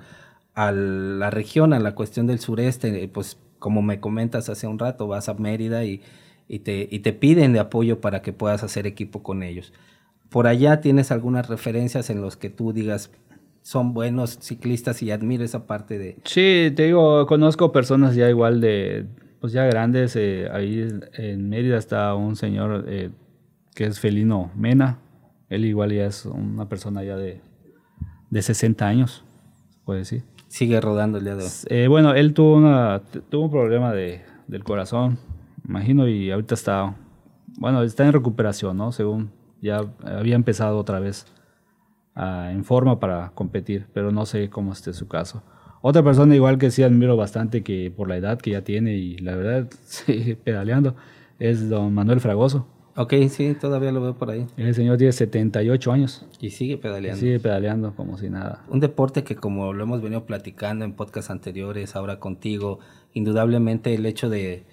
a 0.56 0.72
la 0.72 1.30
región, 1.30 1.74
a 1.74 1.80
la 1.80 1.94
cuestión 1.94 2.26
del 2.26 2.40
sureste, 2.40 3.08
pues 3.10 3.38
como 3.60 3.84
me 3.84 4.00
comentas 4.00 4.50
hace 4.50 4.66
un 4.66 4.80
rato, 4.80 5.08
vas 5.08 5.30
a 5.30 5.36
Mérida 5.36 5.86
y, 5.86 6.02
y, 6.48 6.60
te, 6.60 6.90
y 6.90 7.02
te 7.02 7.14
piden 7.14 7.54
de 7.54 7.60
apoyo 7.60 8.02
para 8.02 8.24
que 8.24 8.34
puedas 8.34 8.64
hacer 8.64 8.88
equipo 8.88 9.22
con 9.22 9.44
ellos. 9.44 9.74
Por 10.30 10.48
allá 10.48 10.82
tienes 10.82 11.12
algunas 11.12 11.48
referencias 11.50 12.10
en 12.10 12.20
los 12.20 12.36
que 12.36 12.50
tú 12.50 12.74
digas, 12.74 13.12
son 13.68 13.94
buenos 13.94 14.38
ciclistas 14.40 15.04
y 15.04 15.12
admiro 15.12 15.44
esa 15.44 15.68
parte 15.68 16.00
de... 16.00 16.16
Sí, 16.24 16.72
te 16.74 16.84
digo, 16.84 17.26
conozco 17.26 17.74
personas 17.74 18.16
ya 18.16 18.30
igual 18.30 18.62
de, 18.62 19.08
pues 19.42 19.52
ya 19.52 19.66
grandes. 19.66 20.16
eh, 20.16 20.48
ahí 20.54 20.88
en 21.16 21.50
Mérida 21.50 21.78
está 21.78 22.16
un 22.16 22.38
señor 22.38 22.86
eh, 22.88 23.10
que 23.76 23.84
es 23.84 24.00
Felino 24.00 24.52
Mena. 24.56 25.00
Él 25.50 25.66
igual 25.66 25.92
ya 25.92 26.06
es 26.06 26.26
una 26.26 26.70
persona 26.70 27.04
ya 27.04 27.18
de, 27.18 27.42
de 28.30 28.42
60 28.42 28.88
años, 28.88 29.26
se 29.70 29.80
puede 29.84 30.00
decir. 30.00 30.24
Sigue 30.48 30.80
rodando 30.80 31.18
el 31.18 31.26
día 31.26 31.36
de 31.36 31.44
hoy. 31.44 31.50
Eh, 31.68 31.88
bueno, 31.90 32.14
él 32.14 32.34
tuvo, 32.34 32.56
una, 32.56 33.02
tuvo 33.30 33.48
un 33.48 33.52
problema 33.52 33.92
de, 33.92 34.22
del 34.48 34.64
corazón, 34.64 35.20
imagino, 35.68 36.08
y 36.08 36.32
ahorita 36.32 36.56
está, 36.56 36.96
bueno, 37.60 37.84
está 37.84 38.06
en 38.06 38.14
recuperación, 38.14 38.78
¿no? 38.78 38.94
Según 38.94 39.30
ya 39.62 39.82
había 40.06 40.36
empezado 40.36 40.78
otra 40.78 41.02
vez 41.02 41.26
ah, 42.18 42.50
en 42.52 42.66
forma 42.66 43.00
para 43.00 43.32
competir, 43.36 43.88
pero 43.94 44.12
no 44.12 44.26
sé 44.26 44.50
cómo 44.50 44.74
esté 44.74 44.92
su 44.94 45.08
caso. 45.08 45.44
Otra 45.82 46.04
persona 46.04 46.36
igual 46.36 46.58
que 46.58 46.72
sí 46.72 46.84
admiro 46.84 47.16
bastante 47.16 47.64
que 47.64 47.94
por 47.96 48.10
la 48.10 48.18
edad 48.18 48.40
que 48.40 48.52
ya 48.52 48.64
tiene 48.64 48.96
y 48.96 49.18
la 49.20 49.36
verdad 49.36 49.70
sigue 49.86 50.36
pedaleando 50.36 50.96
es 51.40 51.70
don 51.70 51.94
Manuel 51.94 52.20
Fragoso. 52.20 52.68
Ok, 53.00 53.14
sí, 53.30 53.54
todavía 53.54 53.92
lo 53.92 54.02
veo 54.02 54.18
por 54.18 54.32
ahí. 54.32 54.48
El 54.58 54.74
señor 54.74 54.98
tiene 54.98 55.14
78 55.14 55.92
años 55.92 56.26
Y 56.42 56.50
sigue 56.50 56.74
y 56.74 56.78
pedaleando. 56.78 57.20
sigue 57.20 57.40
pedaleando 57.40 57.96
como 57.96 58.18
si 58.18 58.28
nada. 58.28 58.66
Un 58.70 58.80
deporte 58.80 59.24
que 59.24 59.36
como 59.36 59.72
lo 59.72 59.84
hemos 59.84 60.02
venido 60.02 60.26
platicando 60.26 60.84
en 60.84 60.94
podcasts 60.94 61.30
anteriores, 61.30 61.96
ahora 61.96 62.20
contigo, 62.20 62.80
indudablemente 63.14 63.94
el 63.94 64.08
hecho 64.08 64.32
de, 64.32 64.66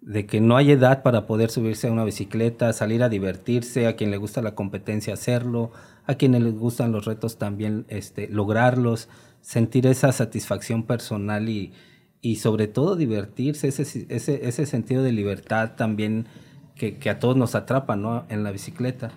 de 0.00 0.24
que 0.24 0.40
no 0.40 0.56
hay 0.56 0.70
edad 0.70 1.02
para 1.02 1.26
poder 1.26 1.50
subirse 1.50 1.88
a 1.88 1.92
una 1.92 2.04
bicicleta, 2.04 2.72
salir 2.72 3.02
a 3.02 3.10
divertirse, 3.10 3.86
a 3.86 3.96
quien 3.96 4.10
le 4.10 4.16
gusta 4.16 4.40
la 4.40 4.54
competencia 4.54 5.12
hacerlo, 5.12 5.70
a 6.08 6.14
quienes 6.16 6.42
les 6.42 6.54
gustan 6.54 6.90
los 6.90 7.04
retos 7.04 7.38
también 7.38 7.84
este, 7.88 8.26
lograrlos, 8.28 9.08
sentir 9.40 9.86
esa 9.86 10.10
satisfacción 10.10 10.82
personal 10.82 11.48
y, 11.48 11.72
y 12.20 12.36
sobre 12.36 12.66
todo 12.66 12.96
divertirse, 12.96 13.68
ese, 13.68 13.82
ese, 14.08 14.48
ese 14.48 14.66
sentido 14.66 15.02
de 15.04 15.12
libertad 15.12 15.72
también 15.76 16.26
que, 16.74 16.96
que 16.98 17.10
a 17.10 17.18
todos 17.20 17.36
nos 17.36 17.54
atrapa 17.54 17.94
¿no? 17.96 18.24
en 18.28 18.42
la 18.42 18.50
bicicleta 18.50 19.12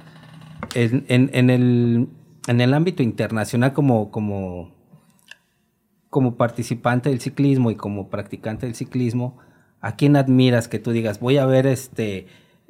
en, 0.76 1.06
en- 1.08 1.30
en 1.34 1.50
el, 1.50 2.08
en 2.48 2.62
el 2.62 2.74
ámbito 2.74 3.02
internacional 3.04 3.74
como, 3.74 4.12
como, 4.12 4.72
como 6.10 6.36
participante 6.36 7.10
del 7.10 7.22
ciclismo 7.22 7.72
y 7.72 7.76
como 7.76 8.10
practicante 8.10 8.66
del 8.66 8.76
ciclismo, 8.76 9.38
¿a 9.80 9.96
quién 9.96 10.16
admiras 10.16 10.68
que 10.68 10.80
tú 10.80 10.92
digas, 10.92 11.20
voy 11.20 11.38
a 11.38 11.46
ver 11.46 11.66
este 11.68 12.28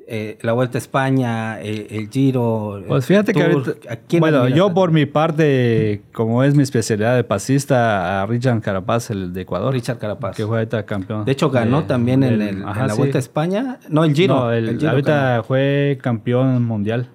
eh, 0.08 0.38
la 0.42 0.54
Vuelta 0.54 0.78
a 0.78 0.80
España, 0.80 1.62
eh, 1.62 1.88
el 1.92 2.10
Giro? 2.10 2.84
Pues 2.88 3.06
fíjate 3.06 3.34
que 3.34 3.44
Tour? 3.44 3.54
ahorita- 3.68 3.94
¿A 3.94 3.96
quién 3.98 4.20
bueno, 4.20 4.48
yo 4.50 4.74
por 4.74 4.92
mi 4.92 5.06
parte, 5.06 6.02
como 6.14 6.44
es 6.44 6.56
mi 6.56 6.64
especialidad 6.64 7.16
de 7.16 7.24
pasista, 7.24 8.22
a 8.22 8.26
Richard 8.26 8.62
Carapaz, 8.62 9.10
el 9.12 9.34
de 9.34 9.42
Ecuador, 9.42 9.74
Richard 9.74 9.98
Carapaz. 10.00 10.36
que 10.36 10.46
fue 10.46 10.58
ahorita 10.60 10.86
campeón. 10.86 11.26
De 11.26 11.32
hecho, 11.32 11.50
ganó 11.50 11.82
de- 11.82 11.88
también 11.88 12.24
en, 12.24 12.34
el- 12.42 12.42
en 12.42 12.66
la 12.66 12.90
sí. 12.90 12.98
Vuelta 12.98 13.18
a 13.18 13.20
España. 13.20 13.80
No, 13.90 14.04
el 14.04 14.14
Giro. 14.14 14.36
No, 14.36 14.52
el- 14.52 14.70
el 14.70 14.78
Giro 14.80 14.92
ahorita 14.92 15.30
ganó. 15.32 15.44
fue 15.44 15.98
campeón 16.02 16.64
mundial 16.66 17.10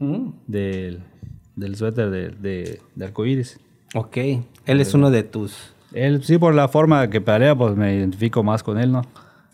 Ujú. 0.00 0.34
del, 0.46 1.00
del 1.56 1.76
suéter 1.76 2.10
de, 2.10 2.28
de, 2.30 2.80
de 2.94 3.04
arcoíris. 3.04 3.58
Ok, 3.94 4.16
él 4.66 4.80
es 4.80 4.92
uno 4.94 5.10
de 5.10 5.22
tus... 5.22 5.72
Él, 5.92 6.24
sí, 6.24 6.38
por 6.38 6.52
la 6.54 6.66
forma 6.66 7.08
que 7.08 7.20
pelea, 7.20 7.54
pues 7.54 7.76
me 7.76 7.94
identifico 7.94 8.42
más 8.42 8.64
con 8.64 8.78
él, 8.78 8.90
¿no? 8.90 9.02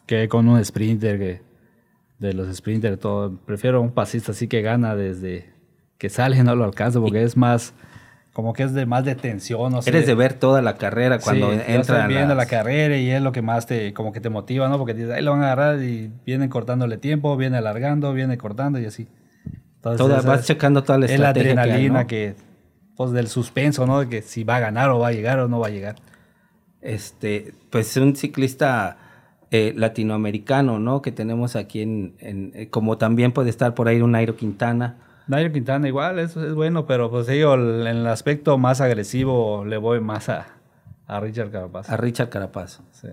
Que 0.07 0.26
con 0.28 0.49
un 0.49 0.64
sprinter, 0.64 1.18
que 1.18 1.41
de 2.20 2.32
los 2.34 2.54
sprinters, 2.56 2.98
todo. 3.00 3.34
Prefiero 3.44 3.80
un 3.80 3.90
pasista 3.90 4.30
así 4.32 4.46
que 4.46 4.62
gana 4.62 4.94
desde 4.94 5.50
que 5.98 6.08
sale, 6.08 6.42
no 6.44 6.54
lo 6.54 6.64
alcanzo, 6.64 7.00
porque 7.02 7.22
es 7.22 7.36
más, 7.36 7.74
como 8.32 8.52
que 8.52 8.62
es 8.62 8.72
de 8.74 8.86
más 8.86 9.04
de 9.04 9.14
tensión, 9.16 9.72
no 9.72 9.82
sé. 9.82 9.90
Eres 9.90 10.06
de 10.06 10.14
ver 10.14 10.34
toda 10.34 10.62
la 10.62 10.76
carrera 10.76 11.18
cuando 11.18 11.50
Sí, 11.50 11.56
yo 11.56 11.62
entra 11.66 11.96
estoy 11.98 12.14
viendo 12.14 12.34
la 12.34 12.46
carrera 12.46 12.96
y 12.96 13.10
es 13.10 13.20
lo 13.20 13.32
que 13.32 13.42
más 13.42 13.66
te, 13.66 13.92
como 13.92 14.12
que 14.12 14.20
te 14.20 14.30
motiva, 14.30 14.68
¿no? 14.68 14.78
Porque 14.78 14.94
dices, 14.94 15.10
ahí 15.10 15.22
lo 15.22 15.32
van 15.32 15.42
a 15.42 15.46
agarrar 15.52 15.82
y 15.82 16.12
vienen 16.24 16.48
cortándole 16.48 16.96
tiempo, 16.98 17.36
viene 17.36 17.56
alargando, 17.58 18.12
viene 18.12 18.38
cortando 18.38 18.78
y 18.78 18.84
así. 18.86 19.08
Entonces, 19.76 19.98
Toda- 20.06 20.20
vas 20.22 20.46
checando 20.46 20.82
toda 20.84 20.98
la 20.98 21.06
es 21.06 21.12
la 21.18 21.28
estrategia 21.28 21.54
que 21.54 21.60
hay, 21.60 21.68
adrenalina 21.70 22.00
¿no? 22.02 22.06
que, 22.06 22.34
pues 22.96 23.12
del 23.12 23.28
suspenso, 23.28 23.86
¿no? 23.86 24.00
De 24.00 24.08
que 24.10 24.20
si 24.22 24.44
va 24.44 24.56
a 24.56 24.60
ganar 24.60 24.90
o 24.90 24.98
va 24.98 25.08
a 25.08 25.12
llegar 25.12 25.38
o 25.40 25.48
no 25.48 25.58
va 25.58 25.68
a 25.68 25.70
llegar. 25.70 25.96
este, 26.82 27.52
pues 27.70 27.96
un 27.96 28.16
ciclista 28.16 28.96
eh, 29.51 29.72
latinoamericano, 29.76 30.78
¿no? 30.78 31.03
Que 31.03 31.12
tenemos 31.12 31.57
aquí 31.57 31.82
en, 31.82 32.14
en- 32.18 32.53
eh, 32.55 32.68
como 32.68 32.98
también 32.98 33.32
puede 33.32 33.51
estar 33.51 33.74
por 33.74 33.88
ahí 33.88 34.01
un 34.01 34.12
Nairo 34.12 34.36
Quintana. 34.36 34.96
Nairo 35.26 35.53
Quintana 35.53 35.86
igual, 35.88 36.18
eso 36.18 36.44
es 36.46 36.55
bueno, 36.55 36.86
pero 36.86 37.11
pues 37.11 37.28
el- 37.28 37.86
en 37.86 37.96
el 37.98 38.07
aspecto 38.07 38.59
más 38.59 38.80
agresivo 38.80 39.64
le 39.64 39.76
voy 39.76 40.01
más 40.01 40.28
a, 40.28 40.46
a 41.07 41.20
Richard 41.20 41.51
Carapaz. 41.51 41.90
a 41.90 41.96
Richard 41.96 42.28
Carapaz. 42.28 42.80
Sí. 42.92 43.09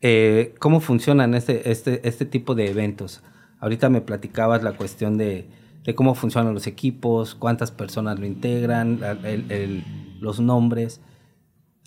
Eh, 0.00 0.54
¿Cómo 0.60 0.80
funcionan 0.80 1.34
este, 1.34 1.70
este, 1.70 2.06
este 2.06 2.24
tipo 2.24 2.54
de 2.54 2.70
eventos? 2.70 3.22
Ahorita 3.60 3.88
me 3.88 4.00
platicabas 4.00 4.62
la 4.62 4.72
cuestión 4.72 5.18
de, 5.18 5.48
de 5.84 5.94
cómo 5.96 6.14
funcionan 6.14 6.54
los 6.54 6.66
equipos, 6.68 7.34
cuántas 7.34 7.72
personas 7.72 8.18
lo 8.20 8.26
integran, 8.26 9.00
el- 9.24 9.50
el- 9.50 9.84
los 10.20 10.38
nombres. 10.40 11.00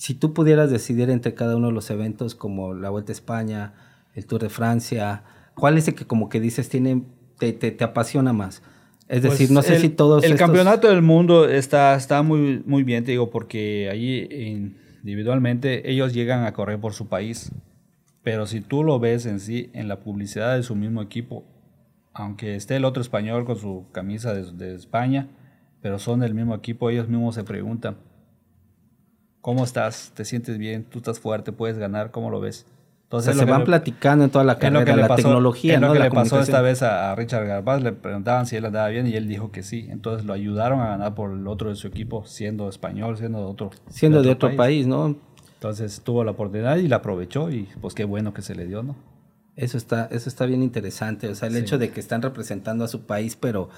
Si 0.01 0.15
tú 0.15 0.33
pudieras 0.33 0.71
decidir 0.71 1.11
entre 1.11 1.35
cada 1.35 1.55
uno 1.57 1.67
de 1.67 1.73
los 1.73 1.91
eventos 1.91 2.33
como 2.33 2.73
la 2.73 2.89
Vuelta 2.89 3.11
a 3.11 3.13
España, 3.13 3.73
el 4.15 4.25
Tour 4.25 4.41
de 4.41 4.49
Francia, 4.49 5.21
¿cuál 5.53 5.77
es 5.77 5.87
el 5.87 5.93
que 5.93 6.05
como 6.07 6.27
que 6.27 6.39
dices 6.39 6.69
tiene, 6.69 7.03
te, 7.37 7.53
te- 7.53 7.69
te 7.69 7.83
apasiona 7.83 8.33
más? 8.33 8.63
Es 9.07 9.21
decir, 9.21 9.37
Pues 9.49 9.51
no 9.51 9.61
sé 9.61 9.75
el- 9.75 9.81
si 9.81 9.89
todos 9.89 10.23
El 10.23 10.31
estos- 10.31 10.47
campeonato 10.47 10.87
del 10.87 11.03
mundo 11.03 11.47
está, 11.47 11.93
está 11.93 12.23
muy, 12.23 12.63
muy 12.65 12.81
bien, 12.81 13.03
te 13.03 13.11
digo, 13.11 13.29
porque 13.29 13.89
allí 13.91 14.27
en- 14.31 14.75
individualmente 15.03 15.91
ellos 15.91 16.15
llegan 16.15 16.45
a 16.45 16.53
correr 16.53 16.79
por 16.79 16.93
su 16.93 17.07
país. 17.07 17.51
Pero 18.23 18.47
si 18.47 18.59
tú 18.61 18.83
lo 18.83 18.99
ves 18.99 19.27
en 19.27 19.39
sí, 19.39 19.69
en 19.73 19.87
la 19.87 19.99
publicidad 19.99 20.55
de 20.55 20.63
su 20.63 20.75
mismo 20.75 21.03
equipo, 21.03 21.45
aunque 22.13 22.55
esté 22.55 22.75
el 22.77 22.85
otro 22.85 23.01
español 23.03 23.45
con 23.45 23.55
su 23.55 23.85
camisa 23.91 24.33
de, 24.33 24.51
de 24.51 24.73
España, 24.73 25.27
pero 25.79 25.99
son 25.99 26.21
del 26.21 26.33
mismo 26.33 26.55
equipo, 26.55 26.89
ellos 26.89 27.07
mismos 27.07 27.35
se 27.35 27.43
preguntan, 27.43 27.97
¿cómo 29.41 29.63
estás? 29.63 30.11
¿Te 30.15 30.25
sientes 30.25 30.57
bien? 30.57 30.83
¿Tú 30.83 30.99
estás 30.99 31.19
fuerte? 31.19 31.51
¿Puedes 31.51 31.77
ganar? 31.77 32.11
¿Cómo 32.11 32.29
lo 32.29 32.39
ves? 32.39 32.65
O 32.67 33.17
Entonces 33.17 33.35
sea, 33.35 33.45
se 33.45 33.51
van 33.51 33.59
le- 33.61 33.65
platicando 33.65 34.23
en 34.23 34.29
toda 34.31 34.45
la 34.45 34.57
carrera, 34.57 34.85
que 34.85 34.95
la 34.95 35.07
pasó- 35.09 35.23
tecnología, 35.23 35.73
es 35.75 35.81
lo 35.81 35.87
¿no? 35.87 35.93
que 35.93 35.99
La 35.99 36.05
le 36.05 36.11
pasó 36.11 36.39
esta 36.39 36.61
vez 36.61 36.81
a, 36.81 37.11
a 37.11 37.15
Richard 37.15 37.45
Garbaz. 37.45 37.83
Le 37.83 37.91
preguntaban 37.91 38.45
si 38.45 38.55
él 38.55 38.63
andaba 38.65 38.87
bien 38.87 39.05
y 39.05 39.15
él 39.15 39.27
dijo 39.27 39.51
que 39.51 39.63
sí. 39.63 39.87
Entonces 39.89 40.25
lo 40.25 40.31
ayudaron 40.33 40.79
a 40.79 40.87
ganar 40.87 41.13
por 41.13 41.31
el 41.31 41.45
otro 41.47 41.69
de 41.69 41.75
su 41.75 41.87
equipo, 41.87 42.25
siendo 42.25 42.69
español, 42.69 43.17
siendo 43.17 43.39
de 43.39 43.45
otro, 43.45 43.71
Siendo 43.89 44.21
de 44.23 44.29
otro 44.31 44.55
país, 44.55 44.87
¿no? 44.87 45.15
Entonces 45.55 46.01
tuvo 46.03 46.23
la 46.23 46.31
oportunidad 46.31 46.77
y 46.77 46.87
la 46.87 46.97
aprovechó 46.97 47.51
y 47.51 47.67
pues 47.81 47.93
qué 47.93 48.05
bueno 48.05 48.33
que 48.33 48.41
se 48.41 48.55
le 48.55 48.65
dio, 48.65 48.81
¿no? 48.81 48.95
Eso 49.57 49.77
está, 49.77 50.07
eso 50.09 50.29
está 50.29 50.45
bien 50.45 50.63
interesante. 50.63 51.27
O 51.27 51.35
sea, 51.35 51.49
el 51.49 51.57
hecho 51.57 51.77
de 51.77 51.89
que 51.91 51.99
están 51.99 52.21
representando 52.21 52.85
a 52.85 52.87
su 52.87 53.01
país, 53.01 53.35
pero, 53.35 53.69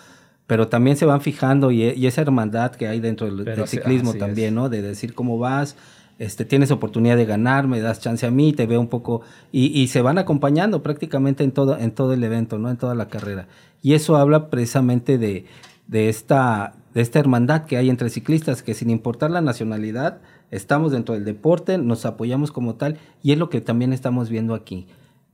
pero 0.48 0.68
también 0.68 0.98
se 0.98 1.06
van 1.06 1.22
fijando 1.22 1.72
y, 1.72 1.84
y 1.84 2.08
esa 2.08 2.22
hermandad 2.22 2.72
que 2.72 2.88
hay 2.88 3.00
dentro 3.00 3.28
del, 3.28 3.46
del 3.46 3.68
ciclismo 3.68 4.14
también, 4.14 4.50
es. 4.50 4.54
¿no? 4.54 4.70
De 4.70 4.82
decir 4.82 5.14
cómo 5.14 5.38
vas, 5.38 5.76
este, 6.20 6.46
tienes 6.46 6.72
oportunidad 6.72 7.18
de 7.18 7.26
ganar, 7.26 7.68
me 7.68 7.80
das 7.80 8.00
chance 8.00 8.26
a 8.26 8.32
mí, 8.32 8.54
te 8.54 8.68
veo 8.68 8.80
un 8.80 8.88
poco. 8.88 9.22
Y, 9.52 9.68
y 9.80 9.88
se 9.88 10.02
van 10.02 10.18
acompañando 10.18 10.84
prácticamente 10.84 11.44
en 11.44 11.52
todo, 11.52 11.78
en 11.78 11.92
todo 11.92 12.14
el 12.14 12.24
evento, 12.24 12.60
¿no? 12.60 12.70
En 12.70 12.78
toda 12.78 12.96
la 12.96 13.08
carrera. 13.08 13.48
Y 13.82 13.94
eso 13.94 14.16
habla 14.16 14.50
precisamente 14.50 15.18
de, 15.18 15.46
de 15.88 16.10
esta, 16.10 16.74
de 16.94 17.02
esta 17.02 17.20
hermandad 17.20 17.66
que 17.66 17.78
hay 17.78 17.90
entre 17.90 18.10
ciclistas, 18.10 18.64
que 18.64 18.74
sin 18.74 18.90
importar 18.90 19.32
la 19.32 19.42
nacionalidad, 19.42 20.22
estamos 20.52 20.92
dentro 20.92 21.16
del 21.16 21.26
deporte, 21.26 21.78
nos 21.78 22.06
apoyamos 22.06 22.52
como 22.52 22.76
tal, 22.76 22.98
y 23.22 23.32
es 23.32 23.38
lo 23.38 23.50
que 23.50 23.62
también 23.62 23.92
estamos 23.92 24.30
viendo 24.30 24.54
aquí 24.54 24.88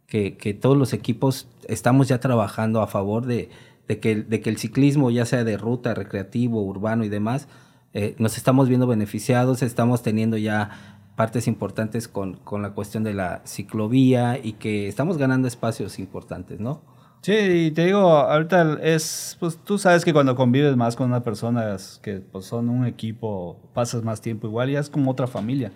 que, 0.10 0.38
que 0.38 0.53
todos 0.53 0.76
los 0.76 0.93
equipos 0.93 1.47
estamos 1.68 2.07
ya 2.07 2.20
trabajando 2.20 2.82
a 2.82 2.88
favor 2.88 3.26
de, 3.26 3.49
de 3.89 3.99
que, 3.99 4.15
de 4.15 4.39
que 4.39 4.49
el 4.49 4.57
ciclismo, 4.57 5.11
ya 5.11 5.25
sea 5.25 5.43
de 5.43 5.57
ruta, 5.57 5.93
recreativo, 5.93 6.61
urbano 6.63 7.03
y 7.03 7.09
demás, 7.09 7.49
eh, 7.93 8.15
nos 8.19 8.37
estamos 8.37 8.69
viendo 8.69 8.87
beneficiados, 8.87 9.63
estamos 9.63 10.03
teniendo 10.03 10.37
ya 10.37 10.69
partes 11.17 11.47
importantes 11.47 12.07
con, 12.07 12.35
con 12.35 12.61
la 12.61 12.69
cuestión 12.69 13.03
de 13.03 13.13
la 13.13 13.41
ciclovía 13.45 14.39
y 14.41 14.53
que 14.53 14.87
estamos 14.87 15.17
ganando 15.17 15.47
espacios 15.49 15.99
importantes, 15.99 16.59
¿no? 16.61 16.81
Sí, 17.21 17.33
y 17.33 17.71
te 17.71 17.85
digo, 17.87 17.99
ahorita 18.09 18.77
es, 18.81 19.35
pues 19.41 19.57
tú 19.57 19.77
sabes 19.77 20.05
que 20.05 20.13
cuando 20.13 20.35
convives 20.35 20.77
más 20.77 20.95
con 20.95 21.07
una 21.07 21.21
persona 21.23 21.73
es 21.73 21.99
que 22.01 22.19
pues, 22.21 22.45
son 22.45 22.69
un 22.69 22.85
equipo, 22.85 23.57
pasas 23.73 24.03
más 24.03 24.21
tiempo 24.21 24.47
igual, 24.47 24.69
ya 24.69 24.79
es 24.79 24.89
como 24.89 25.11
otra 25.11 25.27
familia. 25.27 25.71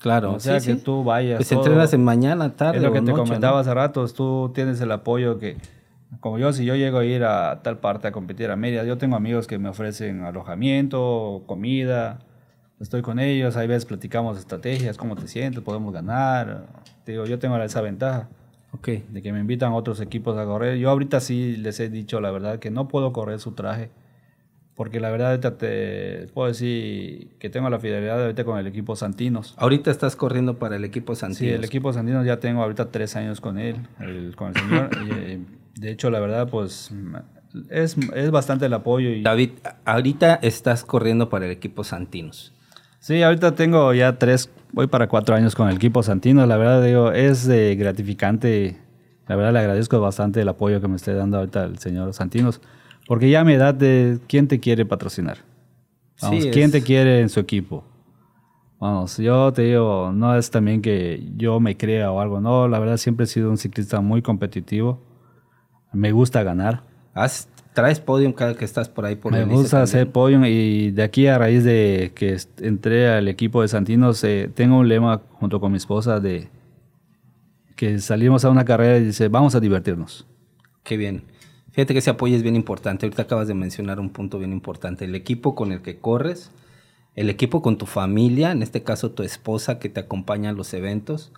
Claro, 0.00 0.34
o 0.34 0.40
sea, 0.40 0.60
sí, 0.60 0.68
que 0.72 0.76
sí. 0.78 0.82
tú 0.82 1.02
vayas. 1.04 1.36
Pues 1.38 1.48
todo- 1.48 1.60
entrenas 1.60 1.92
en 1.92 2.04
mañana, 2.04 2.54
tarde 2.54 2.78
Es 2.78 2.82
lo 2.82 2.92
que 2.92 3.00
o 3.00 3.04
te 3.04 3.10
noche, 3.10 3.22
comentaba 3.24 3.54
¿no? 3.56 3.60
hace 3.60 3.74
rato, 3.74 4.06
tú 4.08 4.52
tienes 4.54 4.80
el 4.80 4.92
apoyo 4.92 5.38
que, 5.38 5.56
como 6.20 6.38
yo, 6.38 6.52
si 6.52 6.64
yo 6.64 6.76
llego 6.76 6.98
a 6.98 7.04
ir 7.04 7.24
a 7.24 7.62
tal 7.62 7.78
parte 7.78 8.08
a 8.08 8.12
competir 8.12 8.50
a 8.50 8.56
Mérida, 8.56 8.84
yo 8.84 8.98
tengo 8.98 9.16
amigos 9.16 9.46
que 9.46 9.58
me 9.58 9.68
ofrecen 9.68 10.22
alojamiento, 10.22 11.44
comida, 11.46 12.20
estoy 12.80 13.02
con 13.02 13.18
ellos, 13.18 13.56
hay 13.56 13.66
veces 13.66 13.84
platicamos 13.84 14.38
estrategias, 14.38 14.96
cómo 14.96 15.16
te 15.16 15.28
sientes, 15.28 15.62
podemos 15.62 15.92
ganar. 15.92 16.66
Te 17.04 17.12
digo, 17.12 17.26
yo 17.26 17.38
tengo 17.38 17.56
esa 17.58 17.80
ventaja 17.80 18.28
Ok, 18.72 18.88
de 18.88 19.22
que 19.22 19.32
me 19.32 19.40
invitan 19.40 19.72
otros 19.72 20.00
equipos 20.00 20.36
a 20.36 20.44
correr. 20.44 20.76
Yo 20.76 20.90
ahorita 20.90 21.20
sí 21.20 21.56
les 21.56 21.80
he 21.80 21.88
dicho 21.88 22.20
la 22.20 22.30
verdad 22.30 22.58
que 22.58 22.70
no 22.70 22.88
puedo 22.88 23.12
correr 23.12 23.38
su 23.38 23.52
traje 23.52 23.90
Porque 24.74 25.00
la 25.00 25.10
verdad 25.10 25.30
ahorita 25.30 25.56
te 25.56 26.26
puedo 26.34 26.48
decir 26.48 27.30
que 27.38 27.48
tengo 27.48 27.70
la 27.70 27.78
fidelidad 27.78 28.20
ahorita 28.20 28.44
con 28.44 28.58
el 28.58 28.66
equipo 28.66 28.94
Santinos. 28.94 29.54
Ahorita 29.56 29.90
estás 29.90 30.14
corriendo 30.14 30.58
para 30.58 30.76
el 30.76 30.84
equipo 30.84 31.14
Santinos. 31.14 31.38
Sí, 31.38 31.48
el 31.48 31.64
equipo 31.64 31.92
Santinos 31.92 32.26
ya 32.26 32.38
tengo 32.38 32.62
ahorita 32.62 32.90
tres 32.90 33.16
años 33.16 33.40
con 33.40 33.58
él, 33.58 33.76
con 34.36 34.48
el 34.48 34.54
señor. 34.54 34.90
y, 35.06 35.10
eh, 35.10 35.40
de 35.76 35.90
hecho, 35.90 36.10
la 36.10 36.20
verdad, 36.20 36.48
pues 36.48 36.90
es, 37.70 37.96
es 38.14 38.30
bastante 38.30 38.66
el 38.66 38.72
apoyo. 38.74 39.10
Y... 39.10 39.22
David, 39.22 39.50
ahorita 39.84 40.34
estás 40.36 40.84
corriendo 40.84 41.28
para 41.28 41.46
el 41.46 41.52
equipo 41.52 41.84
Santinos. 41.84 42.52
Sí, 42.98 43.22
ahorita 43.22 43.54
tengo 43.54 43.94
ya 43.94 44.18
tres, 44.18 44.50
voy 44.72 44.88
para 44.88 45.08
cuatro 45.08 45.34
años 45.34 45.54
con 45.54 45.68
el 45.68 45.76
equipo 45.76 46.02
Santinos. 46.02 46.48
La 46.48 46.56
verdad, 46.56 46.82
digo, 46.82 47.12
es 47.12 47.46
gratificante. 47.46 48.78
La 49.28 49.36
verdad, 49.36 49.52
le 49.52 49.58
agradezco 49.60 50.00
bastante 50.00 50.40
el 50.40 50.48
apoyo 50.48 50.80
que 50.80 50.88
me 50.88 50.96
esté 50.96 51.14
dando 51.14 51.38
ahorita 51.38 51.64
el 51.64 51.78
señor 51.78 52.12
Santinos. 52.14 52.60
Porque 53.06 53.30
ya 53.30 53.44
me 53.44 53.56
da 53.56 53.72
de 53.72 54.18
quién 54.26 54.48
te 54.48 54.58
quiere 54.58 54.84
patrocinar. 54.84 55.38
Vamos, 56.20 56.46
quién 56.46 56.70
te 56.70 56.82
quiere 56.82 57.20
en 57.20 57.28
su 57.28 57.38
equipo. 57.38 57.84
Vamos, 58.78 59.16
yo 59.18 59.52
te 59.52 59.62
digo, 59.62 60.10
no 60.14 60.36
es 60.36 60.50
también 60.50 60.82
que 60.82 61.22
yo 61.36 61.60
me 61.60 61.76
crea 61.76 62.10
o 62.12 62.20
algo, 62.20 62.40
no, 62.40 62.68
la 62.68 62.78
verdad 62.78 62.98
siempre 62.98 63.24
he 63.24 63.26
sido 63.26 63.50
un 63.50 63.56
ciclista 63.56 64.00
muy 64.00 64.20
competitivo. 64.22 65.00
Me 65.96 66.12
gusta 66.12 66.42
ganar. 66.42 66.82
¿Traes 67.72 68.00
podium 68.00 68.32
cada 68.32 68.54
que 68.54 68.64
estás 68.64 68.88
por 68.88 69.04
ahí 69.04 69.16
por 69.16 69.32
Me 69.32 69.44
gusta 69.44 69.82
hacer 69.82 70.10
podium 70.10 70.44
y 70.44 70.90
de 70.92 71.02
aquí 71.02 71.26
a 71.26 71.38
raíz 71.38 71.64
de 71.64 72.12
que 72.14 72.36
entré 72.60 73.08
al 73.08 73.28
equipo 73.28 73.62
de 73.62 73.68
Santinos, 73.68 74.22
eh, 74.24 74.50
tengo 74.54 74.78
un 74.78 74.88
lema 74.88 75.22
junto 75.32 75.60
con 75.60 75.72
mi 75.72 75.78
esposa 75.78 76.20
de 76.20 76.48
que 77.76 77.98
salimos 77.98 78.44
a 78.44 78.50
una 78.50 78.64
carrera 78.64 78.98
y 78.98 79.04
dice, 79.04 79.28
vamos 79.28 79.54
a 79.54 79.60
divertirnos. 79.60 80.26
Qué 80.82 80.96
bien. 80.96 81.24
Fíjate 81.72 81.92
que 81.92 81.98
ese 81.98 82.10
apoyo 82.10 82.36
es 82.36 82.42
bien 82.42 82.56
importante. 82.56 83.04
Ahorita 83.04 83.22
acabas 83.22 83.48
de 83.48 83.54
mencionar 83.54 84.00
un 84.00 84.10
punto 84.10 84.38
bien 84.38 84.52
importante. 84.52 85.04
El 85.04 85.14
equipo 85.14 85.54
con 85.54 85.72
el 85.72 85.82
que 85.82 85.98
corres, 85.98 86.50
el 87.14 87.28
equipo 87.28 87.60
con 87.60 87.76
tu 87.76 87.84
familia, 87.84 88.52
en 88.52 88.62
este 88.62 88.82
caso 88.82 89.10
tu 89.10 89.22
esposa 89.22 89.78
que 89.78 89.90
te 89.90 90.00
acompaña 90.00 90.50
a 90.50 90.52
los 90.54 90.72
eventos. 90.72 91.32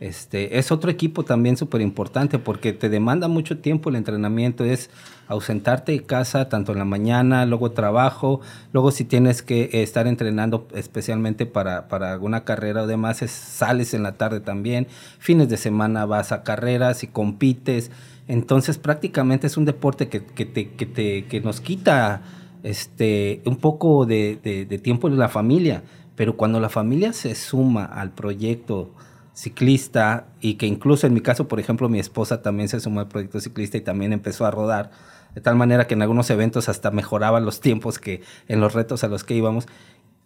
Este, 0.00 0.58
es 0.58 0.72
otro 0.72 0.90
equipo 0.90 1.24
también 1.24 1.58
súper 1.58 1.82
importante 1.82 2.38
porque 2.38 2.72
te 2.72 2.88
demanda 2.88 3.28
mucho 3.28 3.58
tiempo 3.58 3.90
el 3.90 3.96
entrenamiento, 3.96 4.64
es 4.64 4.88
ausentarte 5.28 5.92
de 5.92 6.02
casa 6.02 6.48
tanto 6.48 6.72
en 6.72 6.78
la 6.78 6.86
mañana, 6.86 7.44
luego 7.44 7.72
trabajo, 7.72 8.40
luego 8.72 8.92
si 8.92 9.04
tienes 9.04 9.42
que 9.42 9.68
estar 9.82 10.06
entrenando 10.06 10.66
especialmente 10.74 11.44
para, 11.44 11.86
para 11.88 12.12
alguna 12.12 12.44
carrera 12.44 12.84
o 12.84 12.86
demás, 12.86 13.18
sales 13.18 13.92
en 13.92 14.02
la 14.02 14.16
tarde 14.16 14.40
también, 14.40 14.86
fines 15.18 15.50
de 15.50 15.58
semana 15.58 16.06
vas 16.06 16.32
a 16.32 16.44
carreras 16.44 17.04
y 17.04 17.06
compites, 17.06 17.90
entonces 18.26 18.78
prácticamente 18.78 19.48
es 19.48 19.58
un 19.58 19.66
deporte 19.66 20.08
que, 20.08 20.20
te, 20.20 21.40
nos 21.44 21.60
quita 21.60 22.22
este, 22.62 23.42
un 23.44 23.56
poco 23.56 24.06
de, 24.06 24.80
tiempo 24.82 25.08
en 25.08 25.18
la 25.18 25.28
familia, 25.28 25.82
pero 26.16 26.38
cuando 26.38 26.58
la 26.58 26.70
familia 26.70 27.12
se 27.12 27.34
suma 27.34 27.84
al 27.84 28.12
proyecto 28.12 28.94
ciclista 29.40 30.26
y 30.42 30.54
que 30.54 30.66
incluso 30.66 31.06
en 31.06 31.14
mi 31.14 31.22
caso, 31.22 31.48
por 31.48 31.60
ejemplo, 31.60 31.88
mi 31.88 31.98
esposa 31.98 32.42
también 32.42 32.68
se 32.68 32.78
sumó 32.78 33.00
al 33.00 33.08
proyecto 33.08 33.40
ciclista 33.40 33.78
y 33.78 33.80
también 33.80 34.12
empezó 34.12 34.44
a 34.44 34.50
rodar, 34.50 34.90
de 35.34 35.40
tal 35.40 35.56
manera 35.56 35.86
que 35.86 35.94
en 35.94 36.02
algunos 36.02 36.28
eventos 36.28 36.68
hasta 36.68 36.90
mejoraban 36.90 37.46
los 37.46 37.60
tiempos 37.60 37.98
que 37.98 38.20
en 38.48 38.60
los 38.60 38.74
retos 38.74 39.02
a 39.02 39.08
los 39.08 39.24
que 39.24 39.34
íbamos 39.34 39.66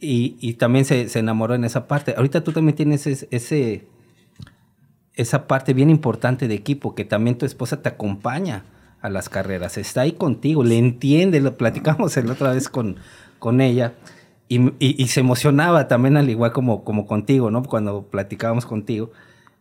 y, 0.00 0.54
también 0.54 0.84
se, 0.84 1.06
enamoró 1.16 1.54
en 1.54 1.64
esa 1.64 1.86
parte. 1.86 2.14
Ahorita 2.16 2.42
tú 2.42 2.52
también 2.52 2.74
tienes 2.74 3.06
ese 3.06 3.86
esa 5.14 5.46
parte 5.46 5.74
bien 5.74 5.90
importante 5.90 6.48
de 6.48 6.54
equipo, 6.54 6.96
que 6.96 7.04
también 7.04 7.38
tu 7.38 7.46
esposa 7.46 7.82
te 7.82 7.88
acompaña 7.88 8.64
a 9.00 9.10
las 9.10 9.28
carreras, 9.28 9.78
está 9.78 10.00
ahí 10.00 10.12
contigo, 10.12 10.64
le 10.64 10.76
entiende, 10.76 11.40
lo 11.40 11.56
platicamos 11.56 12.16
la 12.16 12.32
otra 12.32 12.50
vez 12.50 12.68
con, 12.68 12.96
con 13.38 13.60
ella. 13.60 13.94
Y, 14.48 15.06
se 15.08 15.20
emocionaba 15.20 15.88
también 15.88 16.16
al 16.16 16.28
igual 16.28 16.52
como, 16.52 16.84
como 16.84 17.06
contigo, 17.06 17.50
¿no? 17.50 17.62
Cuando 17.62 18.02
platicábamos 18.02 18.66
contigo, 18.66 19.10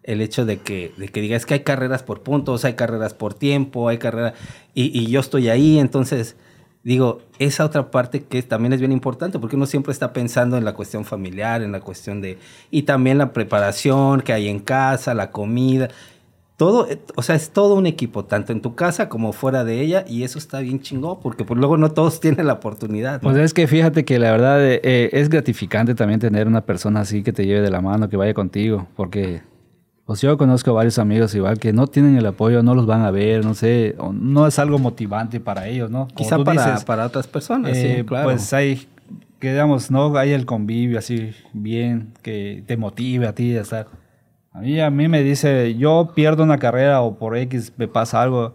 el 0.04 0.22
hecho 0.22 0.46
de 0.46 0.58
que, 0.58 0.94
de 0.98 1.08
que 1.08 1.22
digas 1.22 1.46
que 1.46 1.56
hay 1.56 1.60
carreras 1.62 2.04
por 2.04 2.22
puntos, 2.22 2.66
hay 2.66 2.74
carreras 2.74 3.14
por 3.14 3.34
tiempo, 3.34 3.88
hay 3.88 3.98
carreras, 3.98 4.34
y, 4.74 4.98
y 4.98 5.08
yo 5.08 5.22
estoy 5.22 5.50
ahí, 5.50 5.80
entonces 5.80 6.36
digo, 6.84 7.22
esa 7.40 7.66
otra 7.66 7.92
parte 7.92 8.24
que 8.24 8.44
también 8.44 8.74
es 8.74 8.80
bien 8.80 8.92
importante, 8.92 9.40
porque 9.40 9.56
uno 9.56 9.66
siempre 9.66 9.94
está 9.94 10.12
pensando 10.12 10.58
en 10.58 10.66
la 10.66 10.74
cuestión 10.74 11.06
familiar, 11.06 11.62
en 11.62 11.72
la 11.72 11.80
cuestión 11.80 12.22
de, 12.22 12.38
y 12.72 12.84
también 12.84 13.18
la 13.18 13.32
preparación 13.32 14.22
que 14.22 14.34
hay 14.34 14.50
en 14.50 14.60
casa, 14.60 15.14
la 15.14 15.32
comida, 15.32 15.90
todo, 16.58 16.88
o 17.16 17.22
sea, 17.22 17.36
es 17.36 17.50
todo 17.50 17.76
un 17.76 17.88
equipo, 17.88 18.26
tanto 18.26 18.52
en 18.52 18.62
tu 18.62 18.76
casa 18.76 19.10
como 19.10 19.34
fuera 19.34 19.64
de 19.64 19.82
ella, 19.82 20.06
y 20.08 20.24
eso 20.24 20.38
está 20.38 20.60
bien 20.60 20.82
chingón, 20.82 21.20
porque 21.22 21.44
pues 21.44 21.60
luego 21.60 21.78
no 21.78 21.92
todos 21.92 22.20
tienen 22.22 22.48
la 22.48 22.54
oportunidad. 22.54 23.22
Pues 23.22 23.38
es 23.38 23.54
que 23.54 23.68
fíjate 23.68 24.06
que 24.06 24.20
la 24.20 24.32
verdad 24.32 24.60
eh, 24.64 25.10
es 25.12 25.30
gratificante 25.30 25.96
también 25.96 26.20
tener 26.20 26.48
una 26.48 26.62
persona 26.62 27.02
así 27.02 27.24
que 27.24 27.34
te 27.34 27.46
lleve 27.46 27.62
de 27.62 27.72
la 27.72 27.82
mano, 27.82 28.10
que 28.10 28.18
vaya 28.18 28.34
contigo, 28.34 28.88
porque 28.96 29.42
pues 30.06 30.22
yo 30.22 30.38
conozco 30.38 30.74
varios 30.74 31.00
amigos 31.00 31.34
igual 31.34 31.60
que 31.60 31.72
no 31.72 31.88
tienen 31.88 32.18
el 32.18 32.26
apoyo, 32.26 32.62
no 32.62 32.76
los 32.76 32.86
van 32.86 33.02
a 33.02 33.12
ver, 33.12 33.46
no 33.46 33.54
sé, 33.54 33.96
no 34.14 34.46
es 34.46 34.60
algo 34.60 34.78
motivante 34.78 35.40
para 35.40 35.68
ellos, 35.68 35.90
¿no? 35.90 36.08
Quizá 36.08 36.38
para, 36.44 36.78
para 36.80 37.06
otras 37.06 37.26
personas, 37.26 37.78
sí, 37.78 37.88
eh, 37.88 38.06
claro. 38.06 38.26
Pues 38.26 38.52
hay, 38.54 38.88
que 39.40 39.52
digamos, 39.52 39.92
no 39.92 40.16
hay 40.18 40.32
el 40.32 40.46
convivio 40.46 41.00
así 41.00 41.32
bien, 41.54 42.14
que 42.22 42.64
te 42.68 42.76
motive 42.76 43.28
a 43.28 43.34
ti 43.34 43.56
a 43.56 43.62
estar. 43.62 43.88
A 44.54 44.60
mí, 44.60 44.80
a 44.80 44.90
mí 44.92 45.08
me 45.08 45.24
dice, 45.24 45.76
yo 45.76 46.12
pierdo 46.16 46.44
una 46.44 46.60
carrera 46.60 47.02
o 47.02 47.18
por 47.18 47.36
X 47.36 47.74
me 47.78 47.88
pasa 47.88 48.22
algo 48.22 48.54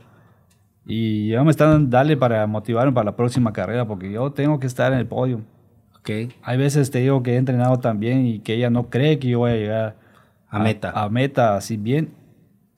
y 0.86 1.28
ya 1.30 1.42
me 1.42 1.50
están 1.50 1.90
dale 1.90 2.16
para 2.16 2.46
motivarme 2.46 2.92
para 2.92 3.06
la 3.06 3.16
próxima 3.16 3.52
carrera 3.52 3.86
porque 3.86 4.10
yo 4.10 4.32
tengo 4.32 4.60
que 4.60 4.66
estar 4.66 4.92
en 4.92 4.98
el 4.98 5.06
podio. 5.06 5.42
Okay. 5.98 6.32
Hay 6.42 6.56
veces 6.56 6.90
te 6.90 7.00
digo 7.00 7.22
que 7.22 7.34
he 7.34 7.36
entrenado 7.36 7.80
también 7.80 8.24
y 8.26 8.38
que 8.38 8.54
ella 8.54 8.70
no 8.70 8.88
cree 8.88 9.18
que 9.18 9.28
yo 9.28 9.40
voy 9.40 9.50
a 9.50 9.56
llegar 9.56 9.96
a 10.48 10.58
meta. 10.60 10.90
A, 10.90 11.08
meta, 11.10 11.56
así 11.56 11.76
bien. 11.76 12.14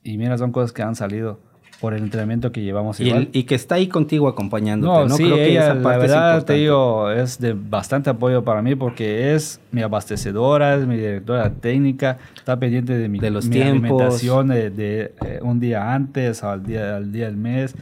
Y 0.03 0.16
mira, 0.16 0.39
son 0.39 0.51
cosas 0.51 0.73
que 0.73 0.83
han 0.83 0.97
salido 0.97 1.41
por 1.81 1.95
el 1.95 2.03
entrenamiento 2.03 2.53
que 2.53 2.61
llevamos 2.61 3.01
y, 3.01 3.11
y 3.33 3.45
que 3.45 3.55
está 3.55 3.76
ahí 3.76 3.89
contigo 3.89 4.28
acompañándote, 4.28 5.09
¿no? 5.09 5.16
Sí, 5.16 5.24
Creo 5.24 5.37
que 5.37 5.57
esa 5.57 5.81
parte 5.81 6.09
la 6.09 6.14
verdad, 6.14 6.45
te 6.45 6.53
digo, 6.55 7.11
es 7.11 7.39
de 7.39 7.55
bastante 7.55 8.11
apoyo 8.11 8.45
para 8.45 8.61
mí 8.61 8.74
porque 8.74 9.35
es 9.35 9.61
mi 9.72 9.81
abastecedora, 9.81 10.74
es 10.74 10.87
mi 10.87 10.97
directora 10.97 11.51
técnica, 11.55 12.18
está 12.37 12.59
pendiente 12.59 12.99
de 12.99 13.09
mi, 13.09 13.18
de 13.18 13.31
los 13.31 13.47
mi 13.47 13.62
alimentación 13.62 14.49
de, 14.49 15.14
eh, 15.24 15.41
un 15.43 15.59
día 15.59 15.95
antes, 15.95 16.45
al 16.45 16.62
día, 16.64 16.97
al 16.97 17.12
día 17.12 17.26
del 17.26 17.37
mes, 17.37 17.74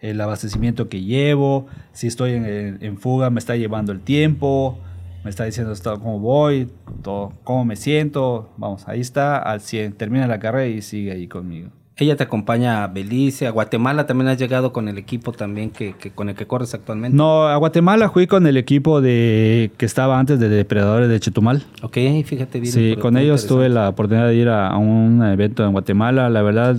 el 0.00 0.20
abastecimiento 0.20 0.90
que 0.90 1.00
llevo, 1.02 1.66
si 1.92 2.08
estoy 2.08 2.32
en, 2.32 2.78
en 2.80 2.98
fuga 2.98 3.30
me 3.30 3.38
está 3.38 3.56
llevando 3.56 3.90
el 3.92 4.00
tiempo, 4.00 4.78
me 5.24 5.30
está 5.30 5.44
diciendo 5.44 5.72
cómo 5.82 6.20
voy, 6.20 6.68
todo, 7.02 7.32
cómo 7.42 7.64
me 7.64 7.74
siento. 7.74 8.48
Vamos, 8.58 8.86
ahí 8.86 9.00
está 9.00 9.38
al 9.38 9.60
100. 9.60 9.94
Termina 9.94 10.28
la 10.28 10.38
carrera 10.38 10.68
y 10.68 10.82
sigue 10.82 11.10
ahí 11.10 11.26
conmigo. 11.26 11.70
Ella 11.98 12.14
te 12.14 12.24
acompaña 12.24 12.84
a 12.84 12.88
Belice, 12.88 13.46
a 13.46 13.50
Guatemala 13.50 14.04
también 14.04 14.28
has 14.28 14.38
llegado 14.38 14.70
con 14.70 14.88
el 14.88 14.98
equipo 14.98 15.32
también 15.32 15.70
que, 15.70 15.94
con 16.14 16.28
el 16.28 16.34
que 16.34 16.46
corres 16.46 16.74
actualmente. 16.74 17.16
No, 17.16 17.48
a 17.48 17.56
Guatemala 17.56 18.10
fui 18.10 18.26
con 18.26 18.46
el 18.46 18.58
equipo 18.58 19.00
de 19.00 19.70
que 19.78 19.86
estaba 19.86 20.18
antes 20.18 20.38
de 20.38 20.50
Depredadores 20.50 21.08
de 21.08 21.18
Chetumal. 21.18 21.64
Ok, 21.80 21.96
fíjate 22.26 22.60
bien. 22.60 22.70
Sí, 22.70 22.96
con 23.00 23.16
ellos 23.16 23.46
tuve 23.46 23.70
la 23.70 23.88
oportunidad 23.88 24.28
de 24.28 24.34
ir 24.34 24.50
a, 24.50 24.76
un 24.76 25.24
evento 25.24 25.64
en 25.64 25.72
Guatemala. 25.72 26.28
La 26.28 26.42
verdad, 26.42 26.76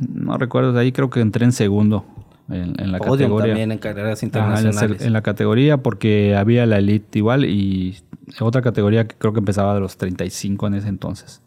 no 0.00 0.36
recuerdo, 0.36 0.78
ahí 0.78 0.92
creo 0.92 1.08
que 1.08 1.20
entré 1.20 1.46
en 1.46 1.52
segundo 1.52 2.04
en, 2.50 2.92
la 2.92 2.98
categoría. 2.98 3.48
también 3.48 3.72
en 3.72 3.78
carreras 3.78 4.22
internacionales. 4.22 5.00
en, 5.00 5.12
la 5.14 5.22
categoría 5.22 5.78
porque 5.78 6.36
había 6.36 6.66
la 6.66 6.76
elite 6.76 7.18
igual 7.18 7.46
y 7.46 7.96
otra 8.38 8.60
categoría 8.60 9.06
que 9.08 9.16
creo 9.16 9.32
que 9.32 9.38
empezaba 9.38 9.72
de 9.72 9.80
los 9.80 9.96
35 9.96 10.66
en 10.66 10.74
ese 10.74 10.88
entonces. 10.88 11.40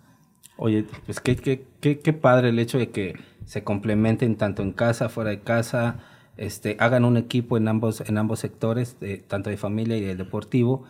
Oye, 0.64 0.86
pues 1.08 1.20
qué, 1.20 1.36
qué, 1.36 1.66
qué, 1.80 1.98
qué 1.98 2.14
padre 2.14 2.50
el 2.50 2.60
hecho 2.60 2.78
de 2.78 2.92
que 2.92 3.16
se 3.46 3.64
complementen 3.64 4.36
tanto 4.36 4.62
en 4.62 4.74
casa, 4.74 5.10
fuera 5.10 5.32
de 5.32 5.40
casa, 5.40 5.96
este, 6.38 6.78
hagan 6.80 7.04
un 7.04 7.18
equipo 7.18 7.58
en 7.58 7.68
ambos, 7.68 8.04
en 8.08 8.16
ambos 8.20 8.42
sectores, 8.42 9.00
de, 9.00 9.18
tanto 9.18 9.50
de 9.50 9.58
familia 9.58 9.98
y 9.98 10.02
de 10.02 10.16
deportivo. 10.16 10.84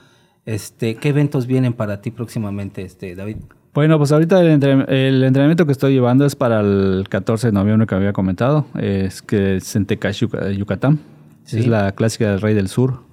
Este, 0.46 0.96
¿Qué 0.96 1.08
eventos 1.08 1.48
vienen 1.48 1.72
para 1.72 2.02
ti 2.02 2.12
próximamente, 2.12 2.82
este, 2.82 3.16
David? 3.16 3.38
Bueno, 3.74 3.98
pues 3.98 4.12
ahorita 4.12 4.42
el, 4.42 5.24
entrenamiento 5.24 5.66
que 5.66 5.72
estoy 5.72 5.94
llevando 5.94 6.26
es 6.26 6.36
para 6.36 6.60
el 6.60 7.06
14 7.10 7.48
de 7.48 7.54
noviembre 7.54 7.88
que 7.88 7.96
había 7.96 8.12
comentado. 8.12 8.66
Es 8.78 9.22
que 9.22 9.56
es 9.56 9.74
en 9.78 9.86
Tecash, 9.86 10.26
Yucatán. 10.54 11.00
Es 11.46 11.66
la 11.66 11.94
clásica 11.94 12.30
del 12.30 12.42
Rey 12.42 12.54
del 12.56 12.68
Sur. 12.68 13.04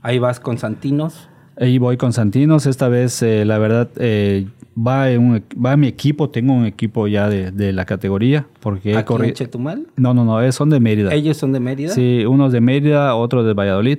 Ahí 0.00 0.18
vas 0.18 0.40
con 0.40 0.56
Santinos. 0.56 1.28
Ahí 1.60 1.78
voy 1.78 1.96
con 1.96 2.12
Santinos. 2.12 2.66
Esta 2.66 2.88
vez, 2.88 3.22
eh, 3.22 3.44
la 3.44 3.58
verdad, 3.58 3.88
eh, 3.96 4.46
va, 4.76 5.06
un, 5.18 5.42
va 5.64 5.76
mi 5.76 5.88
equipo. 5.88 6.30
Tengo 6.30 6.52
un 6.52 6.66
equipo 6.66 7.08
ya 7.08 7.28
de, 7.28 7.72
la 7.72 7.84
categoría. 7.84 8.46
Porque 8.60 8.96
¿Aquí 8.96 9.14
en 9.14 9.32
Chetumal? 9.32 9.86
No, 9.96 10.14
no, 10.14 10.24
no. 10.24 10.52
Son 10.52 10.70
de 10.70 10.80
Mérida. 10.80 11.12
¿Ellos 11.12 11.36
son 11.36 11.52
de 11.52 11.60
Mérida? 11.60 11.90
Sí, 11.90 12.24
unos 12.26 12.52
de 12.52 12.60
Mérida, 12.60 13.14
otros 13.14 13.44
de 13.46 13.54
Valladolid 13.54 13.98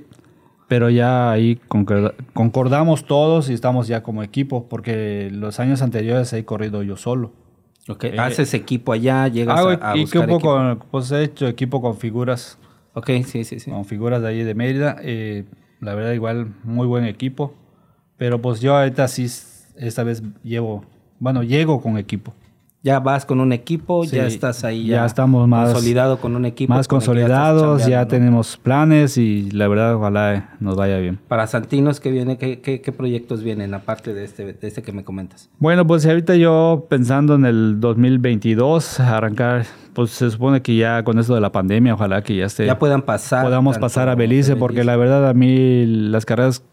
pero 0.69 0.91
ya 0.91 1.31
ahí 1.31 1.59
concordamos 2.33 3.05
todos 3.05 3.49
y 3.49 3.53
estamos 3.53 3.87
ya 3.87 4.03
como 4.03 4.21
equipo, 4.21 4.69
porque 4.69 5.31
los 5.33 5.59
años 5.59 5.81
anteriores 5.81 6.31
he 6.31 6.45
corrido 6.45 6.83
yo 6.83 6.95
solo. 6.95 7.31
Ok, 7.87 8.03
eh, 8.03 8.19
haces 8.19 8.53
equipo 8.53 8.93
allá, 8.93 9.27
llegas 9.27 9.57
a, 9.57 9.91
a 9.91 9.95
buscar 9.95 10.29
equipo, 10.29 10.39
Con, 10.39 10.79
pues 10.91 11.11
he 11.11 11.23
hecho 11.23 11.47
equipo 11.47 11.81
con 11.81 11.97
figuras. 11.97 12.59
Ok, 12.93 13.09
sí, 13.25 13.43
sí, 13.45 13.59
sí. 13.59 13.71
Con 13.71 13.83
figuras 13.83 14.21
de 14.21 14.27
ahí 14.27 14.43
de 14.43 14.53
Mérida. 14.53 14.97
Eh, 15.01 15.45
la 15.81 15.95
verdad 15.95 16.11
igual 16.13 16.53
muy 16.63 16.87
buen 16.87 17.05
equipo. 17.05 17.53
Pero 18.17 18.41
pues 18.41 18.59
yo 18.59 18.75
ahorita 18.75 19.07
sí, 19.07 19.27
esta 19.77 20.03
vez 20.03 20.21
llevo, 20.43 20.83
bueno, 21.19 21.41
llego 21.43 21.81
con 21.81 21.97
equipo. 21.97 22.33
Ya 22.81 23.01
vas 23.01 23.25
con 23.25 23.41
un 23.41 23.51
equipo, 23.51 24.05
ya 24.05 24.25
estás 24.25 24.63
ahí. 24.63 24.87
ya 24.87 25.05
estamos 25.05 25.45
más- 25.49 25.73
consolidado 25.73 26.17
con 26.21 26.37
un 26.37 26.45
equipo. 26.45 26.73
Más 26.73 26.85
ya 26.85 26.89
consolidados, 26.89 27.85
ya 27.85 28.07
tenemos 28.07 28.55
planes 28.55 29.17
y 29.17 29.51
la 29.51 29.67
verdad 29.67 29.95
ojalá 29.95 30.55
nos 30.61 30.77
vaya 30.77 30.97
bien. 30.97 31.19
Para 31.27 31.45
Santinos, 31.47 31.99
¿qué, 31.99 32.09
viene, 32.09 32.37
qué, 32.37 32.61
qué, 32.61 32.79
qué 32.79 32.91
proyectos 32.93 33.43
vienen 33.43 33.73
aparte 33.73 34.13
de 34.13 34.23
este, 34.23 34.53
de 34.53 34.67
este 34.67 34.81
que 34.81 34.93
me 34.93 35.03
comentas? 35.03 35.49
Bueno, 35.59 35.85
pues 35.85 36.05
ahorita 36.05 36.37
yo 36.37 36.87
pensando 36.89 37.35
en 37.35 37.43
el 37.43 37.81
2022, 37.81 39.01
arrancar, 39.01 39.65
pues 39.99 40.11
se 40.11 40.31
supone 40.31 40.61
que 40.61 40.77
ya 40.77 41.03
con 41.03 41.19
esto 41.19 41.35
de 41.35 41.41
la 41.41 41.51
pandemia, 41.51 41.93
ojalá 41.93 42.21
que 42.21 42.33
ya 42.33 42.45
esté, 42.45 42.65
ya 42.65 42.79
puedan 42.79 43.01
pasar. 43.01 43.43
podamos 43.43 43.77
pasar 43.79 44.07
a 44.07 44.15
Belice, 44.15 44.55
porque 44.55 44.85
la 44.85 44.95
verdad 44.95 45.27
a 45.27 45.33
mí 45.33 45.85
las 45.85 46.25
carreras, 46.25 46.63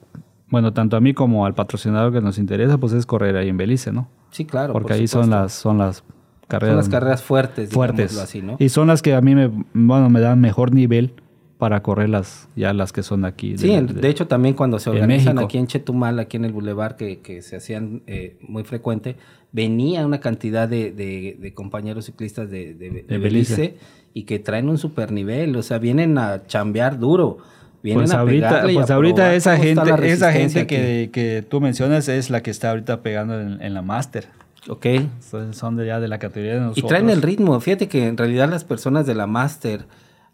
bueno, 0.48 0.72
tanto 0.72 0.96
a 0.96 1.00
mí 1.00 1.12
como 1.12 1.44
al 1.44 1.52
patrocinador 1.52 2.12
que 2.12 2.20
nos 2.20 2.38
interesa, 2.38 2.78
pues 2.78 2.92
es 2.92 3.04
correr 3.04 3.36
ahí 3.36 3.48
en 3.48 3.56
Belice, 3.56 3.90
¿no? 3.90 4.08
Sí, 4.30 4.44
claro. 4.44 4.72
porque 4.72 4.90
por 4.90 4.92
ahí 4.92 5.08
son 5.08 5.30
las, 5.30 5.52
son 5.54 5.78
las 5.78 6.04
carreras, 6.46 6.74
Son 6.74 6.76
las 6.76 6.88
carreras 6.88 7.22
fuertes, 7.24 7.70
fuertes. 7.70 8.16
así, 8.16 8.42
¿no? 8.42 8.54
Y 8.60 8.68
son 8.68 8.86
las 8.86 9.02
que 9.02 9.12
a 9.12 9.20
mí 9.20 9.34
me, 9.34 9.50
bueno, 9.74 10.08
me 10.08 10.20
dan 10.20 10.40
mejor 10.40 10.72
nivel 10.72 11.12
para 11.58 11.82
correr 11.82 12.08
las, 12.08 12.48
ya 12.54 12.72
las 12.74 12.92
que 12.92 13.02
son 13.02 13.24
aquí. 13.24 13.58
Sí, 13.58 13.76
de 13.76 14.08
hecho 14.08 14.28
tamcho 14.28 14.54
cuando 14.54 14.78
se 14.78 14.90
organizan 14.90 15.40
aquí 15.40 15.58
en 15.58 15.66
Chetumal, 15.66 16.20
aquí 16.20 16.36
en 16.36 16.44
el 16.44 16.52
Boulevard, 16.52 16.94
que, 16.94 17.18
que 17.18 17.42
se 17.42 17.56
hacían 17.56 18.02
eh, 18.06 18.38
muy 18.40 18.62
frecuente, 18.62 19.16
venía 19.56 20.04
una 20.04 20.20
cantidad 20.20 20.68
de, 20.68 20.92
de- 20.92 21.38
de 21.40 21.54
compañeros 21.54 22.04
ciclistas 22.04 22.50
de, 22.50 22.74
de- 22.74 23.18
Belice, 23.18 23.76
y 24.12 24.24
que 24.24 24.38
traen 24.38 24.68
un 24.68 24.76
super 24.76 25.12
nivel, 25.12 25.56
o 25.56 25.62
sea, 25.62 25.78
vienen 25.78 26.18
a 26.18 26.46
chambear 26.46 26.98
duro, 26.98 27.38
vienen 27.82 28.04
Pues 28.04 28.12
a 28.14 28.20
ahorita, 28.20 28.70
y 28.70 28.76
a 28.76 28.78
pues 28.80 28.90
ahorita 28.90 29.34
esa 29.34 29.56
gente, 29.56 29.90
esa 30.12 30.32
gente 30.32 30.66
que, 30.66 31.08
que 31.12 31.42
tú 31.48 31.60
mencionas 31.62 32.08
es 32.08 32.28
la 32.28 32.42
que 32.42 32.50
está 32.50 32.70
ahorita 32.70 33.02
pegando 33.02 33.40
en, 33.40 33.62
en 33.62 33.72
la 33.74 33.80
máster. 33.82 34.28
Ok. 34.68 34.86
Son, 35.20 35.54
son 35.54 35.76
de 35.76 35.86
ya 35.86 36.00
de 36.00 36.08
la 36.08 36.18
categoría 36.18 36.54
de 36.54 36.58
Y 36.58 36.62
nosotros. 36.64 36.88
traen 36.88 37.08
el 37.08 37.22
ritmo. 37.22 37.58
Fíjate 37.60 37.88
que 37.88 38.06
en 38.08 38.16
realidad 38.16 38.48
las 38.50 38.64
personas 38.64 39.06
de 39.06 39.14
la 39.14 39.26
máster, 39.26 39.84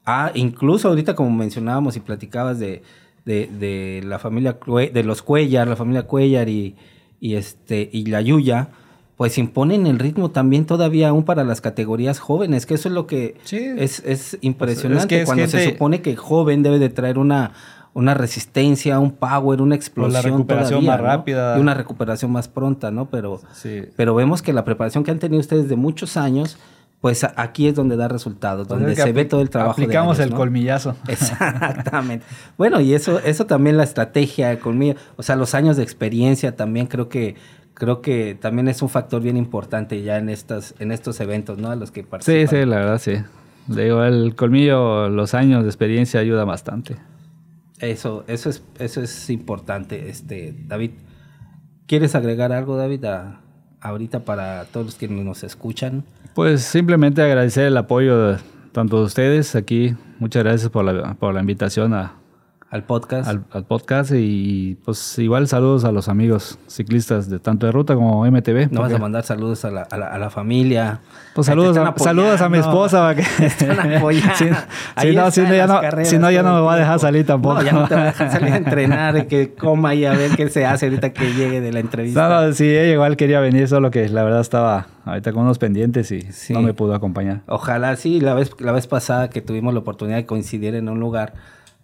ah, 0.07 0.33
incluso 0.35 0.89
ahorita 0.89 1.15
como 1.15 1.31
mencionábamos 1.31 1.97
y 1.97 2.01
platicabas 2.01 2.59
de, 2.59 2.83
de, 3.25 3.49
de 3.61 4.03
la 4.05 4.19
familia, 4.19 4.59
Cue- 4.59 4.91
de 4.91 5.05
los 5.05 5.23
Cuellar, 5.23 5.69
la 5.69 5.77
familia 5.77 6.05
Cuellar 6.05 6.49
y, 6.49 6.75
y, 7.21 7.35
este, 7.35 7.89
y 7.93 8.07
la 8.07 8.21
Yuya, 8.23 8.69
pues 9.17 9.39
imponen 9.39 9.87
el 9.87 9.99
ritmo 9.99 10.31
también 10.31 10.65
todavía 10.67 11.09
aún 11.11 11.25
para 11.25 11.45
las 11.45 11.61
categorías 11.61 12.19
jóvenes, 12.19 12.67
que 12.67 12.75
eso 12.75 12.89
es 12.89 12.95
lo 12.95 13.07
que 13.07 13.37
Sí. 13.45 13.59
es, 13.77 14.01
es 14.05 14.39
impresionante. 14.41 15.03
es 15.03 15.07
que 15.07 15.21
es 15.21 15.27
cuando 15.27 15.47
se 15.47 15.71
supone 15.71 16.03
que 16.03 16.11
el 16.11 16.17
joven 16.17 16.63
debe 16.63 16.79
de 16.79 16.89
traer 16.89 17.19
una, 17.19 17.53
una 17.95 18.15
resistencia, 18.15 18.99
un 18.99 19.13
power, 19.13 19.61
una 19.61 19.75
explosión 19.75 20.23
recuperación 20.25 20.81
todavía, 20.81 20.91
más 20.93 21.01
¿no? 21.01 21.07
rápida. 21.07 21.59
Y 21.59 21.61
una 21.61 21.75
recuperación 21.75 22.33
más 22.33 22.49
pronta, 22.49 22.91
¿no? 22.91 23.11
Pero, 23.11 23.41
Sí. 23.53 23.83
pero 23.97 24.15
vemos 24.15 24.41
que 24.43 24.53
la 24.55 24.65
preparación 24.65 25.05
que 25.05 25.11
han 25.11 25.19
tenido 25.19 25.41
ustedes 25.41 25.69
de 25.69 25.77
muchos 25.77 26.17
años, 26.17 26.57
pues 27.03 27.25
aquí 27.37 27.67
es 27.69 27.75
donde 27.75 27.97
da 27.97 28.09
resultados, 28.09 28.67
Pues 28.67 28.81
donde 28.81 28.97
se 28.97 29.13
ve 29.13 29.25
todo 29.27 29.43
el 29.43 29.51
trabajo. 29.51 29.77
de 29.77 29.85
Aplicamos 29.85 30.17
años, 30.19 30.25
el 30.27 30.31
¿no? 30.31 30.37
colmillazo. 30.39 30.97
Exactamente. 31.09 32.25
Bueno, 32.57 32.81
y 32.81 32.95
eso, 32.95 33.19
eso 33.21 33.45
también 33.47 33.77
la 33.77 33.85
estrategia 33.85 34.59
conmigo, 34.59 34.99
o 35.17 35.23
sea, 35.23 35.37
los 35.37 35.55
años 35.55 35.77
de 35.77 35.83
experiencia 35.83 36.57
también 36.57 36.87
creo 36.87 37.09
que, 37.09 37.35
creo 37.75 38.01
que 38.03 38.37
también 38.41 38.69
es 38.69 38.83
un 38.83 38.89
factor 38.89 39.23
bien 39.23 39.37
importante 39.37 40.03
ya 40.03 40.19
en 40.19 40.29
estas, 40.29 40.75
en 40.79 40.93
estos 40.93 41.21
eventos, 41.21 41.59
¿no? 41.59 41.71
A 41.71 41.77
los 41.77 41.91
que 41.91 42.03
Sí, 42.03 42.07
participan. 42.11 42.49
sí, 42.49 42.67
la 42.67 42.77
verdad 42.77 42.99
sí. 42.99 43.13
Digo, 43.69 44.03
el 44.05 44.35
colmillo, 44.35 45.09
los 45.09 45.35
años 45.35 45.63
de 45.63 45.69
experiencia 45.69 46.19
ayuda 46.21 46.45
bastante. 46.45 46.97
Eso, 47.79 48.25
eso 48.29 48.51
es, 48.51 48.63
eso 48.79 49.01
es 49.03 49.31
importante, 49.31 50.09
este, 50.09 50.55
David. 50.67 50.91
¿Quieres 51.87 52.15
agregar 52.15 52.53
algo, 52.53 52.77
David, 52.77 53.05
a- 53.05 53.41
ahorita 53.81 54.25
para 54.25 54.65
todos 54.67 54.87
los 54.87 54.95
que 54.97 55.09
nos 55.09 55.43
escuchan? 55.45 56.05
Pues 56.35 56.63
simplemente 56.63 57.23
agradecer 57.23 57.67
el 57.67 57.77
apoyo 57.77 58.19
de, 58.33 58.39
tanto 58.73 58.99
de 58.99 59.05
ustedes 59.05 59.55
aquí. 59.57 59.95
Muchas 60.19 60.45
gracias 60.45 60.71
por 60.71 60.85
la, 60.85 61.15
por 61.15 61.35
la 61.35 61.41
invitación 61.41 61.93
a- 61.95 62.15
Al 62.73 62.85
podcast. 62.85 63.29
al, 63.29 63.45
al 63.53 63.65
podcast 63.67 64.13
y 64.15 64.79
pues 64.83 65.19
igual 65.19 65.47
saludos 65.47 65.85
a 65.85 65.93
los 65.93 66.09
amigos 66.09 66.59
ciclistas 66.69 67.29
de 67.29 67.39
tanto 67.39 67.67
de 67.67 67.73
ruta 67.73 67.95
como 67.95 68.25
MTV. 68.25 68.69
No 68.73 68.81
vas 68.81 68.95
a 68.95 68.99
mandar 68.99 69.25
saludos 69.25 69.67
a 69.67 69.71
la, 69.71 69.83
a 69.83 69.99
la, 69.99 70.07
a 70.07 70.19
la 70.19 70.31
familia. 70.31 71.01
Pues 71.35 71.49
saludos 71.49 71.77
a, 71.77 71.93
saludos 71.99 72.41
a 72.41 72.49
mi 72.49 72.57
esposa. 72.57 73.01
para 73.01 73.17
que- 73.17 73.23
Te 73.39 73.45
están 73.45 73.93
apoyando. 73.97 74.35
si, 74.37 75.15
no, 75.15 75.31
si 75.31 75.41
no, 75.43 75.55
ya 75.55 75.67
no, 75.67 75.81
carreras 75.83 76.09
si 76.09 76.19
no, 76.19 76.31
ya 76.31 76.43
no 76.43 76.49
todo 76.49 76.61
me 76.61 76.67
va 76.67 76.73
a 76.73 76.79
dejar 76.79 76.99
salir 76.99 77.27
tampoco. 77.27 77.57
No, 77.57 77.63
ya 77.63 77.73
no 77.73 77.87
te 77.89 77.95
va 77.95 78.01
a 78.01 78.05
dejar 78.07 78.33
salir 78.33 78.53
a 78.55 78.57
entrenar 78.65 79.19
y 79.19 79.27
que 79.27 79.53
coma 79.53 79.95
y 79.95 80.07
a 80.07 80.13
ver 80.15 80.31
qué 80.35 80.49
se 80.49 80.65
hace 80.65 80.87
ahorita 80.87 81.13
que 81.13 81.35
llegue 81.35 81.61
de 81.61 81.73
la 81.73 81.81
entrevista. 81.81 82.27
No, 82.27 82.47
no, 82.47 82.53
sí, 82.55 82.65
ella 82.65 82.95
igual 82.95 83.19
quería 83.19 83.41
venir, 83.41 83.69
solo 83.69 83.91
que 83.91 84.09
la 84.09 84.25
verdad 84.25 84.41
estaba 84.41 84.87
ahorita 85.05 85.33
con 85.35 85.43
unos 85.43 85.59
pendientes 85.59 86.11
y 86.11 86.23
Sí. 86.33 86.55
no 86.55 86.63
me 86.63 86.73
pudo 86.73 86.95
acompañar. 86.95 87.43
Ojalá 87.49 87.97
sí, 87.97 88.19
la 88.23 88.33
vez, 88.33 88.51
la 88.61 88.73
vez 88.73 88.87
pasada 88.87 89.29
que 89.29 89.43
tuvimos 89.43 89.75
la 89.75 89.81
oportunidad 89.81 90.17
de 90.17 90.25
coincidir 90.25 90.75
en 90.75 90.89
un 90.89 91.01
lugar, 91.01 91.35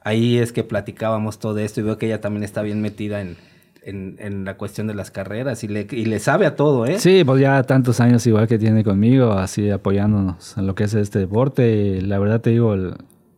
ahí 0.08 0.38
es 0.38 0.52
que 0.52 0.64
platicábamos 0.64 1.38
todo 1.38 1.58
esto 1.58 1.80
y 1.80 1.84
veo 1.84 1.98
que 1.98 2.06
ella 2.06 2.20
también 2.20 2.42
está 2.44 2.62
bien 2.62 2.80
metida 2.80 3.20
en, 3.20 3.36
en, 3.82 4.16
en 4.18 4.44
la 4.44 4.56
cuestión 4.56 4.86
de 4.86 4.94
las 4.94 5.10
carreras 5.10 5.64
y 5.64 5.68
le, 5.68 5.86
y 5.90 6.04
le 6.06 6.18
sabe 6.18 6.46
a 6.46 6.56
todo, 6.56 6.84
¿eh? 6.86 6.98
Sí, 6.98 7.22
pues 7.24 7.40
ya 7.40 7.62
tantos 7.62 8.00
años 8.00 8.26
igual 8.26 8.46
que 8.48 8.58
tiene 8.58 8.84
conmigo, 8.84 9.32
así 9.32 9.70
apoyándonos 9.70 10.56
en 10.58 10.66
lo 10.66 10.74
que 10.74 10.84
es 10.84 10.94
este 10.94 11.18
deporte. 11.20 11.70
Y 11.76 12.00
la 12.00 12.18
verdad 12.18 12.40
te 12.40 12.50
digo, 12.50 12.74
el- 12.74 12.94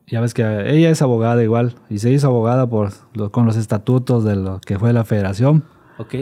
ya 0.06 0.20
ves 0.20 0.34
que 0.34 0.42
ella 0.42 0.90
es 0.90 1.02
abogada 1.02 1.40
igual 1.42 1.74
y 1.88 1.98
se 1.98 2.10
hizo 2.10 2.26
abogada 2.26 2.68
por 2.68 2.90
lo- 3.14 3.30
con 3.30 3.46
los 3.46 3.56
estatutos 3.56 4.24
de 4.24 4.34
lo 4.36 4.60
que 4.60 4.78
fue 4.78 4.92
la 4.92 5.04
federación. 5.04 5.62
Ok. 5.98 6.14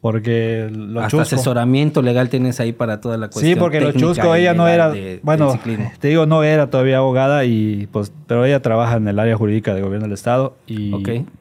Porque 0.00 0.70
lo 0.72 1.00
Hasta 1.00 1.10
chusco. 1.10 1.22
asesoramiento 1.36 2.00
legal 2.00 2.30
tienes 2.30 2.58
ahí 2.58 2.72
para 2.72 3.02
toda 3.02 3.18
la 3.18 3.28
cuestión. 3.28 3.54
Sí, 3.54 3.60
porque 3.60 3.82
lo 3.82 3.92
chusco 3.92 4.34
ella 4.34 4.54
no 4.54 4.66
era, 4.66 4.90
de- 4.90 5.20
bueno, 5.22 5.58
te 6.00 6.08
digo, 6.08 6.24
no 6.24 6.42
era 6.42 6.70
todavía 6.70 6.98
abogada 6.98 7.44
y 7.44 7.86
pues, 7.92 8.10
pero 8.26 8.46
ella 8.46 8.62
trabaja 8.62 8.96
en 8.96 9.06
el 9.08 9.18
área 9.18 9.36
jurídica 9.36 9.74
del 9.74 9.84
gobierno 9.84 10.06
del 10.06 10.14
estado 10.14 10.56
y 10.66 10.90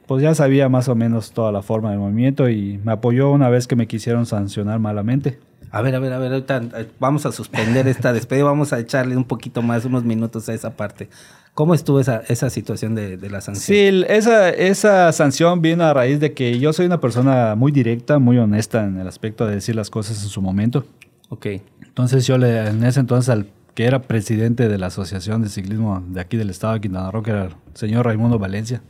pues 0.07 0.21
ya 0.21 0.35
sabía 0.35 0.67
más 0.67 0.89
o 0.89 0.95
menos 0.95 1.31
toda 1.31 1.53
la 1.53 1.61
forma 1.61 1.91
del 1.91 1.99
movimiento 1.99 2.49
y 2.49 2.79
me 2.83 2.91
apoyó 2.91 3.31
una 3.31 3.47
vez 3.49 3.65
que 3.65 3.77
me 3.77 3.87
quisieron 3.87 4.25
sancionar 4.25 4.79
malamente. 4.79 5.39
A 5.71 5.81
ver, 5.81 5.95
a 5.95 5.99
ver, 5.99 6.13
a 6.13 6.19
ver, 6.19 6.33
ahorita 6.33 6.61
eh, 6.75 6.91
vamos 6.99 7.25
a 7.25 7.31
suspender 7.31 7.87
esta 7.87 8.13
despedida, 8.13 8.45
vamos 8.45 8.73
a 8.73 8.79
echarle 8.79 9.15
un 9.15 9.25
poquito 9.25 9.61
más, 9.61 9.85
unos 9.85 10.03
minutos 10.03 10.49
a 10.49 10.53
esa 10.53 10.75
parte. 10.75 11.09
¿Cómo 11.53 11.73
estuvo 11.73 11.99
esa, 11.99 12.21
esa 12.27 12.49
situación 12.49 12.95
de, 12.95 13.17
de 13.17 13.29
la 13.29 13.41
sanción? 13.41 13.65
Sí, 13.65 14.05
esa, 14.07 14.49
esa 14.49 15.11
sanción 15.11 15.61
vino 15.61 15.83
a 15.83 15.93
raíz 15.93 16.19
de 16.19 16.33
que 16.33 16.57
yo 16.59 16.73
soy 16.73 16.85
una 16.85 17.01
persona 17.01 17.55
muy 17.55 17.71
directa, 17.71 18.17
muy 18.17 18.37
honesta 18.37 18.85
en 18.85 18.99
el 18.99 19.07
aspecto 19.07 19.45
de 19.45 19.55
decir 19.55 19.75
las 19.75 19.89
cosas 19.89 20.23
en 20.23 20.29
su 20.29 20.41
momento. 20.41 20.85
Ok, 21.29 21.47
Entonces 21.85 22.25
yo 22.25 22.37
le, 22.37 22.67
en 22.69 22.83
ese 22.83 22.99
entonces 22.99 23.29
al 23.29 23.47
que 23.75 23.85
era 23.85 24.01
presidente 24.01 24.67
de 24.67 24.77
la 24.77 24.87
Asociación 24.87 25.41
de 25.41 25.49
Ciclismo 25.49 26.03
de 26.07 26.19
aquí 26.19 26.37
del 26.37 26.49
estado 26.49 26.73
de 26.73 26.81
Quintana 26.81 27.11
Roo, 27.11 27.23
que 27.23 27.31
era 27.31 27.43
el 27.45 27.53
señor 27.75 28.05
Raimundo 28.05 28.39
Valencia, 28.39 28.81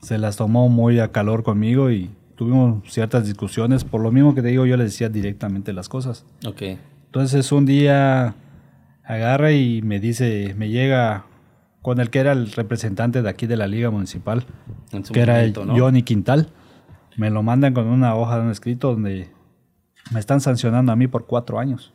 se 0.00 0.18
las 0.18 0.36
tomó 0.36 0.68
muy 0.68 0.98
a 1.00 1.12
calor 1.12 1.42
conmigo 1.42 1.90
y 1.90 2.10
tuvimos 2.36 2.82
ciertas 2.92 3.26
discusiones. 3.26 3.84
Por 3.84 4.00
lo 4.00 4.10
mismo 4.10 4.34
que 4.34 4.42
te 4.42 4.48
digo, 4.48 4.66
yo 4.66 4.76
le 4.76 4.84
decía 4.84 5.08
directamente 5.08 5.72
las 5.72 5.88
cosas. 5.88 6.24
ok. 6.46 6.62
Entonces 7.06 7.52
un 7.52 7.64
día 7.64 8.34
agarra 9.04 9.52
y 9.52 9.82
me 9.82 10.00
dice, 10.00 10.52
me 10.58 10.68
llega 10.68 11.26
con 11.80 12.00
el 12.00 12.10
que 12.10 12.18
era 12.18 12.32
el 12.32 12.50
representante 12.50 13.22
de 13.22 13.28
aquí 13.28 13.46
de 13.46 13.56
la 13.56 13.68
liga 13.68 13.90
municipal, 13.90 14.44
En 14.90 15.04
su 15.04 15.12
que 15.12 15.20
era 15.20 15.34
momento, 15.34 15.64
¿no? 15.64 15.78
Johnny 15.78 16.02
Quintal. 16.02 16.48
Me 17.16 17.30
lo 17.30 17.42
mandan 17.44 17.74
con 17.74 17.86
una 17.86 18.16
hoja 18.16 18.38
de 18.38 18.42
un 18.42 18.50
escrito 18.50 18.90
donde 18.90 19.28
me 20.10 20.18
están 20.18 20.40
sancionando 20.40 20.90
a 20.90 20.96
mí 20.96 21.06
por 21.06 21.26
cuatro 21.26 21.58
años. 21.58 21.92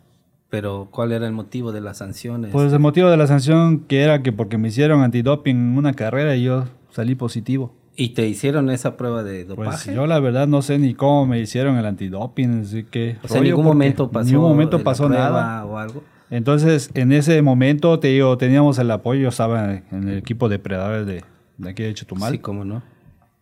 Pero, 0.49 0.87
¿cuál 0.91 1.11
era 1.11 1.27
el 1.27 1.33
motivo 1.33 1.71
de 1.71 1.81
las 1.81 1.97
sanciones? 1.97 2.51
Pues 2.51 2.71
el 2.71 2.79
motivo 2.79 3.09
de 3.09 3.17
la 3.17 3.27
sanción 3.27 3.79
que 3.81 4.01
era 4.01 4.23
que 4.23 4.31
porque 4.31 4.57
me 4.57 4.69
hicieron 4.69 5.01
antidoping 5.01 5.57
en 5.57 5.77
una 5.77 5.93
carrera 5.93 6.35
y 6.35 6.43
yo 6.43 6.65
salí 6.91 7.15
positivo. 7.15 7.73
¿Y 7.99 8.09
te 8.09 8.27
hicieron 8.27 8.69
esa 8.69 8.95
prueba 8.95 9.23
de 9.23 9.45
Pues 9.45 9.57
dopaje? 9.57 9.93
yo 9.93 10.07
la 10.07 10.19
verdad 10.19 10.47
no 10.47 10.61
sé 10.61 10.79
ni 10.79 10.93
cómo 10.93 11.25
me 11.25 11.39
hicieron 11.39 11.75
el 11.77 11.85
antidoping, 11.85 12.61
así 12.61 12.83
que... 12.85 13.17
o 13.23 13.27
sea, 13.27 13.37
en 13.39 13.43
ningún 13.43 13.65
momento 13.65 14.09
pasó, 14.09 14.29
ningún 14.31 14.49
momento 14.49 14.81
pasó 14.83 15.09
nada. 15.09 15.65
o 15.65 15.77
algo. 15.77 16.03
Entonces, 16.29 16.91
en 16.93 17.11
ese 17.11 17.41
momento, 17.41 17.99
te 17.99 18.07
digo, 18.09 18.37
teníamos 18.37 18.77
el 18.79 18.89
apoyo, 18.91 19.21
yo 19.21 19.29
estaba 19.29 19.73
en 19.73 20.07
el 20.07 20.17
equipo 20.19 20.47
de 20.47 20.59
predadores 20.59 21.05
de, 21.07 21.23
de 21.57 21.69
aquí 21.69 21.83
de 21.83 21.93
Chetumal, 21.93 22.31
Sí, 22.33 22.37
cómo 22.39 22.63
no. 22.65 22.83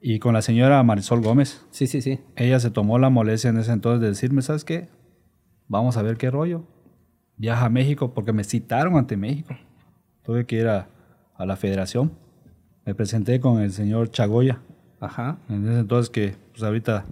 y 0.01 0.19
con 0.19 0.33
la 0.33 0.41
señora 0.41 0.81
Marisol 0.83 1.21
Gómez. 1.21 1.65
Sí, 1.69 1.85
sí, 1.85 2.01
sí. 2.01 2.19
Ella 2.35 2.59
se 2.59 2.71
tomó 2.71 2.97
la 2.97 3.09
molestia 3.09 3.49
en 3.49 3.57
ese 3.57 3.71
entonces 3.73 4.01
de 4.01 4.07
decirme, 4.07 4.41
¿sabes 4.41 4.63
qué? 4.63 4.87
Vamos 5.67 5.97
a 5.97 6.01
ver 6.01 6.17
qué 6.17 6.31
rollo. 6.31 6.63
Viaja 7.35 7.65
a 7.65 7.69
México 7.69 8.13
porque 8.13 8.33
me 8.33 8.43
citaron 8.43 8.95
ante 8.97 9.17
México. 9.17 9.53
Tuve 10.23 10.45
que 10.45 10.55
ir 10.55 10.67
a, 10.67 10.87
a 11.35 11.45
la 11.45 11.55
federación. 11.57 12.13
Me 12.87 12.95
presenté 12.95 13.39
con 13.41 13.61
el 13.61 13.73
señor 13.73 14.09
Chagoya. 14.11 14.59
Ajá. 15.01 15.37
En 15.49 15.67
ese 15.67 15.79
entonces 15.81 16.09
que, 16.09 16.35
pues 16.53 16.63
ahorita... 16.63 17.05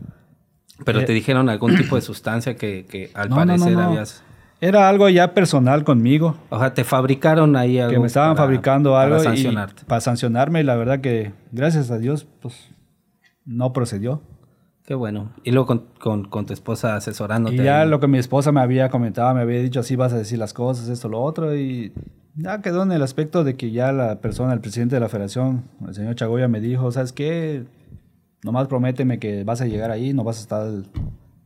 Pero 0.86 1.02
Eh, 1.02 1.04
te 1.04 1.12
dijeron 1.14 1.50
algún 1.50 1.76
tipo 1.76 1.98
de 1.98 2.02
sustancia 2.02 2.56
que, 2.56 2.86
que 2.86 3.12
al 3.14 3.30
No, 3.30 3.36
no, 3.36 3.42
no, 3.46 3.48
parecer 3.52 3.74
no. 3.74 3.82
habías... 3.84 4.24
Era 4.62 4.88
algo 4.88 5.10
ya 5.10 5.34
personal 5.34 5.84
conmigo. 5.84 6.38
O 6.50 6.58
sea, 6.58 6.74
te 6.74 6.86
fabricaron 6.86 7.58
ahí 7.58 7.78
algo. 7.78 7.92
Que 7.92 8.00
me 8.00 8.08
estaban 8.08 8.38
fabricando 8.38 8.98
algo. 8.98 9.18
Para 9.18 9.30
sancionarte. 9.30 9.84
para 9.84 10.00
sancionarme, 10.00 10.62
y 10.62 10.64
la 10.64 10.78
verdad 10.78 11.02
que, 11.02 11.34
gracias 11.52 11.92
a 11.92 11.98
Dios, 11.98 12.26
pues 12.42 12.70
no 13.44 13.74
procedió. 13.74 14.22
Qué 14.86 14.96
bueno. 14.96 15.34
Y 15.44 15.52
luego 15.52 15.68
con, 15.68 15.84
con, 16.00 16.24
con 16.30 16.46
tu 16.46 16.54
esposa 16.54 16.96
asesorándote. 16.96 17.58
Y 17.58 17.64
ya 17.66 17.84
lo 17.84 18.00
que 18.00 18.08
mi 18.08 18.18
esposa 18.18 18.54
me 18.54 18.62
había 18.62 18.88
comentado, 18.90 19.36
me 19.36 19.42
había 19.42 19.62
dicho 19.62 19.82
así 19.82 19.98
vas 19.98 20.14
a 20.14 20.18
decir 20.18 20.40
las 20.40 20.54
cosas, 20.54 20.88
esto, 20.88 21.10
lo 21.10 21.22
otro. 21.22 21.54
Y 21.56 21.92
ya 22.36 22.62
quedó 22.62 22.84
en 22.84 22.92
el 22.92 23.02
aspecto 23.02 23.44
de 23.44 23.56
que 23.56 23.72
ya 23.72 23.92
la 23.92 24.20
persona, 24.20 24.54
el 24.54 24.60
presidente 24.60 24.96
de 24.96 25.00
la 25.00 25.10
federación, 25.10 25.64
el 25.88 25.96
señor 25.96 26.16
Chagoya, 26.16 26.48
me 26.48 26.60
dijo, 26.60 26.92
¿sabes 26.92 27.14
qué? 27.14 27.66
Nomás 28.44 28.68
prométeme 28.68 29.20
que 29.20 29.44
vas 29.44 29.62
a 29.62 29.66
llegar 29.66 29.92
ahí, 29.92 30.14
no 30.14 30.24
vas 30.24 30.38
a 30.38 30.42
estar 30.42 30.68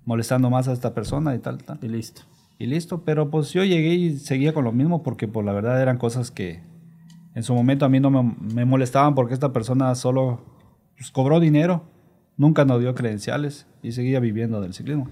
molestando 0.06 0.50
más 0.50 0.68
a 0.68 0.74
esta 0.74 0.94
persona 0.94 1.36
y 1.36 1.40
tal, 1.40 1.64
tal. 1.64 1.78
Y 1.82 1.88
listo. 1.88 2.24
Y 2.58 2.66
listo, 2.66 3.04
pero 3.06 3.30
pues 3.30 3.54
yo 3.54 3.64
llegué 3.64 3.94
y 3.94 4.18
seguía 4.18 4.54
con 4.54 4.66
lo 4.66 4.72
mismo 4.72 5.04
porque 5.04 5.28
por 5.28 5.34
pues, 5.36 5.46
la 5.46 5.54
verdad 5.54 5.82
eran 5.82 5.98
cosas 5.98 6.32
que 6.32 6.62
en 7.36 7.44
su 7.44 7.54
momento 7.54 7.86
a 7.86 7.90
mí 7.90 8.00
no 8.00 8.10
me, 8.10 8.36
me 8.54 8.66
molestaban 8.66 9.16
porque 9.16 9.34
esta 9.34 9.54
persona 9.54 9.94
solo 9.96 10.42
pues, 10.98 11.12
cobró 11.12 11.40
dinero, 11.40 11.84
nunca 12.36 12.66
nos 12.66 12.82
dio 12.82 12.96
credenciales 12.96 13.68
y 13.82 13.92
seguía 13.92 14.20
viviendo 14.20 14.60
del 14.60 14.74
ciclismo. 14.74 15.08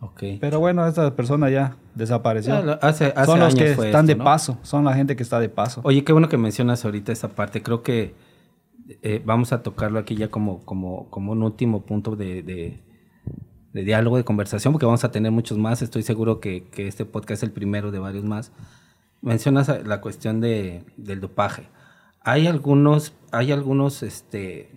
Okay. 0.00 0.38
Pero 0.38 0.60
bueno, 0.60 0.86
esta 0.86 1.14
persona 1.16 1.48
ya 1.48 1.76
desapareció. 1.94 2.64
Ya, 2.64 2.72
hace, 2.74 3.12
hace 3.16 3.26
son 3.26 3.40
los 3.40 3.54
que 3.54 3.70
están 3.70 3.86
esto, 3.86 4.02
de 4.02 4.14
¿no? 4.16 4.24
paso, 4.24 4.58
son 4.62 4.84
la 4.84 4.94
gente 4.94 5.16
que 5.16 5.22
está 5.22 5.40
de 5.40 5.48
paso. 5.48 5.80
Oye, 5.84 6.04
qué 6.04 6.12
bueno 6.12 6.28
que 6.28 6.36
mencionas 6.36 6.84
ahorita 6.84 7.12
esta 7.12 7.28
parte. 7.28 7.62
Creo 7.62 7.82
que 7.82 8.14
eh, 9.02 9.22
vamos 9.24 9.52
a 9.52 9.62
tocarlo 9.62 9.98
aquí 9.98 10.14
ya 10.14 10.28
como, 10.28 10.64
como, 10.64 11.08
como 11.10 11.32
un 11.32 11.42
último 11.42 11.86
punto 11.86 12.14
de, 12.14 12.42
de, 12.42 12.82
de 13.72 13.84
diálogo, 13.84 14.16
de 14.16 14.24
conversación, 14.24 14.72
porque 14.72 14.86
vamos 14.86 15.04
a 15.04 15.10
tener 15.10 15.32
muchos 15.32 15.56
más. 15.58 15.80
Estoy 15.82 16.02
seguro 16.02 16.40
que, 16.40 16.64
que 16.68 16.86
este 16.86 17.04
podcast 17.04 17.42
es 17.42 17.42
el 17.44 17.52
primero 17.52 17.90
de 17.90 17.98
varios 17.98 18.24
más. 18.24 18.52
Mencionas 19.22 19.68
la 19.86 20.00
cuestión 20.00 20.40
de, 20.40 20.84
del 20.96 21.20
dopaje. 21.20 21.68
Hay 22.20 22.46
algunos, 22.46 23.14
hay 23.32 23.50
algunos 23.50 24.02
este, 24.02 24.70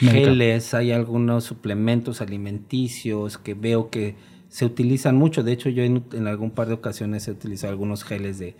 geles, 0.00 0.74
hay 0.74 0.92
algunos 0.92 1.44
suplementos 1.44 2.20
alimenticios 2.20 3.38
que 3.38 3.54
veo 3.54 3.90
que 3.90 4.16
se 4.48 4.64
utilizan 4.64 5.16
mucho. 5.16 5.42
De 5.42 5.52
hecho, 5.52 5.68
yo 5.68 5.84
en, 5.84 6.26
algún 6.26 6.50
par 6.50 6.68
de 6.68 6.74
ocasiones 6.74 7.26
he 7.28 7.30
utilizado 7.30 7.72
algunos 7.72 8.02
geles 8.02 8.38
de, 8.38 8.56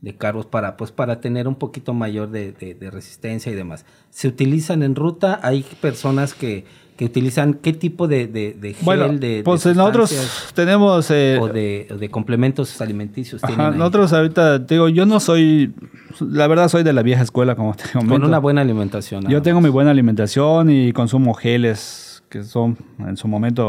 de 0.00 0.16
carbos 0.16 0.46
para, 0.46 0.76
pues, 0.76 0.92
para 0.92 1.20
tener 1.20 1.48
un 1.48 1.56
poquito 1.56 1.94
mayor 1.94 2.30
de, 2.30 2.52
de, 2.52 2.90
resistencia 2.90 3.50
y 3.50 3.54
demás. 3.54 3.86
Se 4.10 4.28
utilizan 4.28 4.82
en 4.82 4.94
ruta, 4.94 5.40
hay 5.42 5.64
personas 5.80 6.34
que, 6.34 6.64
que 7.00 7.06
utilizan 7.06 7.54
qué 7.54 7.72
tipo 7.72 8.08
de, 8.08 8.26
de, 8.26 8.52
de 8.60 8.74
gel, 8.74 8.84
bueno, 8.84 9.08
de, 9.08 9.40
pues 9.42 9.64
nosotros 9.64 10.14
tenemos... 10.52 11.10
Eh, 11.10 11.38
o 11.40 11.48
de, 11.48 11.88
de, 11.98 12.10
complementos 12.10 12.78
alimenticios. 12.82 13.42
Ajá, 13.42 13.70
nosotros 13.70 14.12
ahorita, 14.12 14.58
digo, 14.58 14.90
yo 14.90 15.06
no 15.06 15.18
soy, 15.18 15.72
la 16.20 16.46
verdad 16.46 16.68
soy 16.68 16.82
de 16.82 16.92
la 16.92 17.02
vieja 17.02 17.22
escuela, 17.22 17.56
como 17.56 17.72
te 17.72 17.84
comento. 17.90 18.12
Con 18.12 18.24
una 18.24 18.38
buena 18.38 18.60
alimentación. 18.60 19.26
Yo 19.30 19.40
tengo 19.40 19.62
mi 19.62 19.70
buena 19.70 19.92
alimentación 19.92 20.68
y 20.68 20.92
consumo 20.92 21.32
geles 21.32 22.09
que 22.30 22.44
son 22.44 22.78
en 23.00 23.16
su 23.16 23.26
momento 23.26 23.66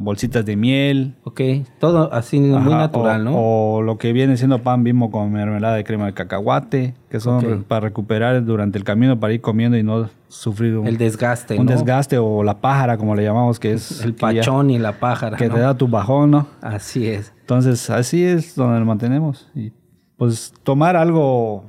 bolsitas 0.00 0.44
de 0.44 0.56
miel. 0.56 1.14
Ok, 1.22 1.40
todo 1.78 2.12
así 2.12 2.38
Ajá, 2.52 2.58
muy 2.58 2.74
natural, 2.74 3.20
o, 3.28 3.30
¿no? 3.30 3.36
O 3.36 3.82
lo 3.82 3.98
que 3.98 4.12
viene 4.12 4.36
siendo 4.36 4.58
pan 4.58 4.82
bimbo 4.82 5.12
con 5.12 5.30
mermelada 5.30 5.76
de 5.76 5.84
crema 5.84 6.06
de 6.06 6.12
cacahuate, 6.12 6.94
que 7.08 7.20
son 7.20 7.36
okay. 7.36 7.64
para 7.66 7.80
recuperar 7.82 8.44
durante 8.44 8.78
el 8.78 8.84
camino, 8.84 9.20
para 9.20 9.32
ir 9.32 9.40
comiendo 9.40 9.78
y 9.78 9.84
no 9.84 10.10
sufrir 10.26 10.76
un, 10.76 10.88
el 10.88 10.98
desgaste, 10.98 11.56
un 11.56 11.66
¿no? 11.66 11.72
desgaste 11.72 12.18
o 12.18 12.42
la 12.42 12.60
pájara, 12.60 12.98
como 12.98 13.14
le 13.14 13.22
llamamos, 13.22 13.60
que 13.60 13.74
es 13.74 14.02
el 14.02 14.14
pachón 14.14 14.70
ya, 14.70 14.74
y 14.74 14.78
la 14.80 14.98
pájara. 14.98 15.36
Que 15.36 15.48
¿no? 15.48 15.54
te 15.54 15.60
da 15.60 15.74
tu 15.76 15.86
bajón, 15.86 16.32
¿no? 16.32 16.48
Así 16.60 17.06
es. 17.06 17.32
Entonces, 17.40 17.88
así 17.90 18.24
es 18.24 18.56
donde 18.56 18.80
lo 18.80 18.86
mantenemos. 18.86 19.48
Y 19.54 19.72
pues 20.16 20.52
tomar 20.64 20.96
algo 20.96 21.64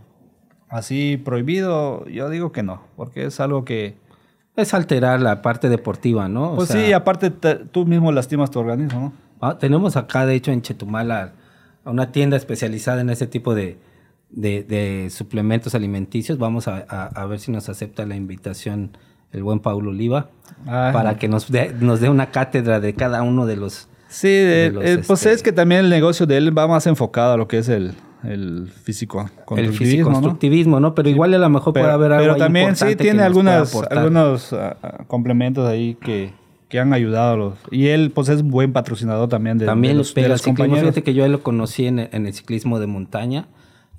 así 0.69 1.17
prohibido, 1.23 2.07
yo 2.07 2.29
digo 2.31 2.51
que 2.51 2.63
no, 2.63 2.81
porque 2.95 3.25
es 3.25 3.39
algo 3.39 3.63
que 3.63 4.01
es 4.55 4.73
alterar 4.73 5.21
la 5.21 5.41
parte 5.41 5.69
deportiva, 5.69 6.27
¿no? 6.27 6.53
O 6.53 6.55
pues 6.57 6.69
sea, 6.69 6.85
sí, 6.85 6.93
aparte 6.93 7.29
te, 7.29 7.55
tú 7.55 7.85
mismo 7.85 8.11
lastimas 8.11 8.51
tu 8.51 8.59
organismo, 8.59 8.99
¿no? 8.99 9.13
Ah, 9.41 9.57
tenemos 9.57 9.95
acá, 9.97 10.25
de 10.25 10.35
hecho, 10.35 10.51
en 10.51 10.61
Chetumal 10.61 11.33
una 11.83 12.11
tienda 12.11 12.37
especializada 12.37 13.01
en 13.01 13.09
ese 13.09 13.25
tipo 13.25 13.55
de, 13.55 13.77
de, 14.29 14.63
de 14.63 15.09
suplementos 15.09 15.73
alimenticios. 15.73 16.37
Vamos 16.37 16.67
a, 16.67 16.85
a, 16.87 17.07
a, 17.07 17.25
ver 17.25 17.39
si 17.39 17.51
nos 17.51 17.67
acepta 17.69 18.05
la 18.05 18.15
invitación 18.15 18.95
el 19.31 19.43
buen 19.43 19.59
Paulo 19.59 19.91
Oliva 19.91 20.29
Ajá. 20.67 20.91
para 20.91 21.17
que 21.17 21.27
nos 21.27 21.49
dé, 21.51 21.73
nos 21.79 22.01
dé 22.01 22.09
una 22.09 22.31
cátedra 22.31 22.79
de 22.79 22.93
cada 22.93 23.23
uno 23.23 23.45
de 23.45 23.55
los... 23.55 23.87
Sí, 24.09 24.27
de 24.27 24.71
los, 24.71 24.83
el, 24.83 25.01
pues 25.03 25.21
este, 25.21 25.31
es 25.31 25.41
que 25.41 25.53
también 25.53 25.85
el 25.85 25.89
negocio 25.89 26.25
de 26.25 26.37
él 26.37 26.55
va 26.55 26.67
más 26.67 26.85
enfocado 26.85 27.33
a 27.33 27.37
lo 27.37 27.47
que 27.47 27.59
es 27.59 27.69
el, 27.69 27.95
el 28.23 28.69
físico 28.69 29.29
el 29.57 29.73
físico 29.73 30.09
constructivismo, 30.09 30.79
¿no? 30.79 30.89
¿no? 30.89 30.95
Pero 30.95 31.09
igual 31.09 31.33
a 31.33 31.37
lo 31.37 31.49
mejor 31.49 31.73
pero, 31.73 31.85
puede 31.85 31.93
haber 31.93 32.11
algo 32.13 32.23
Pero 32.23 32.35
también 32.37 32.75
sí 32.75 32.95
tiene 32.95 33.23
algunas, 33.23 33.75
algunos 33.89 34.53
uh, 34.53 35.05
complementos 35.07 35.67
ahí 35.67 35.95
que, 35.95 36.33
que 36.69 36.79
han 36.79 36.93
ayudado. 36.93 37.37
Los, 37.37 37.53
y 37.71 37.87
él 37.87 38.11
pues 38.11 38.29
es 38.29 38.43
buen 38.43 38.73
patrocinador 38.73 39.29
también 39.29 39.57
de, 39.57 39.65
también 39.65 39.93
de 39.93 39.97
los, 39.99 40.13
pega 40.13 40.27
de 40.27 40.33
los 40.33 40.41
compañeros. 40.41 40.81
Fíjate 40.81 41.03
que 41.03 41.13
yo 41.13 41.27
lo 41.27 41.41
conocí 41.43 41.87
en 41.87 41.99
el, 41.99 42.09
en 42.11 42.27
el, 42.27 42.33
ciclismo 42.33 42.79
de 42.79 42.87
montaña 42.87 43.47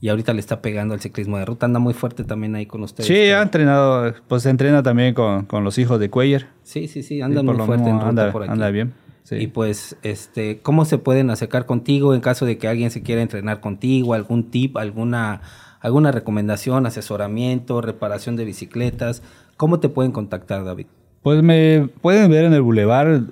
y 0.01 0.09
ahorita 0.09 0.33
le 0.33 0.41
está 0.41 0.63
pegando 0.63 0.95
al 0.95 1.01
ciclismo 1.01 1.39
de 1.39 1.45
ruta. 1.45 1.67
Anda 1.67 1.79
muy 1.79 1.95
fuerte 1.95 2.25
también 2.25 2.55
ahí 2.55 2.67
con 2.67 2.83
ustedes. 2.83 3.07
Sí, 3.07 3.31
ha 3.31 3.43
entrenado, 3.43 4.15
pues 4.29 4.47
entrena 4.47 4.83
también 4.83 5.15
con, 5.15 5.47
con 5.47 5.65
los 5.65 5.79
hijos 5.79 6.01
de 6.01 6.11
Cuellar. 6.11 6.49
Sí, 6.63 6.89
sí, 6.89 7.03
sí, 7.03 7.21
anda 7.21 7.43
muy 7.43 7.57
fuerte 7.59 7.89
en 7.89 7.97
ruta 7.97 8.09
anda, 8.09 8.33
por 8.33 8.43
aquí. 8.43 8.53
Anda 8.53 8.71
bien. 8.71 8.95
Sí. 9.25 9.37
Y 9.37 9.47
pues, 9.47 9.97
este, 10.03 10.59
¿cómo 10.61 10.85
se 10.85 10.99
pueden 10.99 11.31
acercar 11.31 11.67
contigo 11.67 12.15
en 12.15 12.21
caso 12.21 12.45
de 12.45 12.59
que 12.59 12.69
alguien 12.69 12.91
se 12.91 13.03
quiera 13.03 13.23
entrenar 13.23 13.61
contigo? 13.61 14.15
¿Algún 14.15 14.51
tip, 14.51 14.77
alguna, 14.77 15.43
alguna 15.81 16.11
recomendación, 16.13 16.87
asesoramiento, 16.87 17.81
reparación 17.81 18.37
de 18.37 18.45
bicicletas? 18.45 19.23
¿Cómo 19.57 19.81
te 19.81 19.89
pueden 19.89 20.13
contactar, 20.13 20.65
David? 20.65 20.87
Pues 21.23 21.43
me 21.43 21.89
pueden 22.01 22.31
ver 22.31 22.47
en 22.47 22.53
el 22.53 22.63
bulevar, 22.63 23.23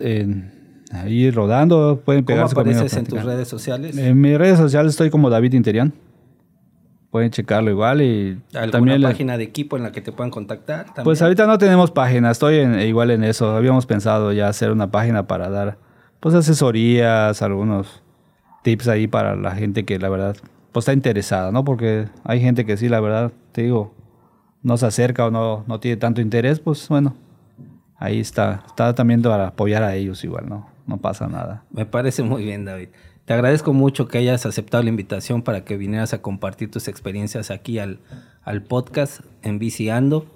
ahí 0.93 1.30
rodando, 1.30 2.01
pueden 2.05 2.22
¿Cómo 2.22 2.36
pegarse 2.36 2.53
apareces 2.55 2.95
en 2.95 3.07
tus 3.07 3.24
redes 3.24 3.49
sociales? 3.49 3.97
En 3.97 4.20
mis 4.20 4.38
redes 4.38 4.59
sociales 4.59 4.91
estoy 4.91 5.11
como 5.11 5.28
David 5.28 5.55
Interian. 5.55 5.93
Pueden 7.11 7.30
checarlo 7.30 7.70
igual 7.70 8.02
y 8.02 8.40
¿Alguna 8.54 8.70
también 8.70 9.02
página 9.02 9.36
de 9.36 9.44
equipo 9.44 9.76
en 9.76 9.82
la 9.82 9.90
que 9.90 10.00
te 10.00 10.12
puedan 10.12 10.30
contactar? 10.30 10.86
¿también? 10.86 11.04
Pues 11.04 11.20
ahorita 11.22 11.46
no 11.46 11.58
tenemos 11.58 11.90
página, 11.90 12.30
estoy 12.30 12.58
en, 12.58 12.78
igual 12.80 13.11
en 13.11 13.24
eso. 13.24 13.56
Habíamos 13.56 13.86
pensado 13.86 14.32
ya 14.32 14.48
hacer 14.48 14.70
una 14.70 14.90
página 14.90 15.26
para 15.26 15.50
dar 15.50 15.78
pues 16.20 16.34
asesorías, 16.34 17.42
algunos 17.42 18.02
tips 18.62 18.88
ahí 18.88 19.06
para 19.06 19.34
la 19.34 19.52
gente 19.56 19.84
que 19.84 19.98
la 19.98 20.08
verdad 20.08 20.36
pues 20.72 20.84
está 20.84 20.92
interesada, 20.92 21.50
¿no? 21.50 21.64
Porque 21.64 22.06
hay 22.24 22.40
gente 22.40 22.64
que 22.64 22.76
sí, 22.76 22.88
la 22.88 23.00
verdad, 23.00 23.32
te 23.52 23.62
digo, 23.62 23.92
no 24.62 24.76
se 24.76 24.86
acerca 24.86 25.26
o 25.26 25.30
no, 25.30 25.64
no 25.66 25.80
tiene 25.80 25.96
tanto 25.96 26.20
interés, 26.20 26.61
pues 26.61 26.88
bueno, 26.88 27.14
ahí 27.96 28.20
está, 28.20 28.62
está 28.66 28.94
también 28.94 29.22
para 29.22 29.48
apoyar 29.48 29.82
a 29.82 29.94
ellos 29.94 30.22
igual, 30.24 30.48
¿no? 30.48 30.68
No 30.86 30.98
pasa 30.98 31.26
nada. 31.26 31.64
Me 31.70 31.86
parece 31.86 32.22
muy 32.22 32.44
bien, 32.44 32.64
David. 32.64 32.88
Te 33.31 33.35
agradezco 33.35 33.72
mucho 33.72 34.09
que 34.09 34.18
hayas 34.18 34.45
aceptado 34.45 34.83
la 34.83 34.89
invitación 34.89 35.43
para 35.43 35.64
que 35.64 35.76
vinieras 35.76 36.12
a 36.12 36.20
compartir 36.20 36.68
tus 36.68 36.89
experiencias 36.89 37.53
aquí 37.53 37.78
al, 37.78 38.01
al 38.43 38.64
podcast 38.64 39.20
en 39.45 39.61
Viciando 39.61 40.26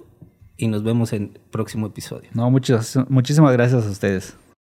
y 0.57 0.69
nos 0.69 0.85
vemos 0.85 1.13
en 1.13 1.33
el 1.35 1.41
próximo 1.51 1.89
episodio. 1.89 2.31
No, 2.35 2.49
muchas, 2.53 2.97
muchísimas 3.09 3.53
gracias 3.53 3.85
a 3.85 3.91
ustedes. 3.91 4.37